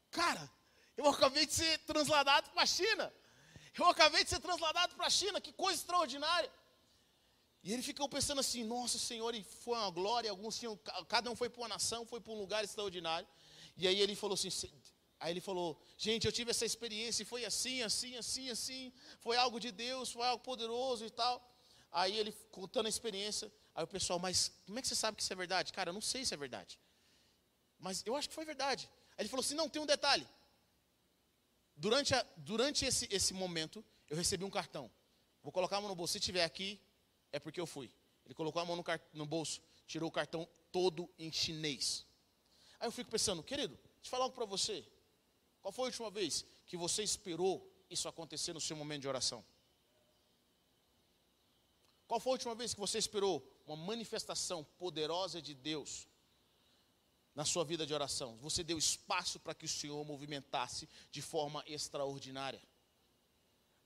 Cara, 0.10 0.52
eu 1.00 1.08
acabei 1.08 1.46
de 1.46 1.54
ser 1.54 1.78
transladado 1.92 2.50
para 2.54 2.64
a 2.64 2.72
China. 2.78 3.06
Eu 3.78 3.86
acabei 3.94 4.22
de 4.26 4.30
ser 4.30 4.42
transladado 4.48 4.96
para 4.98 5.08
a 5.08 5.10
China, 5.10 5.40
que 5.40 5.54
coisa 5.54 5.80
extraordinária. 5.80 6.52
E 7.64 7.72
ele 7.74 7.82
ficou 7.82 8.08
pensando 8.10 8.40
assim: 8.40 8.64
Nossa 8.66 9.00
Senhor, 9.00 9.34
e 9.34 9.42
foi 9.64 9.78
uma 9.78 9.92
glória. 10.00 10.30
Alguns 10.30 10.58
tinham, 10.60 10.78
cada 11.08 11.32
um 11.32 11.38
foi 11.42 11.50
para 11.50 11.62
uma 11.62 11.70
nação, 11.76 12.06
foi 12.06 12.20
para 12.20 12.34
um 12.34 12.40
lugar 12.44 12.64
extraordinário. 12.66 13.28
E 13.78 13.88
aí 13.88 14.00
ele 14.02 14.14
falou 14.24 14.36
assim: 14.36 14.50
Aí 15.22 15.32
ele 15.32 15.40
falou: 15.40 15.82
Gente, 15.98 16.26
eu 16.26 16.34
tive 16.34 16.52
essa 16.52 16.66
experiência 16.66 17.24
e 17.24 17.26
foi 17.26 17.46
assim, 17.46 17.82
assim, 17.82 18.18
assim, 18.18 18.50
assim. 18.50 18.94
Foi 19.22 19.38
algo 19.38 19.58
de 19.58 19.72
Deus, 19.72 20.12
foi 20.12 20.26
algo 20.28 20.44
poderoso 20.44 21.06
e 21.06 21.10
tal. 21.10 21.36
Aí 21.92 22.18
ele 22.18 22.34
contando 22.52 22.88
a 22.88 22.90
experiência. 22.90 23.50
Aí 23.74 23.86
o 23.86 23.88
pessoal, 23.88 24.20
mas 24.20 24.52
como 24.66 24.78
é 24.78 24.82
que 24.82 24.88
você 24.90 24.96
sabe 24.96 25.16
que 25.16 25.24
isso 25.24 25.32
é 25.32 25.36
verdade? 25.38 25.72
Cara, 25.72 25.92
eu 25.92 25.94
não 25.94 26.02
sei 26.02 26.26
se 26.26 26.34
é 26.34 26.38
verdade. 26.38 26.78
Mas 27.80 28.04
eu 28.06 28.18
acho 28.18 28.28
que 28.28 28.36
foi 28.36 28.44
verdade. 28.44 28.90
Aí 29.16 29.22
ele 29.22 29.30
falou 29.30 29.46
assim: 29.46 29.56
Não, 29.56 29.70
tem 29.70 29.82
um 29.82 29.86
detalhe. 29.96 30.28
Durante, 31.80 32.14
a, 32.14 32.26
durante 32.36 32.84
esse, 32.84 33.08
esse 33.10 33.34
momento, 33.34 33.84
eu 34.10 34.18
recebi 34.18 34.44
um 34.44 34.50
cartão. 34.50 34.92
Vou 35.42 35.50
colocar 35.50 35.78
a 35.78 35.80
mão 35.80 35.88
no 35.88 35.96
bolso. 35.96 36.12
Se 36.12 36.20
tiver 36.20 36.44
aqui, 36.44 36.78
é 37.32 37.40
porque 37.40 37.60
eu 37.60 37.66
fui. 37.66 37.90
Ele 38.26 38.34
colocou 38.34 38.62
a 38.62 38.66
mão 38.66 38.76
no, 38.76 38.84
no 39.14 39.26
bolso, 39.26 39.62
tirou 39.88 40.10
o 40.10 40.12
cartão 40.12 40.46
todo 40.74 41.10
em 41.18 41.32
chinês. 41.32 42.06
Aí 42.82 42.88
eu 42.88 42.92
fico 42.92 43.10
pensando, 43.10 43.42
querido, 43.42 43.76
deixa 43.76 44.08
eu 44.08 44.10
falar 44.10 44.26
algo 44.26 44.36
para 44.36 44.44
você. 44.44 44.86
Qual 45.62 45.72
foi 45.72 45.86
a 45.86 45.88
última 45.88 46.12
vez 46.12 46.46
que 46.68 46.76
você 46.76 47.02
esperou 47.02 47.66
isso 47.90 48.10
acontecer 48.10 48.52
no 48.52 48.60
seu 48.60 48.76
momento 48.76 49.04
de 49.04 49.08
oração? 49.08 49.44
Qual 52.10 52.20
foi 52.20 52.32
a 52.32 52.34
última 52.34 52.56
vez 52.56 52.74
que 52.74 52.80
você 52.80 52.98
esperou 52.98 53.42
uma 53.66 53.78
manifestação 53.78 54.66
poderosa 54.78 55.42
de 55.42 55.54
Deus 55.54 56.10
na 57.36 57.46
sua 57.46 57.64
vida 57.64 57.86
de 57.86 57.94
oração. 57.94 58.38
Você 58.38 58.64
deu 58.64 58.78
espaço 58.78 59.40
para 59.40 59.54
que 59.54 59.66
o 59.66 59.70
Senhor 59.70 60.04
movimentasse 60.04 60.90
de 61.12 61.22
forma 61.22 61.64
extraordinária. 61.68 62.62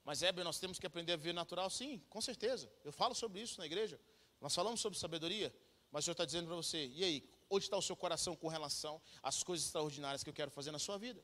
Mas, 0.03 0.21
Heber, 0.21 0.43
nós 0.43 0.59
temos 0.59 0.79
que 0.79 0.85
aprender 0.85 1.13
a 1.13 1.17
viver 1.17 1.33
natural? 1.33 1.69
Sim, 1.69 2.01
com 2.09 2.19
certeza. 2.19 2.71
Eu 2.83 2.91
falo 2.91 3.15
sobre 3.15 3.41
isso 3.41 3.59
na 3.59 3.65
igreja. 3.65 3.99
Nós 4.41 4.53
falamos 4.53 4.81
sobre 4.81 4.99
sabedoria. 4.99 5.53
Mas 5.91 6.03
o 6.03 6.05
Senhor 6.05 6.13
está 6.13 6.25
dizendo 6.25 6.47
para 6.47 6.55
você: 6.55 6.87
e 6.87 7.03
aí, 7.03 7.29
onde 7.49 7.65
está 7.65 7.77
o 7.77 7.81
seu 7.81 7.95
coração 7.95 8.35
com 8.35 8.47
relação 8.47 9.01
às 9.21 9.43
coisas 9.43 9.65
extraordinárias 9.65 10.23
que 10.23 10.29
eu 10.29 10.33
quero 10.33 10.51
fazer 10.51 10.71
na 10.71 10.79
sua 10.79 10.97
vida? 10.97 11.23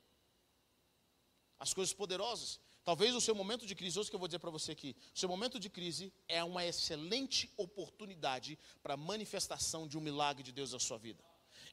As 1.59 1.73
coisas 1.73 1.93
poderosas. 1.93 2.59
Talvez 2.85 3.13
o 3.13 3.21
seu 3.21 3.35
momento 3.35 3.65
de 3.67 3.75
crise, 3.75 3.99
hoje 3.99 4.09
que 4.09 4.15
eu 4.15 4.19
vou 4.19 4.27
dizer 4.27 4.39
para 4.39 4.49
você 4.49 4.71
aqui, 4.71 4.95
o 5.13 5.19
seu 5.19 5.27
momento 5.27 5.59
de 5.59 5.69
crise 5.69 6.13
é 6.27 6.43
uma 6.43 6.65
excelente 6.65 7.51
oportunidade 7.57 8.57
para 8.81 8.93
a 8.93 8.97
manifestação 8.97 9.87
de 9.87 9.97
um 9.97 10.01
milagre 10.01 10.41
de 10.41 10.51
Deus 10.51 10.71
na 10.71 10.79
sua 10.79 10.97
vida 10.97 11.23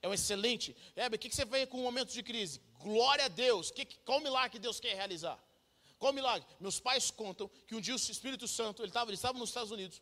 é 0.07 0.09
um 0.09 0.15
excelente. 0.15 0.75
Heber, 0.95 1.17
o 1.17 1.21
que, 1.21 1.35
você 1.35 1.45
vê 1.45 1.67
com 1.67 1.79
um 1.79 1.83
momento 1.83 2.13
de 2.13 2.23
crise? 2.23 2.61
Glória 2.79 3.25
a 3.25 3.29
Deus. 3.29 3.71
Que, 3.71 3.85
qual 3.85 4.21
milagre 4.21 4.51
que 4.51 4.59
Deus 4.59 4.79
quer 4.79 4.95
realizar? 4.95 5.39
Qual 5.99 6.13
milagre? 6.13 6.47
Meus 6.61 6.79
pais 6.79 7.11
contam 7.11 7.51
que 7.67 7.75
um 7.75 7.81
dia 7.81 7.95
o 7.95 7.97
Espírito 7.97 8.47
Santo, 8.47 8.83
ele 8.83 8.91
estava 8.91 9.11
ele 9.11 9.17
estava 9.17 9.39
nos 9.39 9.51
Estados 9.51 9.71
Unidos, 9.71 10.01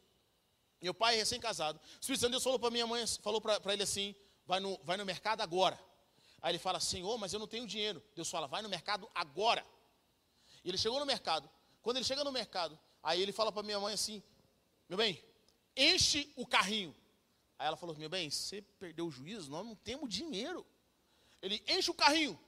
meu 0.80 0.92
pai 0.92 1.16
recém-casado. 1.16 1.78
O 1.78 2.00
Espírito 2.00 2.20
Santo 2.20 2.32
Deus 2.32 2.42
falou 2.42 2.58
para 2.58 2.70
minha 2.70 2.86
mãe, 2.86 3.04
falou 3.22 3.40
para 3.40 3.72
ele 3.72 3.82
assim: 3.82 4.14
vai 4.44 4.60
no, 4.60 4.78
vai 4.82 4.96
no 4.96 5.04
mercado 5.04 5.40
agora. 5.40 5.78
Aí 6.42 6.52
ele 6.52 6.58
fala, 6.58 6.78
Senhor, 6.80 7.16
mas 7.16 7.32
eu 7.32 7.38
não 7.38 7.46
tenho 7.46 7.66
dinheiro. 7.66 8.02
Deus 8.14 8.28
fala, 8.28 8.46
vai 8.46 8.60
no 8.60 8.68
mercado 8.68 9.08
agora. 9.14 9.64
E 10.62 10.68
ele 10.68 10.76
chegou 10.76 11.00
no 11.00 11.06
mercado. 11.06 11.48
Quando 11.80 11.96
ele 11.96 12.04
chega 12.04 12.22
no 12.22 12.32
mercado, 12.32 12.78
aí 13.02 13.22
ele 13.22 13.32
fala 13.32 13.50
para 13.50 13.62
minha 13.62 13.80
mãe 13.80 13.94
assim: 13.94 14.22
Meu 14.88 14.98
bem, 14.98 15.22
enche 15.74 16.30
o 16.36 16.46
carrinho. 16.46 16.94
Aí 17.58 17.66
ela 17.66 17.76
falou: 17.76 17.96
Meu 17.96 18.08
bem, 18.08 18.30
você 18.30 18.62
perdeu 18.62 19.06
o 19.06 19.10
juízo? 19.10 19.50
Nós 19.50 19.64
não 19.64 19.74
temos 19.74 20.08
dinheiro. 20.08 20.66
Ele 21.40 21.62
enche 21.68 21.90
o 21.90 21.94
carrinho. 21.94 22.38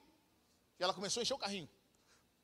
E 0.78 0.82
ela 0.82 0.94
começou 0.94 1.20
a 1.20 1.22
encher 1.22 1.34
o 1.34 1.38
carrinho. 1.38 1.68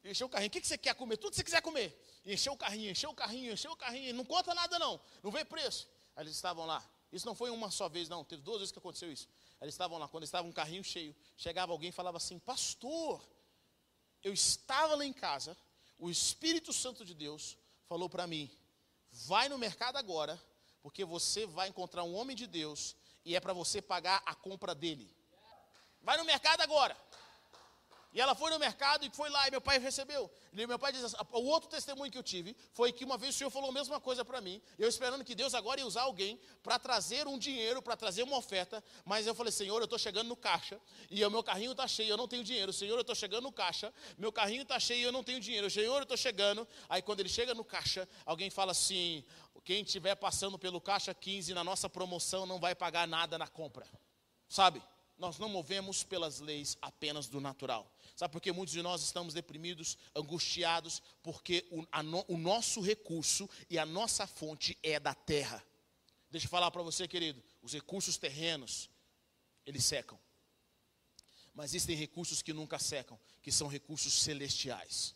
Encheu 0.05 0.27
o 0.27 0.31
carrinho. 0.31 0.49
O 0.49 0.51
que 0.53 0.67
você 0.67 0.77
quer 0.77 0.95
comer? 0.95 1.17
Tudo 1.17 1.31
que 1.31 1.37
você 1.37 1.45
quiser 1.45 1.63
comer. 1.63 1.97
encheu 2.25 2.53
o 2.53 2.57
carrinho, 2.57 2.91
encheu 2.91 3.11
o 3.11 3.15
carrinho, 3.15 3.53
encheu 3.53 3.73
o 3.73 3.77
carrinho. 3.77 4.15
Não 4.15 4.25
conta 4.25 4.55
nada, 4.55 4.79
não. 4.79 5.01
Não 5.23 5.31
vê 5.31 5.45
preço. 5.45 5.89
Aí 6.17 6.25
eles 6.25 6.35
estavam 6.35 6.67
lá. 6.67 6.85
Isso 7.13 7.27
não 7.27 7.35
foi 7.35 7.51
uma 7.51 7.71
só 7.71 7.89
vez, 7.89 8.09
não. 8.09 8.25
Teve 8.25 8.43
duas 8.43 8.59
vezes 8.59 8.73
que 8.73 8.79
aconteceu 8.79 9.13
isso. 9.13 9.29
Eles 9.61 9.75
estavam 9.75 9.99
lá. 9.99 10.09
Quando 10.09 10.25
estava 10.25 10.47
um 10.47 10.53
carrinho 10.53 10.83
cheio, 10.83 11.15
chegava 11.37 11.73
alguém 11.73 11.91
e 11.91 11.93
falava 11.93 12.17
assim: 12.17 12.39
Pastor, 12.39 13.23
eu 14.23 14.33
estava 14.33 14.95
lá 14.95 15.05
em 15.05 15.13
casa. 15.13 15.57
O 15.99 16.11
Espírito 16.11 16.73
Santo 16.73 17.05
de 17.05 17.15
Deus 17.15 17.57
falou 17.87 18.11
para 18.11 18.27
mim: 18.27 18.51
Vai 19.11 19.49
no 19.49 19.57
mercado 19.57 19.97
agora 19.97 20.41
porque 20.83 21.05
você 21.05 21.47
vai 21.47 21.69
encontrar 21.69 22.05
um 22.05 22.15
homem 22.15 22.37
de 22.37 22.47
Deus 22.47 22.97
e 23.25 23.37
é 23.37 23.41
para 23.41 23.53
você 23.53 23.81
pagar 23.81 24.23
a 24.27 24.35
compra 24.35 24.75
dele. 24.75 25.09
Vai 26.03 26.17
no 26.17 26.25
mercado 26.25 26.61
agora. 26.61 26.97
E 28.15 28.21
ela 28.21 28.35
foi 28.35 28.51
no 28.51 28.59
mercado 28.59 29.07
e 29.07 29.11
foi 29.11 29.31
lá, 29.31 29.49
e 29.49 29.51
meu 29.51 29.61
pai 29.61 29.79
recebeu. 29.79 30.31
E 30.53 30.67
meu 30.67 30.79
pai 30.79 30.93
diz 30.93 31.03
assim, 31.03 31.17
o 31.33 31.45
outro 31.47 31.71
testemunho 31.71 32.13
que 32.13 32.19
eu 32.19 32.23
tive 32.23 32.55
foi 32.75 32.93
que 32.93 33.07
uma 33.07 33.17
vez 33.17 33.35
o 33.35 33.39
Senhor 33.39 33.49
falou 33.51 33.71
a 33.71 33.73
mesma 33.73 33.99
coisa 33.99 34.23
para 34.23 34.39
mim, 34.39 34.61
eu 34.79 34.87
esperando 34.87 35.25
que 35.25 35.35
Deus 35.35 35.55
agora 35.55 35.81
ia 35.81 35.87
usar 35.87 36.03
alguém 36.03 36.39
para 36.63 36.79
trazer 36.79 37.27
um 37.27 37.39
dinheiro, 37.39 37.81
para 37.81 37.97
trazer 37.97 38.23
uma 38.23 38.37
oferta, 38.37 38.85
mas 39.07 39.27
eu 39.27 39.35
falei, 39.35 39.51
Senhor, 39.51 39.79
eu 39.79 39.85
estou 39.85 39.99
chegando 39.99 40.29
no 40.29 40.37
caixa, 40.37 40.79
e 41.11 41.25
o 41.25 41.31
meu 41.31 41.43
carrinho 41.43 41.73
está 41.73 41.89
cheio, 41.89 42.11
eu 42.11 42.17
não 42.19 42.29
tenho 42.29 42.45
dinheiro. 42.45 42.71
Senhor, 42.71 42.97
eu 42.97 43.01
estou 43.01 43.17
chegando 43.17 43.45
no 43.45 43.53
caixa, 43.53 43.91
meu 44.19 44.31
carrinho 44.31 44.63
está 44.63 44.79
cheio, 44.79 45.07
eu 45.07 45.13
não 45.13 45.25
tenho 45.25 45.41
dinheiro. 45.41 45.71
Senhor, 45.71 45.97
eu 45.97 46.03
estou 46.03 46.17
chegando. 46.17 46.69
Aí 46.91 47.01
quando 47.01 47.21
ele 47.21 47.31
chega 47.31 47.55
no 47.55 47.65
caixa, 47.65 48.07
alguém 48.27 48.51
fala 48.51 48.73
assim, 48.73 49.25
quem 49.65 49.83
estiver 49.83 50.15
passando 50.17 50.59
pelo 50.59 50.81
caixa 50.81 51.15
15 51.15 51.55
na 51.55 51.63
nossa 51.63 51.89
promoção 51.89 52.47
não 52.47 52.59
vai 52.59 52.75
pagar 52.75 53.07
nada 53.07 53.39
na 53.39 53.47
compra. 53.47 53.87
Sabe? 54.49 54.83
Nós 55.17 55.39
não 55.39 55.49
movemos 55.49 56.03
pelas 56.03 56.41
leis 56.41 56.77
apenas 56.83 57.29
do 57.29 57.41
natural. 57.41 57.91
Sabe 58.17 58.33
por 58.33 58.41
que 58.41 58.51
muitos 58.51 58.73
de 58.73 58.83
nós 58.83 59.03
estamos 59.03 59.35
deprimidos, 59.35 59.97
angustiados? 60.17 61.01
Porque 61.23 61.67
o, 61.71 61.87
no, 62.03 62.25
o 62.29 62.37
nosso 62.37 62.81
recurso 62.81 63.49
e 63.71 63.79
a 63.79 63.87
nossa 63.87 64.27
fonte 64.27 64.77
é 64.83 64.99
da 64.99 65.15
terra. 65.15 65.65
Deixa 66.31 66.47
eu 66.47 66.51
falar 66.51 66.71
para 66.71 66.83
você, 66.83 67.07
querido: 67.07 67.43
os 67.63 67.73
recursos 67.73 68.17
terrenos, 68.17 68.91
eles 69.67 69.85
secam. 69.85 70.19
Mas 71.55 71.71
existem 71.71 71.95
recursos 71.95 72.41
que 72.41 72.53
nunca 72.53 72.79
secam, 72.79 73.21
que 73.43 73.53
são 73.53 73.69
recursos 73.69 74.15
celestiais. 74.15 75.15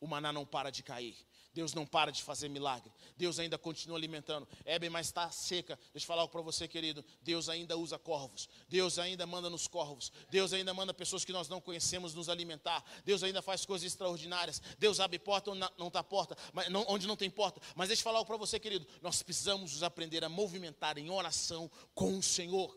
O 0.00 0.06
maná 0.06 0.32
não 0.32 0.46
para 0.46 0.70
de 0.70 0.82
cair, 0.82 1.16
Deus 1.56 1.72
não 1.72 1.86
para 1.86 2.12
de 2.12 2.22
fazer 2.22 2.50
milagre. 2.50 2.92
Deus 3.16 3.38
ainda 3.38 3.56
continua 3.56 3.96
alimentando. 3.96 4.46
Bem, 4.78 4.90
mas 4.90 5.06
está 5.06 5.30
seca. 5.30 5.74
Deixa 5.90 6.04
eu 6.04 6.06
falar 6.06 6.20
algo 6.20 6.30
para 6.30 6.42
você, 6.42 6.68
querido. 6.68 7.02
Deus 7.22 7.48
ainda 7.48 7.78
usa 7.78 7.98
corvos. 7.98 8.46
Deus 8.68 8.98
ainda 8.98 9.26
manda 9.26 9.48
nos 9.48 9.66
corvos. 9.66 10.12
Deus 10.30 10.52
ainda 10.52 10.74
manda 10.74 10.92
pessoas 10.92 11.24
que 11.24 11.32
nós 11.32 11.48
não 11.48 11.58
conhecemos 11.58 12.12
nos 12.12 12.28
alimentar. 12.28 12.84
Deus 13.06 13.22
ainda 13.22 13.40
faz 13.40 13.64
coisas 13.64 13.86
extraordinárias. 13.90 14.60
Deus 14.78 15.00
abre 15.00 15.18
porta 15.18 15.50
onde 15.50 15.66
não 15.78 15.88
está 15.88 16.04
porta, 16.04 16.36
mas 16.52 16.68
não, 16.68 16.84
onde 16.88 17.06
não 17.06 17.16
tem 17.16 17.30
porta. 17.30 17.58
Mas 17.74 17.88
deixa 17.88 18.00
eu 18.00 18.04
falar 18.04 18.18
algo 18.18 18.28
para 18.28 18.36
você, 18.36 18.60
querido. 18.60 18.86
Nós 19.00 19.22
precisamos 19.22 19.72
nos 19.72 19.82
aprender 19.82 20.22
a 20.24 20.28
movimentar 20.28 20.98
em 20.98 21.08
oração 21.08 21.70
com 21.94 22.18
o 22.18 22.22
Senhor 22.22 22.76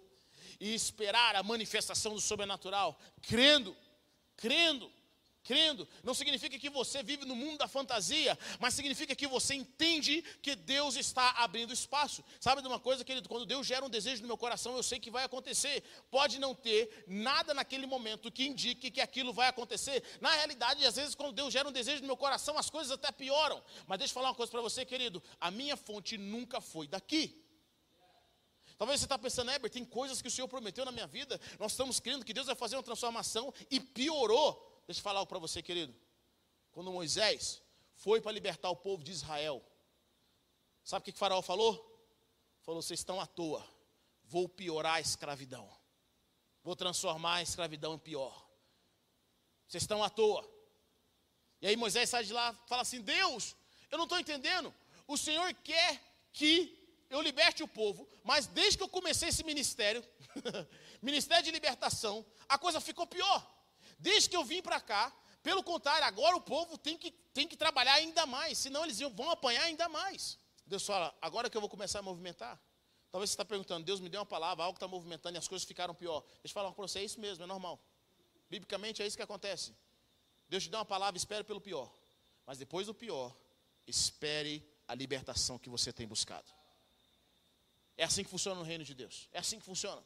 e 0.58 0.74
esperar 0.74 1.36
a 1.36 1.44
manifestação 1.44 2.14
do 2.14 2.22
sobrenatural, 2.22 2.98
crendo, 3.22 3.76
crendo 4.38 4.90
crendo, 5.50 5.88
não 6.04 6.14
significa 6.14 6.60
que 6.60 6.70
você 6.70 7.02
vive 7.02 7.26
no 7.26 7.36
mundo 7.36 7.58
da 7.58 7.68
fantasia, 7.68 8.38
mas 8.60 8.76
significa 8.76 9.16
que 9.16 9.26
você 9.26 9.56
entende 9.56 10.22
que 10.44 10.56
Deus 10.56 10.96
está 10.96 11.32
abrindo 11.38 11.74
espaço. 11.74 12.24
Sabe 12.40 12.62
de 12.62 12.68
uma 12.68 12.80
coisa, 12.80 13.04
querido? 13.04 13.28
Quando 13.28 13.48
Deus 13.48 13.66
gera 13.66 13.84
um 13.84 13.90
desejo 13.90 14.22
no 14.22 14.28
meu 14.28 14.38
coração, 14.38 14.76
eu 14.76 14.84
sei 14.84 15.00
que 15.00 15.10
vai 15.10 15.24
acontecer. 15.24 15.82
Pode 16.12 16.38
não 16.38 16.54
ter 16.54 17.04
nada 17.08 17.52
naquele 17.52 17.88
momento 17.88 18.32
que 18.32 18.46
indique 18.46 18.92
que 18.92 19.02
aquilo 19.02 19.34
vai 19.34 19.48
acontecer. 19.48 20.04
Na 20.22 20.30
realidade, 20.30 20.86
às 20.86 20.96
vezes, 20.96 21.16
quando 21.16 21.34
Deus 21.34 21.52
gera 21.52 21.68
um 21.68 21.72
desejo 21.72 22.02
no 22.02 22.08
meu 22.08 22.18
coração, 22.18 22.56
as 22.56 22.70
coisas 22.70 22.92
até 22.92 23.12
pioram. 23.12 23.60
Mas 23.88 23.98
deixa 23.98 24.12
eu 24.12 24.14
falar 24.14 24.30
uma 24.30 24.36
coisa 24.36 24.52
para 24.52 24.62
você, 24.62 24.86
querido: 24.86 25.20
a 25.42 25.50
minha 25.50 25.76
fonte 25.76 26.16
nunca 26.16 26.62
foi 26.62 26.88
daqui. 26.88 27.44
Talvez 28.78 29.00
você 29.00 29.08
está 29.08 29.18
pensando, 29.18 29.50
Heber, 29.50 29.72
tem 29.72 29.84
coisas 29.84 30.22
que 30.22 30.28
o 30.30 30.32
Senhor 30.32 30.48
prometeu 30.48 30.86
na 30.86 30.92
minha 30.92 31.08
vida, 31.08 31.42
nós 31.60 31.72
estamos 31.72 32.00
crendo 32.00 32.24
que 32.24 32.34
Deus 32.34 32.46
vai 32.46 32.56
fazer 32.56 32.78
uma 32.78 32.84
transformação 32.84 33.52
e 33.72 33.80
piorou. 33.80 34.69
Deixa 34.90 35.02
eu 35.02 35.04
falar 35.04 35.24
para 35.28 35.38
você, 35.38 35.62
querido. 35.62 35.96
Quando 36.72 36.92
Moisés 36.92 37.62
foi 37.94 38.20
para 38.20 38.32
libertar 38.32 38.72
o 38.72 38.76
povo 38.76 39.04
de 39.04 39.12
Israel, 39.12 39.64
sabe 40.84 41.04
o 41.04 41.06
que, 41.06 41.12
que 41.12 41.20
Faraó 41.20 41.44
falou? 41.44 41.76
Falou: 42.62 42.82
vocês 42.82 43.00
estão 43.00 43.22
à 43.22 43.28
toa, 43.28 43.64
vou 44.24 44.50
piorar 44.50 44.96
a 44.96 45.00
escravidão, 45.00 45.70
vou 46.64 46.76
transformar 46.76 47.36
a 47.36 47.44
escravidão 47.44 47.94
em 47.94 48.00
pior. 48.00 48.50
Vocês 49.68 49.84
estão 49.84 50.04
à 50.04 50.10
toa. 50.10 50.44
E 51.62 51.68
aí 51.68 51.76
Moisés 51.76 52.10
sai 52.10 52.24
de 52.24 52.34
lá 52.34 52.52
fala 52.66 52.82
assim: 52.82 53.00
Deus, 53.00 53.56
eu 53.92 53.98
não 54.00 54.06
estou 54.06 54.18
entendendo. 54.18 54.74
O 55.06 55.18
Senhor 55.18 55.54
quer 55.54 56.02
que 56.34 57.06
eu 57.12 57.22
liberte 57.22 57.62
o 57.62 57.68
povo, 57.68 58.10
mas 58.24 58.48
desde 58.48 58.80
que 58.80 58.84
eu 58.84 58.90
comecei 58.90 59.30
esse 59.30 59.44
ministério, 59.44 60.04
ministério 61.00 61.44
de 61.44 61.52
libertação, 61.52 62.26
a 62.48 62.58
coisa 62.58 62.82
ficou 62.82 63.06
pior. 63.06 63.59
Desde 64.00 64.30
que 64.30 64.36
eu 64.36 64.44
vim 64.44 64.62
para 64.62 64.80
cá, 64.80 65.14
pelo 65.44 65.62
contrário, 65.64 66.06
agora 66.06 66.36
o 66.36 66.42
povo 66.42 66.78
tem 66.78 66.98
que, 66.98 67.12
tem 67.12 67.48
que 67.48 67.58
trabalhar 67.58 67.94
ainda 67.94 68.26
mais, 68.26 68.58
senão 68.58 68.84
eles 68.84 69.00
vão 69.00 69.30
apanhar 69.30 69.64
ainda 69.64 69.88
mais. 69.90 70.38
Deus 70.66 70.86
fala, 70.86 71.16
agora 71.22 71.50
que 71.50 71.58
eu 71.58 71.62
vou 71.62 71.70
começar 71.70 72.00
a 72.00 72.02
movimentar. 72.02 72.60
Talvez 73.12 73.32
você 73.32 73.34
está 73.34 73.46
perguntando, 73.46 73.86
Deus 73.86 74.00
me 74.00 74.08
deu 74.08 74.20
uma 74.20 74.26
palavra, 74.26 74.64
algo 74.64 74.76
está 74.76 74.88
movimentando 74.88 75.36
e 75.36 75.40
as 75.40 75.48
coisas 75.48 75.68
ficaram 75.68 75.96
pior. 75.96 76.22
Deixa 76.22 76.48
eu 76.48 76.52
falar 76.52 76.72
para 76.72 76.82
você, 76.82 77.00
é 77.00 77.04
isso 77.04 77.20
mesmo, 77.20 77.44
é 77.44 77.48
normal. 77.48 77.80
Biblicamente 78.50 79.02
é 79.02 79.08
isso 79.08 79.18
que 79.18 79.24
acontece. 79.24 79.76
Deus 80.48 80.64
te 80.64 80.70
dá 80.70 80.80
uma 80.80 80.86
palavra, 80.86 81.18
espere 81.18 81.44
pelo 81.44 81.60
pior. 81.60 81.92
Mas 82.46 82.58
depois 82.58 82.88
do 82.88 82.94
pior, 82.94 83.36
espere 83.88 84.68
a 84.88 84.96
libertação 84.96 85.58
que 85.58 85.70
você 85.70 85.92
tem 85.92 86.08
buscado. 86.08 86.52
É 87.98 88.04
assim 88.04 88.24
que 88.24 88.30
funciona 88.30 88.60
no 88.60 88.66
reino 88.66 88.84
de 88.84 88.94
Deus. 88.94 89.28
É 89.32 89.40
assim 89.40 89.60
que 89.60 89.66
funciona. 89.66 90.04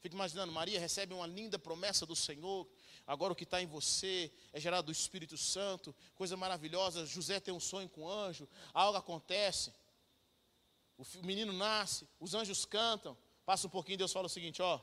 Fico 0.00 0.14
imaginando, 0.14 0.52
Maria 0.52 0.80
recebe 0.80 1.14
uma 1.14 1.26
linda 1.26 1.58
promessa 1.58 2.04
do 2.04 2.16
Senhor. 2.16 2.68
Agora 3.06 3.32
o 3.32 3.36
que 3.36 3.44
está 3.44 3.62
em 3.62 3.66
você 3.66 4.32
é 4.52 4.58
gerado 4.58 4.86
do 4.86 4.92
Espírito 4.92 5.36
Santo, 5.36 5.94
coisa 6.14 6.36
maravilhosa. 6.36 7.06
José 7.06 7.38
tem 7.38 7.54
um 7.54 7.60
sonho 7.60 7.88
com 7.88 8.02
o 8.02 8.10
anjo, 8.10 8.48
algo 8.74 8.98
acontece. 8.98 9.72
O 10.98 11.04
menino 11.24 11.52
nasce, 11.52 12.08
os 12.18 12.34
anjos 12.34 12.64
cantam. 12.64 13.16
Passa 13.44 13.68
um 13.68 13.70
pouquinho, 13.70 13.98
Deus 13.98 14.12
fala 14.12 14.26
o 14.26 14.30
seguinte: 14.30 14.60
ó, 14.60 14.80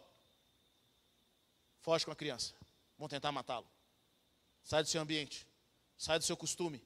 foge 1.81 2.05
com 2.05 2.11
a 2.11 2.15
criança, 2.15 2.53
vão 2.97 3.09
tentar 3.09 3.31
matá-lo. 3.31 3.67
Sai 4.63 4.81
do 4.81 4.87
seu 4.87 5.01
ambiente, 5.01 5.45
sai 5.97 6.17
do 6.17 6.23
seu 6.23 6.37
costume, 6.37 6.81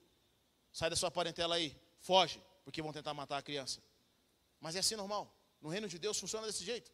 sai 0.72 0.90
da 0.90 0.96
sua 0.96 1.12
parentela 1.12 1.56
aí, 1.56 1.80
foge, 2.00 2.42
porque 2.64 2.82
vão 2.82 2.92
tentar 2.92 3.14
matar 3.14 3.38
a 3.38 3.44
criança. 3.44 3.80
Mas 4.60 4.76
é 4.76 4.80
assim 4.80 4.96
normal. 4.96 5.32
No 5.62 5.70
reino 5.70 5.88
de 5.88 6.00
Deus 6.00 6.20
funciona 6.20 6.48
desse 6.48 6.64
jeito. 6.64 6.92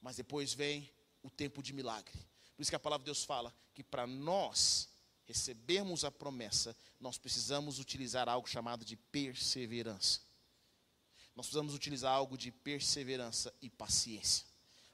Mas 0.00 0.16
depois 0.16 0.52
vem 0.52 0.90
o 1.22 1.30
tempo 1.30 1.62
de 1.62 1.72
milagre. 1.72 2.14
Por 2.58 2.62
isso 2.62 2.72
que 2.72 2.76
a 2.76 2.80
palavra 2.80 3.04
de 3.04 3.06
Deus 3.06 3.22
fala 3.22 3.54
que 3.72 3.84
para 3.84 4.04
nós 4.04 4.88
recebermos 5.24 6.02
a 6.02 6.10
promessa, 6.10 6.76
nós 6.98 7.16
precisamos 7.16 7.78
utilizar 7.78 8.28
algo 8.28 8.48
chamado 8.48 8.84
de 8.84 8.96
perseverança. 8.96 10.22
Nós 11.36 11.46
precisamos 11.46 11.72
utilizar 11.72 12.12
algo 12.12 12.36
de 12.36 12.50
perseverança 12.50 13.54
e 13.62 13.70
paciência. 13.70 14.44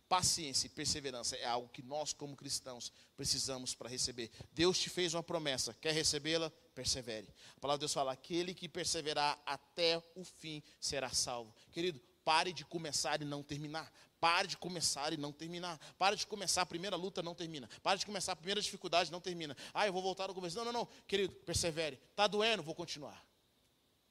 Paciência 0.07 0.67
e 0.67 0.69
perseverança 0.69 1.37
é 1.37 1.47
algo 1.47 1.71
que 1.71 1.81
nós, 1.81 2.13
como 2.13 2.37
cristãos, 2.37 2.93
precisamos 3.17 3.75
para 3.75 3.89
receber. 3.89 4.31
Deus 4.53 4.79
te 4.79 4.91
fez 4.91 5.15
uma 5.15 5.23
promessa, 5.23 5.73
quer 5.81 5.95
recebê-la? 5.95 6.51
Persevere. 6.75 7.33
A 7.57 7.61
palavra 7.61 7.79
de 7.79 7.85
Deus 7.85 7.95
fala: 7.95 8.13
aquele 8.13 8.53
que 8.53 8.69
perseverar 8.69 9.43
até 9.47 9.97
o 10.15 10.23
fim 10.23 10.63
será 10.79 11.09
salvo. 11.09 11.55
Querido, 11.73 11.99
pare 12.25 12.53
de 12.53 12.65
começar 12.65 13.21
e 13.21 13.25
não 13.25 13.43
terminar. 13.43 13.93
Pare 14.19 14.49
de 14.49 14.57
começar 14.57 15.13
e 15.13 15.17
não 15.17 15.33
terminar. 15.33 15.79
Pare 15.99 16.17
de 16.17 16.27
começar 16.27 16.63
a 16.63 16.67
primeira 16.67 16.97
luta, 16.97 17.23
não 17.23 17.35
termina. 17.35 17.69
Pare 17.83 17.99
de 17.99 18.07
começar 18.07 18.33
a 18.33 18.37
primeira 18.37 18.61
dificuldade, 18.61 19.13
não 19.13 19.21
termina. 19.21 19.57
Ah, 19.73 19.87
eu 19.87 19.93
vou 19.93 20.03
voltar 20.03 20.29
ao 20.29 20.35
começo. 20.35 20.57
Não, 20.57 20.65
não, 20.65 20.73
não. 20.73 20.89
Querido, 21.07 21.35
persevere. 21.35 22.01
Está 22.11 22.27
doendo, 22.27 22.63
vou 22.63 22.75
continuar. 22.75 23.23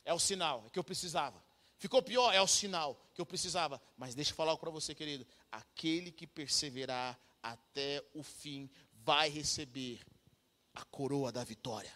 É 0.06 0.14
o 0.14 0.20
sinal, 0.20 0.66
é 0.68 0.70
que 0.70 0.78
eu 0.78 0.84
precisava. 0.84 1.44
Ficou 1.78 2.02
pior, 2.02 2.32
é 2.32 2.42
o 2.42 2.48
sinal 2.48 3.02
que 3.14 3.20
eu 3.20 3.26
precisava. 3.26 3.82
Mas 3.98 4.14
deixa 4.14 4.32
eu 4.32 4.36
falar 4.36 4.56
para 4.58 4.70
você, 4.70 4.94
querido. 4.94 5.26
Aquele 5.52 6.12
que 6.12 6.28
perseverar 6.28 7.20
até 7.42 8.04
o 8.14 8.22
fim 8.22 8.70
vai 8.94 9.30
receber 9.30 10.00
a 10.74 10.86
coroa 10.86 11.32
da 11.32 11.44
vitória. 11.44 11.92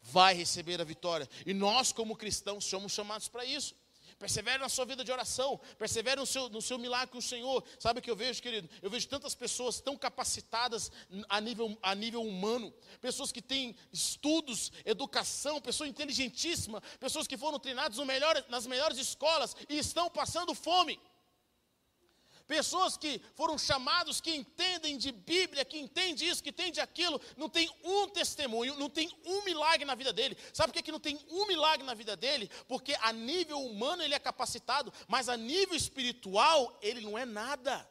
Vai 0.00 0.34
receber 0.34 0.80
a 0.80 0.84
vitória. 0.84 1.28
E 1.46 1.54
nós, 1.54 1.92
como 1.92 2.16
cristãos, 2.16 2.64
somos 2.64 2.92
chamados 2.92 3.28
para 3.28 3.44
isso. 3.44 3.74
Persevere 4.22 4.58
na 4.58 4.68
sua 4.68 4.84
vida 4.84 5.02
de 5.02 5.10
oração, 5.10 5.58
persevere 5.76 6.20
no 6.20 6.26
seu, 6.26 6.48
no 6.48 6.62
seu 6.62 6.78
milagre 6.78 7.10
com 7.10 7.18
o 7.18 7.22
Senhor. 7.22 7.64
Sabe 7.76 7.98
o 7.98 8.02
que 8.02 8.08
eu 8.08 8.14
vejo, 8.14 8.40
querido? 8.40 8.70
Eu 8.80 8.88
vejo 8.88 9.08
tantas 9.08 9.34
pessoas 9.34 9.80
tão 9.80 9.96
capacitadas 9.96 10.92
a 11.28 11.40
nível, 11.40 11.76
a 11.82 11.92
nível 11.92 12.22
humano, 12.22 12.72
pessoas 13.00 13.32
que 13.32 13.42
têm 13.42 13.74
estudos, 13.92 14.70
educação, 14.84 15.60
pessoas 15.60 15.90
inteligentíssimas, 15.90 16.82
pessoas 17.00 17.26
que 17.26 17.36
foram 17.36 17.58
treinadas 17.58 17.98
melhor, 18.06 18.44
nas 18.48 18.64
melhores 18.64 18.96
escolas 18.96 19.56
e 19.68 19.76
estão 19.76 20.08
passando 20.08 20.54
fome. 20.54 21.00
Pessoas 22.46 22.96
que 22.96 23.20
foram 23.34 23.56
chamados, 23.56 24.20
que 24.20 24.34
entendem 24.34 24.96
de 24.96 25.12
Bíblia, 25.12 25.64
que 25.64 25.78
entendem 25.78 26.28
isso, 26.28 26.42
que 26.42 26.50
entendem 26.50 26.82
aquilo, 26.82 27.20
não 27.36 27.48
tem 27.48 27.70
um 27.84 28.08
testemunho, 28.08 28.76
não 28.76 28.88
tem 28.88 29.10
um 29.24 29.42
milagre 29.44 29.84
na 29.84 29.94
vida 29.94 30.12
dele. 30.12 30.36
Sabe 30.52 30.68
por 30.68 30.74
que, 30.74 30.82
que 30.82 30.92
não 30.92 31.00
tem 31.00 31.18
um 31.30 31.46
milagre 31.46 31.84
na 31.84 31.94
vida 31.94 32.16
dele? 32.16 32.50
Porque 32.68 32.96
a 33.00 33.12
nível 33.12 33.60
humano 33.60 34.02
ele 34.02 34.14
é 34.14 34.18
capacitado, 34.18 34.92
mas 35.08 35.28
a 35.28 35.36
nível 35.36 35.76
espiritual 35.76 36.78
ele 36.82 37.00
não 37.00 37.16
é 37.16 37.24
nada. 37.24 37.88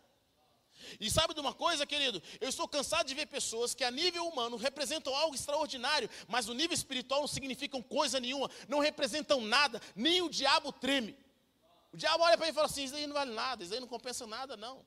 E 1.00 1.10
sabe 1.10 1.34
de 1.34 1.40
uma 1.40 1.54
coisa, 1.54 1.86
querido? 1.86 2.22
Eu 2.40 2.50
estou 2.50 2.68
cansado 2.68 3.08
de 3.08 3.14
ver 3.14 3.28
pessoas 3.28 3.74
que 3.74 3.84
a 3.84 3.92
nível 3.92 4.28
humano 4.28 4.58
representam 4.58 5.16
algo 5.16 5.36
extraordinário, 5.36 6.10
mas 6.28 6.46
no 6.46 6.54
nível 6.54 6.74
espiritual 6.74 7.22
não 7.22 7.28
significam 7.28 7.82
coisa 7.82 8.20
nenhuma, 8.20 8.50
não 8.68 8.80
representam 8.80 9.42
nada, 9.42 9.82
nem 9.96 10.22
o 10.22 10.30
diabo 10.30 10.72
treme. 10.72 11.16
O 11.92 11.98
diabo 11.98 12.24
olha 12.24 12.38
para 12.38 12.48
ele 12.48 12.54
e 12.54 12.56
fala 12.56 12.68
assim: 12.68 12.84
Isso 12.84 12.96
aí 12.96 13.06
não 13.06 13.14
vale 13.14 13.34
nada, 13.34 13.64
isso 13.64 13.74
aí 13.74 13.80
não 13.80 13.88
compensa 13.88 14.26
nada, 14.26 14.56
não. 14.56 14.86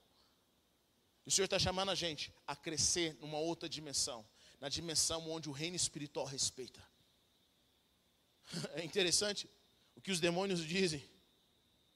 E 1.24 1.28
o 1.28 1.32
Senhor 1.32 1.46
está 1.46 1.58
chamando 1.58 1.90
a 1.90 1.94
gente 1.94 2.34
a 2.46 2.54
crescer 2.54 3.14
numa 3.14 3.38
outra 3.38 3.68
dimensão, 3.68 4.26
na 4.60 4.68
dimensão 4.68 5.30
onde 5.30 5.48
o 5.48 5.52
reino 5.52 5.76
espiritual 5.76 6.26
respeita. 6.26 6.82
É 8.74 8.84
interessante 8.84 9.48
o 9.96 10.02
que 10.02 10.12
os 10.12 10.20
demônios 10.20 10.62
dizem 10.64 11.02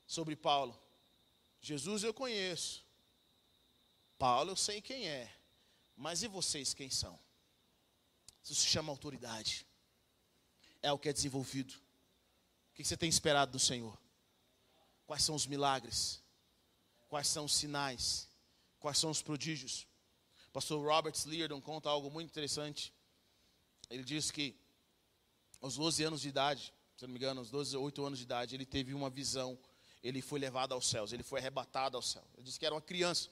sobre 0.07 0.35
Paulo. 0.35 0.81
Jesus 1.61 2.03
eu 2.03 2.15
conheço, 2.15 2.83
Paulo 4.17 4.53
eu 4.53 4.57
sei 4.57 4.81
quem 4.81 5.07
é, 5.09 5.31
mas 5.95 6.23
e 6.23 6.29
vocês 6.29 6.73
quem 6.73 6.89
são? 6.89 7.19
Isso 8.43 8.55
se 8.55 8.67
chama 8.67 8.91
autoridade, 8.91 9.67
é 10.81 10.91
o 10.91 10.99
que 10.99 11.09
é 11.09 11.13
desenvolvido. 11.13 11.75
O 12.71 12.75
que 12.75 12.85
você 12.85 12.97
tem 12.97 13.09
esperado 13.09 13.53
do 13.53 13.59
Senhor? 13.59 13.99
Quais 15.09 15.25
são 15.25 15.35
os 15.35 15.47
milagres? 15.47 16.23
Quais 17.09 17.27
são 17.27 17.47
os 17.47 17.55
sinais? 17.55 18.29
Quais 18.79 18.99
são 18.99 19.11
os 19.11 19.23
prodígios? 19.23 19.87
pastor 20.53 20.85
Robert 20.85 21.15
Leardon 21.25 21.63
conta 21.63 21.89
algo 21.89 22.11
muito 22.11 22.29
interessante. 22.29 22.93
Ele 23.89 24.05
diz 24.05 24.31
que 24.31 24.55
aos 25.63 25.77
12 25.77 26.05
anos 26.05 26.21
de 26.21 26.29
idade, 26.29 26.75
se 26.95 27.07
não 27.07 27.09
me 27.09 27.19
engano, 27.19 27.41
aos 27.41 27.49
12, 27.49 27.75
8 27.75 28.05
anos 28.05 28.19
de 28.19 28.25
idade, 28.27 28.55
ele 28.55 28.67
teve 28.67 28.93
uma 28.93 29.09
visão. 29.09 29.59
Ele 30.03 30.21
foi 30.21 30.39
levado 30.39 30.73
aos 30.75 30.87
céus, 30.87 31.11
ele 31.11 31.23
foi 31.23 31.41
arrebatado 31.41 31.97
ao 31.97 32.03
céu. 32.03 32.25
Ele 32.35 32.43
disse 32.43 32.59
que 32.59 32.67
era 32.67 32.75
uma 32.75 32.83
criança. 32.83 33.31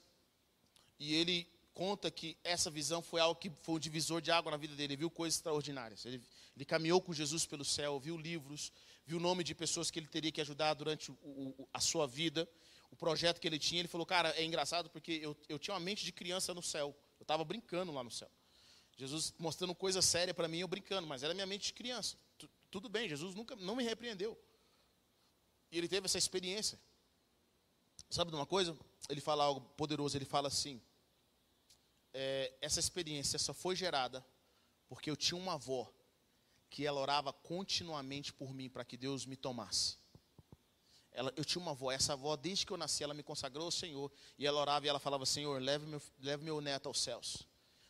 E 0.99 1.15
ele 1.15 1.47
conta 1.77 2.11
que 2.11 2.39
essa 2.43 2.71
visão 2.71 3.03
foi 3.03 3.21
algo 3.21 3.39
que 3.39 3.51
foi 3.63 3.75
um 3.75 3.79
divisor 3.79 4.23
de 4.23 4.31
água 4.31 4.51
na 4.51 4.57
vida 4.57 4.75
dele. 4.75 4.95
Ele 4.95 5.01
viu 5.01 5.11
coisas 5.11 5.37
extraordinárias. 5.37 6.07
Ele, 6.07 6.23
ele 6.57 6.65
caminhou 6.65 7.03
com 7.03 7.13
Jesus 7.13 7.45
pelo 7.45 7.67
céu, 7.67 8.01
viu 8.01 8.17
livros, 8.17 8.73
viu 9.05 9.19
o 9.19 9.21
nome 9.21 9.45
de 9.45 9.55
pessoas 9.55 9.91
que 9.91 9.99
ele 9.99 10.07
teria 10.07 10.33
que 10.33 10.41
ajudar 10.41 10.73
durante 10.73 11.11
o, 11.11 11.15
o, 11.23 11.69
a 11.75 11.79
sua 11.79 12.07
vida, 12.07 12.49
o 12.91 12.97
projeto 12.97 13.39
que 13.39 13.47
ele 13.47 13.59
tinha. 13.59 13.83
Ele 13.83 13.89
falou, 13.89 14.07
cara, 14.07 14.31
é 14.41 14.43
engraçado 14.43 14.89
porque 14.89 15.21
eu, 15.23 15.37
eu 15.51 15.59
tinha 15.59 15.75
uma 15.75 15.81
mente 15.81 16.03
de 16.03 16.13
criança 16.13 16.55
no 16.55 16.63
céu. 16.63 16.97
Eu 17.21 17.25
estava 17.25 17.45
brincando 17.45 17.93
lá 17.93 18.03
no 18.03 18.11
céu. 18.11 18.31
Jesus 18.97 19.35
mostrando 19.39 19.75
coisa 19.75 20.01
séria 20.01 20.33
para 20.33 20.49
mim, 20.49 20.61
eu 20.61 20.69
brincando, 20.69 21.07
mas 21.07 21.23
era 21.23 21.35
minha 21.35 21.47
mente 21.47 21.67
de 21.67 21.75
criança. 21.75 22.17
T 22.39 22.49
tudo 22.71 22.89
bem, 22.89 23.07
Jesus 23.07 23.35
nunca 23.35 23.55
não 23.55 23.77
me 23.77 23.85
repreendeu. 23.85 24.37
E 25.71 25.77
ele 25.77 25.89
teve 25.89 26.07
essa 26.07 26.17
experiência. 26.17 26.81
Sabe 28.09 28.31
de 28.31 28.37
uma 28.37 28.47
coisa? 28.47 28.75
Ele 29.11 29.21
fala 29.21 29.45
algo 29.45 29.61
poderoso, 29.77 30.17
ele 30.17 30.25
fala 30.25 30.49
assim: 30.49 30.81
é, 32.19 32.51
essa 32.63 32.81
experiência 32.81 33.39
só 33.39 33.53
foi 33.53 33.77
gerada 33.77 34.25
porque 34.89 35.11
eu 35.11 35.17
tinha 35.17 35.39
uma 35.39 35.53
avó 35.53 35.93
que 36.71 36.87
ela 36.87 36.99
orava 36.99 37.31
continuamente 37.31 38.33
por 38.33 38.55
mim 38.55 38.71
para 38.71 38.87
que 38.87 38.97
Deus 38.97 39.27
me 39.27 39.37
tomasse. 39.37 39.99
Ela, 41.13 41.31
eu 41.37 41.45
tinha 41.45 41.61
uma 41.61 41.73
avó, 41.73 41.93
essa 41.93 42.15
avó, 42.15 42.35
desde 42.35 42.65
que 42.65 42.73
eu 42.73 42.77
nasci, 42.79 43.05
ela 43.05 43.13
me 43.13 43.23
consagrou 43.23 43.67
ao 43.67 43.71
Senhor. 43.71 44.11
E 44.39 44.47
ela 44.47 44.59
orava 44.59 44.87
e 44.87 44.89
ela 44.89 44.99
falava: 44.99 45.27
Senhor, 45.27 45.61
leve 45.61 45.87
meu, 45.87 46.01
leve 46.21 46.43
meu 46.43 46.59
neto 46.61 46.89
aos 46.89 47.01
céus. 47.01 47.47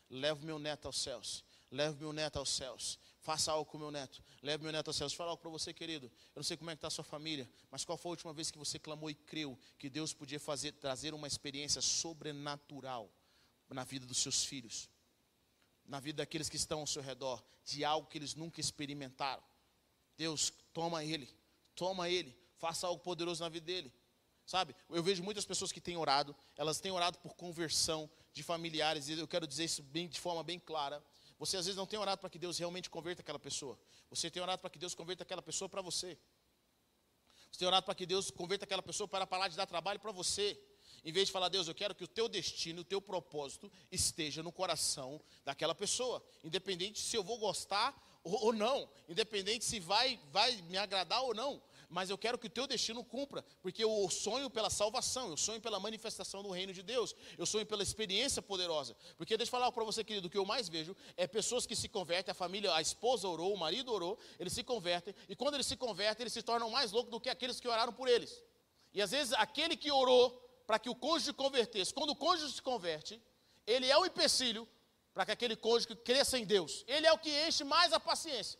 Leve 0.09 0.45
meu 0.45 0.59
neto 0.59 0.87
aos 0.87 0.97
céus. 0.97 1.45
Leve 1.71 1.97
meu 1.97 2.11
neto 2.11 2.37
aos 2.37 2.49
céus. 2.49 2.99
Faça 3.21 3.51
algo 3.51 3.69
com 3.69 3.77
meu 3.77 3.91
neto. 3.91 4.21
Leve 4.41 4.63
meu 4.63 4.73
neto 4.73 4.89
aos 4.89 4.97
céus. 4.97 5.13
Fala 5.13 5.31
algo 5.31 5.41
para 5.41 5.51
você, 5.51 5.73
querido. 5.73 6.07
Eu 6.07 6.37
não 6.37 6.43
sei 6.43 6.57
como 6.57 6.69
é 6.69 6.73
que 6.73 6.77
está 6.77 6.87
a 6.87 6.91
sua 6.91 7.03
família, 7.03 7.49
mas 7.71 7.85
qual 7.85 7.97
foi 7.97 8.09
a 8.09 8.11
última 8.11 8.33
vez 8.33 8.51
que 8.51 8.57
você 8.57 8.77
clamou 8.77 9.09
e 9.09 9.15
creu 9.15 9.57
que 9.77 9.89
Deus 9.89 10.13
podia 10.13 10.39
fazer, 10.39 10.73
trazer 10.73 11.13
uma 11.13 11.27
experiência 11.27 11.81
sobrenatural 11.81 13.09
na 13.69 13.83
vida 13.83 14.05
dos 14.05 14.17
seus 14.17 14.43
filhos? 14.43 14.89
na 15.87 15.99
vida 15.99 16.17
daqueles 16.17 16.49
que 16.49 16.57
estão 16.57 16.81
ao 16.81 16.87
seu 16.87 17.01
redor, 17.01 17.43
de 17.63 17.83
algo 17.83 18.07
que 18.07 18.17
eles 18.17 18.35
nunca 18.35 18.59
experimentaram. 18.59 19.41
Deus, 20.17 20.51
toma 20.73 21.03
ele, 21.03 21.29
toma 21.75 22.09
ele, 22.09 22.37
faça 22.57 22.85
algo 22.85 23.01
poderoso 23.01 23.41
na 23.41 23.49
vida 23.49 23.65
dele. 23.65 23.91
Sabe, 24.45 24.75
eu 24.89 25.03
vejo 25.03 25.23
muitas 25.23 25.45
pessoas 25.45 25.71
que 25.71 25.81
têm 25.81 25.97
orado, 25.97 26.35
elas 26.55 26.79
têm 26.79 26.91
orado 26.91 27.17
por 27.19 27.35
conversão 27.35 28.09
de 28.31 28.43
familiares, 28.43 29.09
e 29.09 29.13
eu 29.13 29.27
quero 29.27 29.47
dizer 29.47 29.65
isso 29.65 29.83
bem, 29.83 30.07
de 30.07 30.19
forma 30.19 30.43
bem 30.43 30.59
clara. 30.59 31.03
Você 31.37 31.57
às 31.57 31.65
vezes 31.65 31.77
não 31.77 31.85
tem 31.85 31.99
orado 31.99 32.19
para 32.19 32.29
que 32.29 32.39
Deus 32.39 32.57
realmente 32.57 32.89
converta 32.89 33.21
aquela 33.21 33.39
pessoa. 33.39 33.77
Você 34.09 34.29
tem 34.29 34.41
orado 34.41 34.61
para 34.61 34.69
que 34.69 34.79
Deus 34.79 34.95
converta 34.95 35.23
aquela 35.23 35.41
pessoa 35.41 35.67
para 35.67 35.81
você. 35.81 36.17
Você 37.51 37.59
tem 37.59 37.67
orado 37.67 37.85
para 37.85 37.93
que 37.93 38.05
Deus 38.05 38.31
converta 38.31 38.65
aquela 38.65 38.81
pessoa 38.81 39.07
para 39.07 39.27
parar 39.27 39.47
de 39.47 39.55
dar 39.55 39.65
trabalho 39.65 39.99
para 39.99 40.11
você. 40.11 40.59
Em 41.07 41.11
vez 41.13 41.27
de 41.27 41.31
falar, 41.31 41.47
Deus, 41.47 41.69
eu 41.69 41.73
quero 41.73 41.95
que 41.95 42.03
o 42.03 42.07
teu 42.07 42.27
destino, 42.27 42.81
o 42.81 42.83
teu 42.83 43.01
propósito 43.01 43.71
esteja 43.89 44.43
no 44.43 44.51
coração 44.51 45.21
daquela 45.45 45.73
pessoa. 45.73 46.21
Independente 46.43 46.99
se 46.99 47.15
eu 47.15 47.23
vou 47.23 47.37
gostar 47.37 47.95
ou, 48.25 48.51
não. 48.51 48.89
Independente 49.07 49.63
se 49.63 49.79
vai, 49.79 50.19
vai 50.33 50.61
me 50.63 50.77
agradar 50.77 51.23
ou 51.23 51.33
não 51.33 51.61
mas 51.89 52.09
eu 52.09 52.17
quero 52.17 52.37
que 52.37 52.47
o 52.47 52.49
teu 52.49 52.67
destino 52.67 53.01
cumpra, 53.01 53.45
porque 53.61 53.81
eu 53.81 54.09
sonho 54.09 54.49
pela 54.49 54.69
salvação, 54.69 55.29
eu 55.29 55.37
sonho 55.37 55.61
pela 55.61 55.79
manifestação 55.79 56.43
do 56.43 56.49
reino 56.49 56.73
de 56.73 56.83
Deus, 56.83 57.15
eu 57.37 57.45
sonho 57.45 57.65
pela 57.65 57.81
experiência 57.81 58.41
poderosa. 58.41 58.93
Porque 59.17 59.37
deixa 59.37 59.47
eu 59.47 59.51
falar 59.51 59.71
para 59.71 59.85
você, 59.85 60.03
querido, 60.03 60.27
o 60.27 60.29
que 60.29 60.37
eu 60.37 60.43
mais 60.43 60.67
vejo 60.67 60.93
é 61.15 61.25
pessoas 61.25 61.65
que 61.65 61.77
se 61.77 61.87
convertem, 61.87 62.33
a 62.33 62.35
família, 62.35 62.73
a 62.73 62.81
esposa 62.81 63.25
orou, 63.25 63.53
o 63.53 63.57
marido 63.57 63.93
orou, 63.93 64.19
eles 64.37 64.51
se 64.51 64.65
convertem, 64.65 65.15
e 65.29 65.35
quando 65.37 65.53
eles 65.53 65.65
se 65.65 65.77
convertem, 65.77 66.23
eles 66.23 66.33
se 66.33 66.43
tornam 66.43 66.69
mais 66.69 66.91
loucos 66.91 67.09
do 67.09 67.21
que 67.21 67.29
aqueles 67.29 67.57
que 67.57 67.69
oraram 67.69 67.93
por 67.93 68.09
eles. 68.09 68.43
E 68.93 69.01
às 69.01 69.11
vezes 69.11 69.31
aquele 69.31 69.77
que 69.77 69.89
orou 69.89 70.46
para 70.67 70.77
que 70.77 70.89
o 70.89 70.95
cônjuge 70.95 71.31
convertesse, 71.31 71.93
quando 71.93 72.09
o 72.09 72.15
cônjuge 72.15 72.53
se 72.53 72.61
converte, 72.61 73.21
ele 73.65 73.89
é 73.89 73.97
o 73.97 74.05
empecilho 74.05 74.67
para 75.13 75.25
que 75.25 75.31
aquele 75.31 75.55
cônjuge 75.55 75.95
cresça 75.95 76.37
em 76.37 76.45
Deus. 76.45 76.83
Ele 76.87 77.07
é 77.07 77.13
o 77.13 77.17
que 77.17 77.31
enche 77.47 77.63
mais 77.63 77.93
a 77.93 77.99
paciência. 77.99 78.59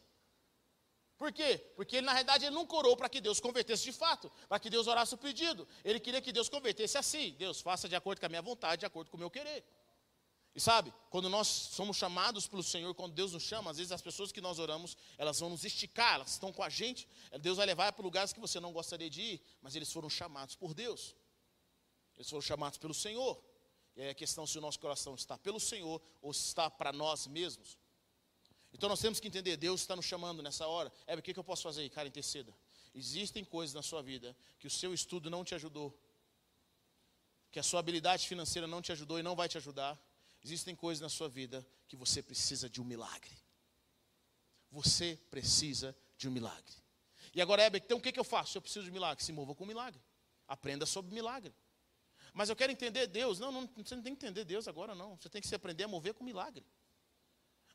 Por 1.18 1.34
quê? 1.34 1.58
Porque 1.76 1.98
ele, 1.98 2.06
na 2.06 2.14
realidade, 2.14 2.46
ele 2.46 2.56
nunca 2.56 2.76
orou 2.76 2.96
para 2.96 3.10
que 3.10 3.20
Deus 3.20 3.40
convertesse 3.40 3.84
de 3.84 3.92
fato, 3.92 4.32
para 4.48 4.60
que 4.60 4.70
Deus 4.70 4.88
orasse 4.88 5.14
o 5.16 5.18
pedido. 5.18 5.68
Ele 5.84 6.00
queria 6.00 6.22
que 6.22 6.32
Deus 6.32 6.48
convertesse 6.48 6.98
assim. 6.98 7.32
Deus, 7.38 7.60
faça 7.60 7.90
de 7.90 7.96
acordo 7.96 8.20
com 8.20 8.28
a 8.28 8.30
minha 8.30 8.42
vontade, 8.42 8.82
de 8.82 8.86
acordo 8.86 9.10
com 9.12 9.18
o 9.18 9.20
meu 9.20 9.30
querer. 9.30 9.66
E 10.56 10.62
sabe, 10.62 10.94
quando 11.10 11.28
nós 11.30 11.48
somos 11.48 11.98
chamados 11.98 12.48
pelo 12.48 12.64
Senhor, 12.64 12.94
quando 12.96 13.14
Deus 13.14 13.34
nos 13.34 13.44
chama, 13.44 13.70
às 13.70 13.78
vezes 13.78 13.92
as 13.92 14.02
pessoas 14.02 14.32
que 14.32 14.42
nós 14.42 14.58
oramos, 14.58 14.96
elas 15.18 15.40
vão 15.40 15.50
nos 15.50 15.64
esticar, 15.66 16.16
elas 16.16 16.32
estão 16.32 16.54
com 16.54 16.64
a 16.64 16.70
gente. 16.70 17.08
Deus 17.42 17.58
vai 17.58 17.66
levar 17.66 17.92
para 17.94 18.04
lugares 18.04 18.32
que 18.32 18.40
você 18.40 18.60
não 18.60 18.72
gostaria 18.72 19.10
de 19.10 19.22
ir, 19.22 19.42
mas 19.62 19.76
eles 19.76 19.92
foram 19.92 20.10
chamados 20.10 20.56
por 20.56 20.74
Deus. 20.74 21.16
Eles 22.18 22.30
foram 22.30 22.42
chamados 22.42 22.78
pelo 22.78 22.94
Senhor. 22.94 23.42
E 23.96 24.02
aí 24.02 24.10
a 24.10 24.14
questão 24.16 24.46
se 24.46 24.58
o 24.58 24.62
nosso 24.62 24.80
coração 24.80 25.16
está 25.16 25.38
pelo 25.38 25.60
Senhor 25.60 26.02
ou 26.22 26.34
se 26.34 26.46
está 26.46 26.70
para 26.70 26.92
nós 26.92 27.28
mesmos. 27.28 27.78
Então 28.74 28.90
nós 28.90 29.00
temos 29.00 29.20
que 29.20 29.28
entender, 29.28 29.58
Deus 29.58 29.82
está 29.82 29.96
nos 29.96 30.06
chamando 30.06 30.44
nessa 30.44 30.68
hora. 30.68 30.92
É, 31.06 31.16
o 31.16 31.22
que, 31.22 31.34
que 31.34 31.40
eu 31.40 31.44
posso 31.44 31.64
fazer? 31.64 31.88
Cara, 31.90 32.08
interceda. 32.08 32.54
Existem 32.94 33.44
coisas 33.44 33.74
na 33.74 33.82
sua 33.82 34.02
vida 34.02 34.36
que 34.60 34.68
o 34.68 34.70
seu 34.70 34.94
estudo 34.94 35.30
não 35.30 35.44
te 35.44 35.56
ajudou, 35.56 35.98
que 37.52 37.60
a 37.60 37.64
sua 37.64 37.80
habilidade 37.80 38.28
financeira 38.28 38.68
não 38.68 38.82
te 38.82 38.92
ajudou 38.92 39.20
e 39.20 39.24
não 39.24 39.36
vai 39.36 39.48
te 39.48 39.58
ajudar. 39.58 40.00
Existem 40.44 40.76
coisas 40.76 41.02
na 41.02 41.10
sua 41.10 41.30
vida 41.30 41.66
que 41.88 41.96
você 41.96 42.22
precisa 42.22 42.70
de 42.70 42.82
um 42.82 42.86
milagre. 42.86 43.36
Você 44.72 45.18
precisa 45.30 45.96
de 46.18 46.28
um 46.28 46.32
milagre. 46.32 46.74
E 47.34 47.42
agora, 47.42 47.64
Heber, 47.64 47.82
então 47.84 47.98
o 47.98 48.02
que, 48.02 48.12
que 48.12 48.20
eu 48.20 48.24
faço? 48.24 48.58
Eu 48.58 48.62
preciso 48.62 48.86
de 48.86 48.92
um 48.92 48.94
milagre. 48.94 49.24
Se 49.24 49.32
mova 49.32 49.56
com 49.56 49.64
um 49.64 49.68
milagre. 49.68 50.02
Aprenda 50.48 50.86
sobre 50.86 51.14
milagre. 51.14 51.54
Mas 52.34 52.50
eu 52.50 52.56
quero 52.56 52.72
entender 52.72 53.08
Deus. 53.08 53.40
Não, 53.40 53.52
não, 53.52 53.70
você 53.76 53.96
não 53.96 54.04
tem 54.04 54.16
que 54.16 54.26
entender 54.26 54.44
Deus 54.44 54.68
agora, 54.68 54.94
não. 54.94 55.16
Você 55.18 55.30
tem 55.30 55.42
que 55.42 55.48
se 55.48 55.56
aprender 55.56 55.84
a 55.84 55.88
mover 55.88 56.14
com 56.14 56.24
milagre. 56.24 56.66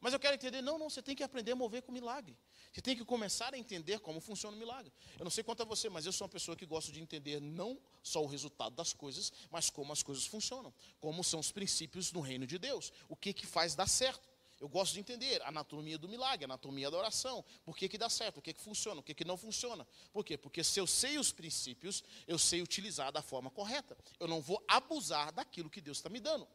Mas 0.03 0.13
eu 0.13 0.19
quero 0.19 0.35
entender, 0.35 0.61
não, 0.61 0.77
não, 0.79 0.91
você 0.91 1.01
tem 1.01 1.15
que 1.15 1.23
aprender 1.23 1.53
a 1.53 1.55
mover 1.55 1.81
com 1.83 1.93
milagre. 1.93 2.37
Você 2.73 2.83
tem 2.83 2.97
que 2.97 3.05
começar 3.05 3.55
a 3.55 3.59
entender 3.59 4.01
como 4.01 4.21
funciona 4.21 4.57
o 4.57 4.59
milagre. 4.59 4.93
Eu 5.17 5.23
não 5.23 5.31
sei 5.31 5.45
quanto 5.45 5.63
a 5.63 5.65
você, 5.65 5.89
mas 5.89 6.05
eu 6.05 6.13
sou 6.13 6.25
uma 6.25 6.29
pessoa 6.29 6.57
que 6.57 6.67
gosta 6.67 6.91
de 6.91 7.01
entender 7.01 7.41
não 7.41 7.81
só 8.03 8.21
o 8.21 8.27
resultado 8.27 8.75
das 8.75 8.93
coisas, 8.93 9.33
mas 9.49 9.71
como 9.71 9.93
as 9.93 10.03
coisas 10.03 10.27
funcionam. 10.27 10.75
Como 10.99 11.23
são 11.23 11.39
os 11.39 11.53
princípios 11.53 12.11
no 12.11 12.21
reino 12.21 12.49
de 12.49 12.59
Deus. 12.59 12.93
O 13.09 13.15
que 13.15 13.33
que 13.33 13.47
faz 13.47 13.77
dar 13.77 13.89
certo. 13.89 14.29
Eu 14.63 14.69
gosto 14.69 14.93
de 14.93 15.01
entender 15.01 15.43
a 15.43 15.49
anatomia 15.49 15.99
do 15.99 16.09
milagre, 16.09 16.45
a 16.45 16.47
anatomia 16.47 16.89
da 16.89 16.97
oração. 16.97 17.45
Por 17.65 17.77
que, 17.77 17.89
que 17.89 17.99
dá 17.99 18.09
certo, 18.09 18.39
o 18.39 18.41
que, 18.41 18.55
que 18.55 18.61
funciona, 18.61 19.01
o 19.01 19.03
que, 19.03 19.13
que 19.13 19.25
não 19.25 19.37
funciona. 19.37 19.85
Por 20.13 20.25
quê? 20.25 20.39
Porque 20.39 20.63
se 20.63 20.79
eu 20.79 20.87
sei 20.87 21.19
os 21.19 21.33
princípios, 21.33 22.01
eu 22.29 22.39
sei 22.39 22.63
utilizar 22.63 23.11
da 23.11 23.21
forma 23.21 23.51
correta. 23.51 23.99
Eu 24.21 24.29
não 24.29 24.41
vou 24.41 24.65
abusar 24.69 25.33
daquilo 25.33 25.69
que 25.69 25.81
Deus 25.81 25.99
está 25.99 26.09
me 26.09 26.21
dando. 26.21 26.47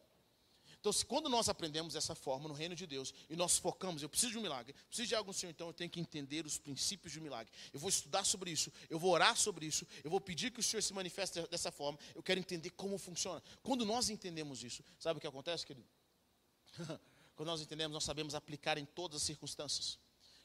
Então, 0.79 0.93
se, 0.93 1.05
quando 1.05 1.27
nós 1.27 1.49
aprendemos 1.49 1.97
essa 1.97 2.15
forma 2.15 2.47
no 2.47 2.53
reino 2.53 2.75
de 2.75 2.87
Deus 2.87 3.13
e 3.29 3.35
nós 3.35 3.57
focamos, 3.57 4.01
eu 4.01 4.07
preciso 4.07 4.31
de 4.31 4.37
um 4.37 4.41
milagre, 4.41 4.73
preciso 4.87 5.09
de 5.09 5.15
algo, 5.15 5.33
Senhor, 5.33 5.51
então 5.51 5.67
eu 5.67 5.73
tenho 5.73 5.89
que 5.89 5.99
entender 5.99 6.45
os 6.45 6.57
princípios 6.57 7.11
de 7.11 7.19
um 7.19 7.23
milagre. 7.23 7.51
Eu 7.73 7.79
vou 7.81 7.89
estudar 7.89 8.23
sobre 8.23 8.51
isso, 8.51 8.71
eu 8.89 8.97
vou 8.97 9.11
orar 9.11 9.35
sobre 9.35 9.65
isso, 9.65 9.85
eu 10.01 10.09
vou 10.09 10.21
pedir 10.21 10.49
que 10.49 10.61
o 10.61 10.63
Senhor 10.63 10.81
se 10.81 10.93
manifeste 10.93 11.41
dessa 11.49 11.73
forma. 11.73 11.99
Eu 12.15 12.23
quero 12.23 12.39
entender 12.39 12.69
como 12.69 12.97
funciona. 12.97 13.43
Quando 13.61 13.85
nós 13.85 14.09
entendemos 14.09 14.63
isso, 14.63 14.81
sabe 14.97 15.17
o 15.17 15.19
que 15.21 15.27
acontece, 15.27 15.65
querido? 15.65 15.89
quando 17.37 17.49
nós 17.49 17.61
entendemos, 17.61 17.93
nós 17.93 18.03
sabemos 18.03 18.33
aplicar 18.33 18.79
em 18.79 18.85
todas 18.85 19.21
as 19.21 19.23
circunstâncias. 19.23 19.99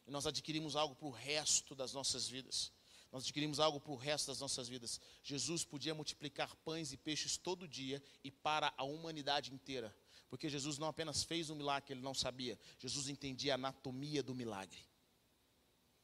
E 0.07 0.11
nós 0.11 0.27
adquirimos 0.27 0.77
algo 0.77 0.95
para 0.95 1.09
o 1.09 1.11
resto 1.11 1.75
das 1.75 1.95
nossas 1.95 2.29
vidas. 2.29 2.71
Nós 3.11 3.23
adquirimos 3.23 3.59
algo 3.59 3.81
para 3.81 3.93
o 3.93 3.97
resto 3.97 4.27
das 4.27 4.41
nossas 4.41 4.69
vidas. 4.69 5.01
Jesus 5.23 5.65
podia 5.65 5.95
multiplicar 5.95 6.55
pães 6.57 6.93
e 6.93 6.99
peixes 6.99 7.39
todo 7.39 7.67
dia 7.67 8.03
e 8.23 8.31
para 8.31 8.75
a 8.77 8.85
humanidade 8.85 9.55
inteira. 9.55 9.97
Porque 10.29 10.51
Jesus 10.51 10.77
não 10.77 10.87
apenas 10.87 11.25
fez 11.25 11.49
um 11.49 11.55
milagre 11.55 11.87
que 11.87 11.93
ele 11.95 12.03
não 12.03 12.13
sabia, 12.13 12.59
Jesus 12.79 13.09
entendia 13.09 13.53
a 13.53 13.55
anatomia 13.55 14.23
do 14.23 14.35
milagre. 14.35 14.79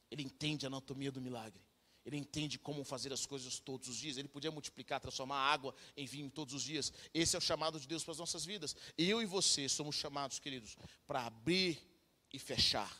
Ele 0.09 0.23
entende 0.23 0.65
a 0.65 0.69
anatomia 0.69 1.11
do 1.11 1.21
milagre. 1.21 1.61
Ele 2.05 2.17
entende 2.17 2.57
como 2.57 2.83
fazer 2.83 3.11
as 3.13 3.25
coisas 3.25 3.59
todos 3.59 3.87
os 3.87 3.97
dias. 3.97 4.17
Ele 4.17 4.27
podia 4.27 4.51
multiplicar, 4.51 4.99
transformar 4.99 5.37
água 5.37 5.75
em 5.95 6.05
vinho 6.05 6.29
todos 6.29 6.53
os 6.53 6.63
dias. 6.63 6.91
Esse 7.13 7.35
é 7.35 7.39
o 7.39 7.41
chamado 7.41 7.79
de 7.79 7.87
Deus 7.87 8.03
para 8.03 8.13
as 8.13 8.17
nossas 8.17 8.45
vidas. 8.45 8.75
Eu 8.97 9.21
e 9.21 9.25
você 9.25 9.67
somos 9.67 9.95
chamados, 9.95 10.39
queridos, 10.39 10.77
para 11.05 11.25
abrir 11.25 11.77
e 12.33 12.39
fechar. 12.39 12.95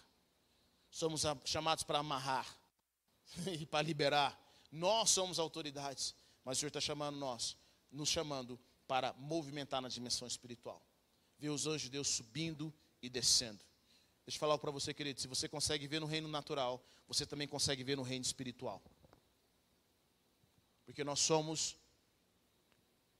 Somos 0.89 1.23
chamados 1.45 1.83
para 1.83 1.99
amarrar 1.99 2.47
e 3.59 3.65
para 3.65 3.81
liberar. 3.81 4.37
Nós 4.71 5.09
somos 5.09 5.39
autoridades, 5.39 6.15
mas 6.43 6.57
o 6.57 6.59
Senhor 6.59 6.69
está 6.69 6.81
chamando 6.81 7.17
nós, 7.17 7.57
nos 7.91 8.09
chamando 8.09 8.59
para 8.87 9.13
movimentar 9.13 9.81
na 9.81 9.87
dimensão 9.87 10.27
espiritual 10.27 10.83
ver 11.39 11.49
os 11.49 11.65
anjos 11.65 11.83
de 11.83 11.89
Deus 11.89 12.07
subindo 12.09 12.73
e 13.01 13.09
descendo. 13.09 13.63
Deixa 14.29 14.37
eu 14.37 14.41
falar 14.41 14.59
para 14.59 14.69
você, 14.69 14.93
querido, 14.93 15.19
se 15.19 15.27
você 15.27 15.49
consegue 15.49 15.87
ver 15.87 15.99
no 15.99 16.05
reino 16.05 16.27
natural, 16.27 16.85
você 17.07 17.25
também 17.25 17.47
consegue 17.47 17.83
ver 17.83 17.97
no 17.97 18.03
reino 18.03 18.23
espiritual. 18.23 18.79
Porque 20.85 21.03
nós 21.03 21.19
somos 21.19 21.75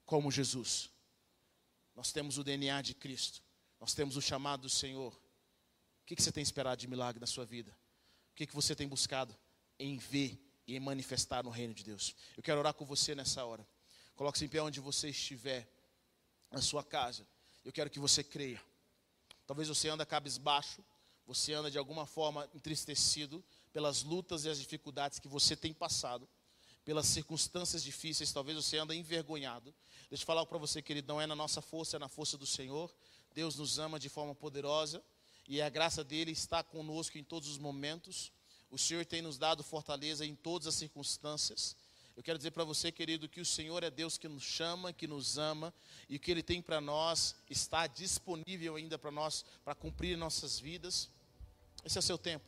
como 0.06 0.30
Jesus. 0.30 0.88
Nós 1.96 2.12
temos 2.12 2.38
o 2.38 2.44
DNA 2.44 2.80
de 2.82 2.94
Cristo. 2.94 3.42
Nós 3.80 3.92
temos 3.92 4.16
o 4.16 4.22
chamado 4.22 4.62
do 4.62 4.70
Senhor. 4.70 5.12
O 5.12 6.06
que, 6.06 6.14
você 6.14 6.30
tem 6.30 6.44
esperado 6.44 6.80
de 6.80 6.86
milagre 6.86 7.20
na 7.20 7.26
sua 7.26 7.44
vida? 7.44 7.76
O 8.30 8.36
que, 8.36 8.46
que 8.46 8.54
você 8.54 8.76
tem 8.76 8.86
buscado 8.86 9.36
em 9.80 9.96
ver 9.96 10.40
e 10.64 10.76
em 10.76 10.78
manifestar 10.78 11.42
no 11.42 11.50
reino 11.50 11.74
de 11.74 11.82
Deus? 11.82 12.14
Eu 12.36 12.42
quero 12.44 12.60
orar 12.60 12.72
com 12.72 12.84
você 12.84 13.16
nessa 13.16 13.44
hora. 13.44 13.66
Coloque-se 14.14 14.44
em 14.44 14.48
pé 14.48 14.62
onde 14.62 14.78
você 14.78 15.08
estiver, 15.08 15.68
na 16.52 16.62
sua 16.62 16.84
casa. 16.84 17.26
Eu 17.64 17.72
quero 17.72 17.90
que 17.90 17.98
você 17.98 18.22
creia. 18.22 18.62
Talvez 19.44 19.66
você 19.66 19.88
anda 19.88 20.06
cabisbaixo, 20.06 20.84
você 21.30 21.52
anda 21.52 21.70
de 21.70 21.78
alguma 21.78 22.06
forma 22.06 22.48
entristecido 22.52 23.40
pelas 23.72 24.02
lutas 24.02 24.44
e 24.44 24.48
as 24.48 24.58
dificuldades 24.58 25.20
que 25.20 25.28
você 25.28 25.54
tem 25.54 25.72
passado, 25.72 26.28
pelas 26.84 27.06
circunstâncias 27.06 27.84
difíceis, 27.84 28.32
talvez 28.32 28.56
você 28.56 28.78
anda 28.78 28.96
envergonhado. 28.96 29.72
Deixa 30.08 30.24
eu 30.24 30.26
falar 30.26 30.44
para 30.44 30.58
você, 30.58 30.82
querido, 30.82 31.06
não 31.06 31.20
é 31.20 31.28
na 31.28 31.36
nossa 31.36 31.62
força, 31.62 31.94
é 31.94 32.00
na 32.00 32.08
força 32.08 32.36
do 32.36 32.48
Senhor. 32.48 32.92
Deus 33.32 33.54
nos 33.54 33.78
ama 33.78 33.96
de 34.00 34.08
forma 34.08 34.34
poderosa 34.34 35.00
e 35.46 35.62
a 35.62 35.68
graça 35.68 36.02
dele 36.02 36.32
está 36.32 36.64
conosco 36.64 37.16
em 37.16 37.22
todos 37.22 37.48
os 37.48 37.58
momentos. 37.58 38.32
O 38.68 38.76
Senhor 38.76 39.06
tem 39.06 39.22
nos 39.22 39.38
dado 39.38 39.62
fortaleza 39.62 40.26
em 40.26 40.34
todas 40.34 40.66
as 40.66 40.74
circunstâncias. 40.74 41.76
Eu 42.16 42.24
quero 42.24 42.38
dizer 42.38 42.50
para 42.50 42.64
você, 42.64 42.90
querido, 42.90 43.28
que 43.28 43.40
o 43.40 43.46
Senhor 43.46 43.84
é 43.84 43.90
Deus 43.90 44.18
que 44.18 44.26
nos 44.26 44.42
chama, 44.42 44.92
que 44.92 45.06
nos 45.06 45.38
ama 45.38 45.72
e 46.08 46.18
que 46.18 46.30
Ele 46.32 46.42
tem 46.42 46.60
para 46.60 46.80
nós 46.80 47.36
está 47.48 47.86
disponível 47.86 48.74
ainda 48.74 48.98
para 48.98 49.12
nós, 49.12 49.44
para 49.64 49.76
cumprir 49.76 50.18
nossas 50.18 50.58
vidas. 50.58 51.08
Esse 51.84 51.98
é 51.98 52.00
o 52.00 52.02
seu 52.02 52.18
tempo. 52.18 52.44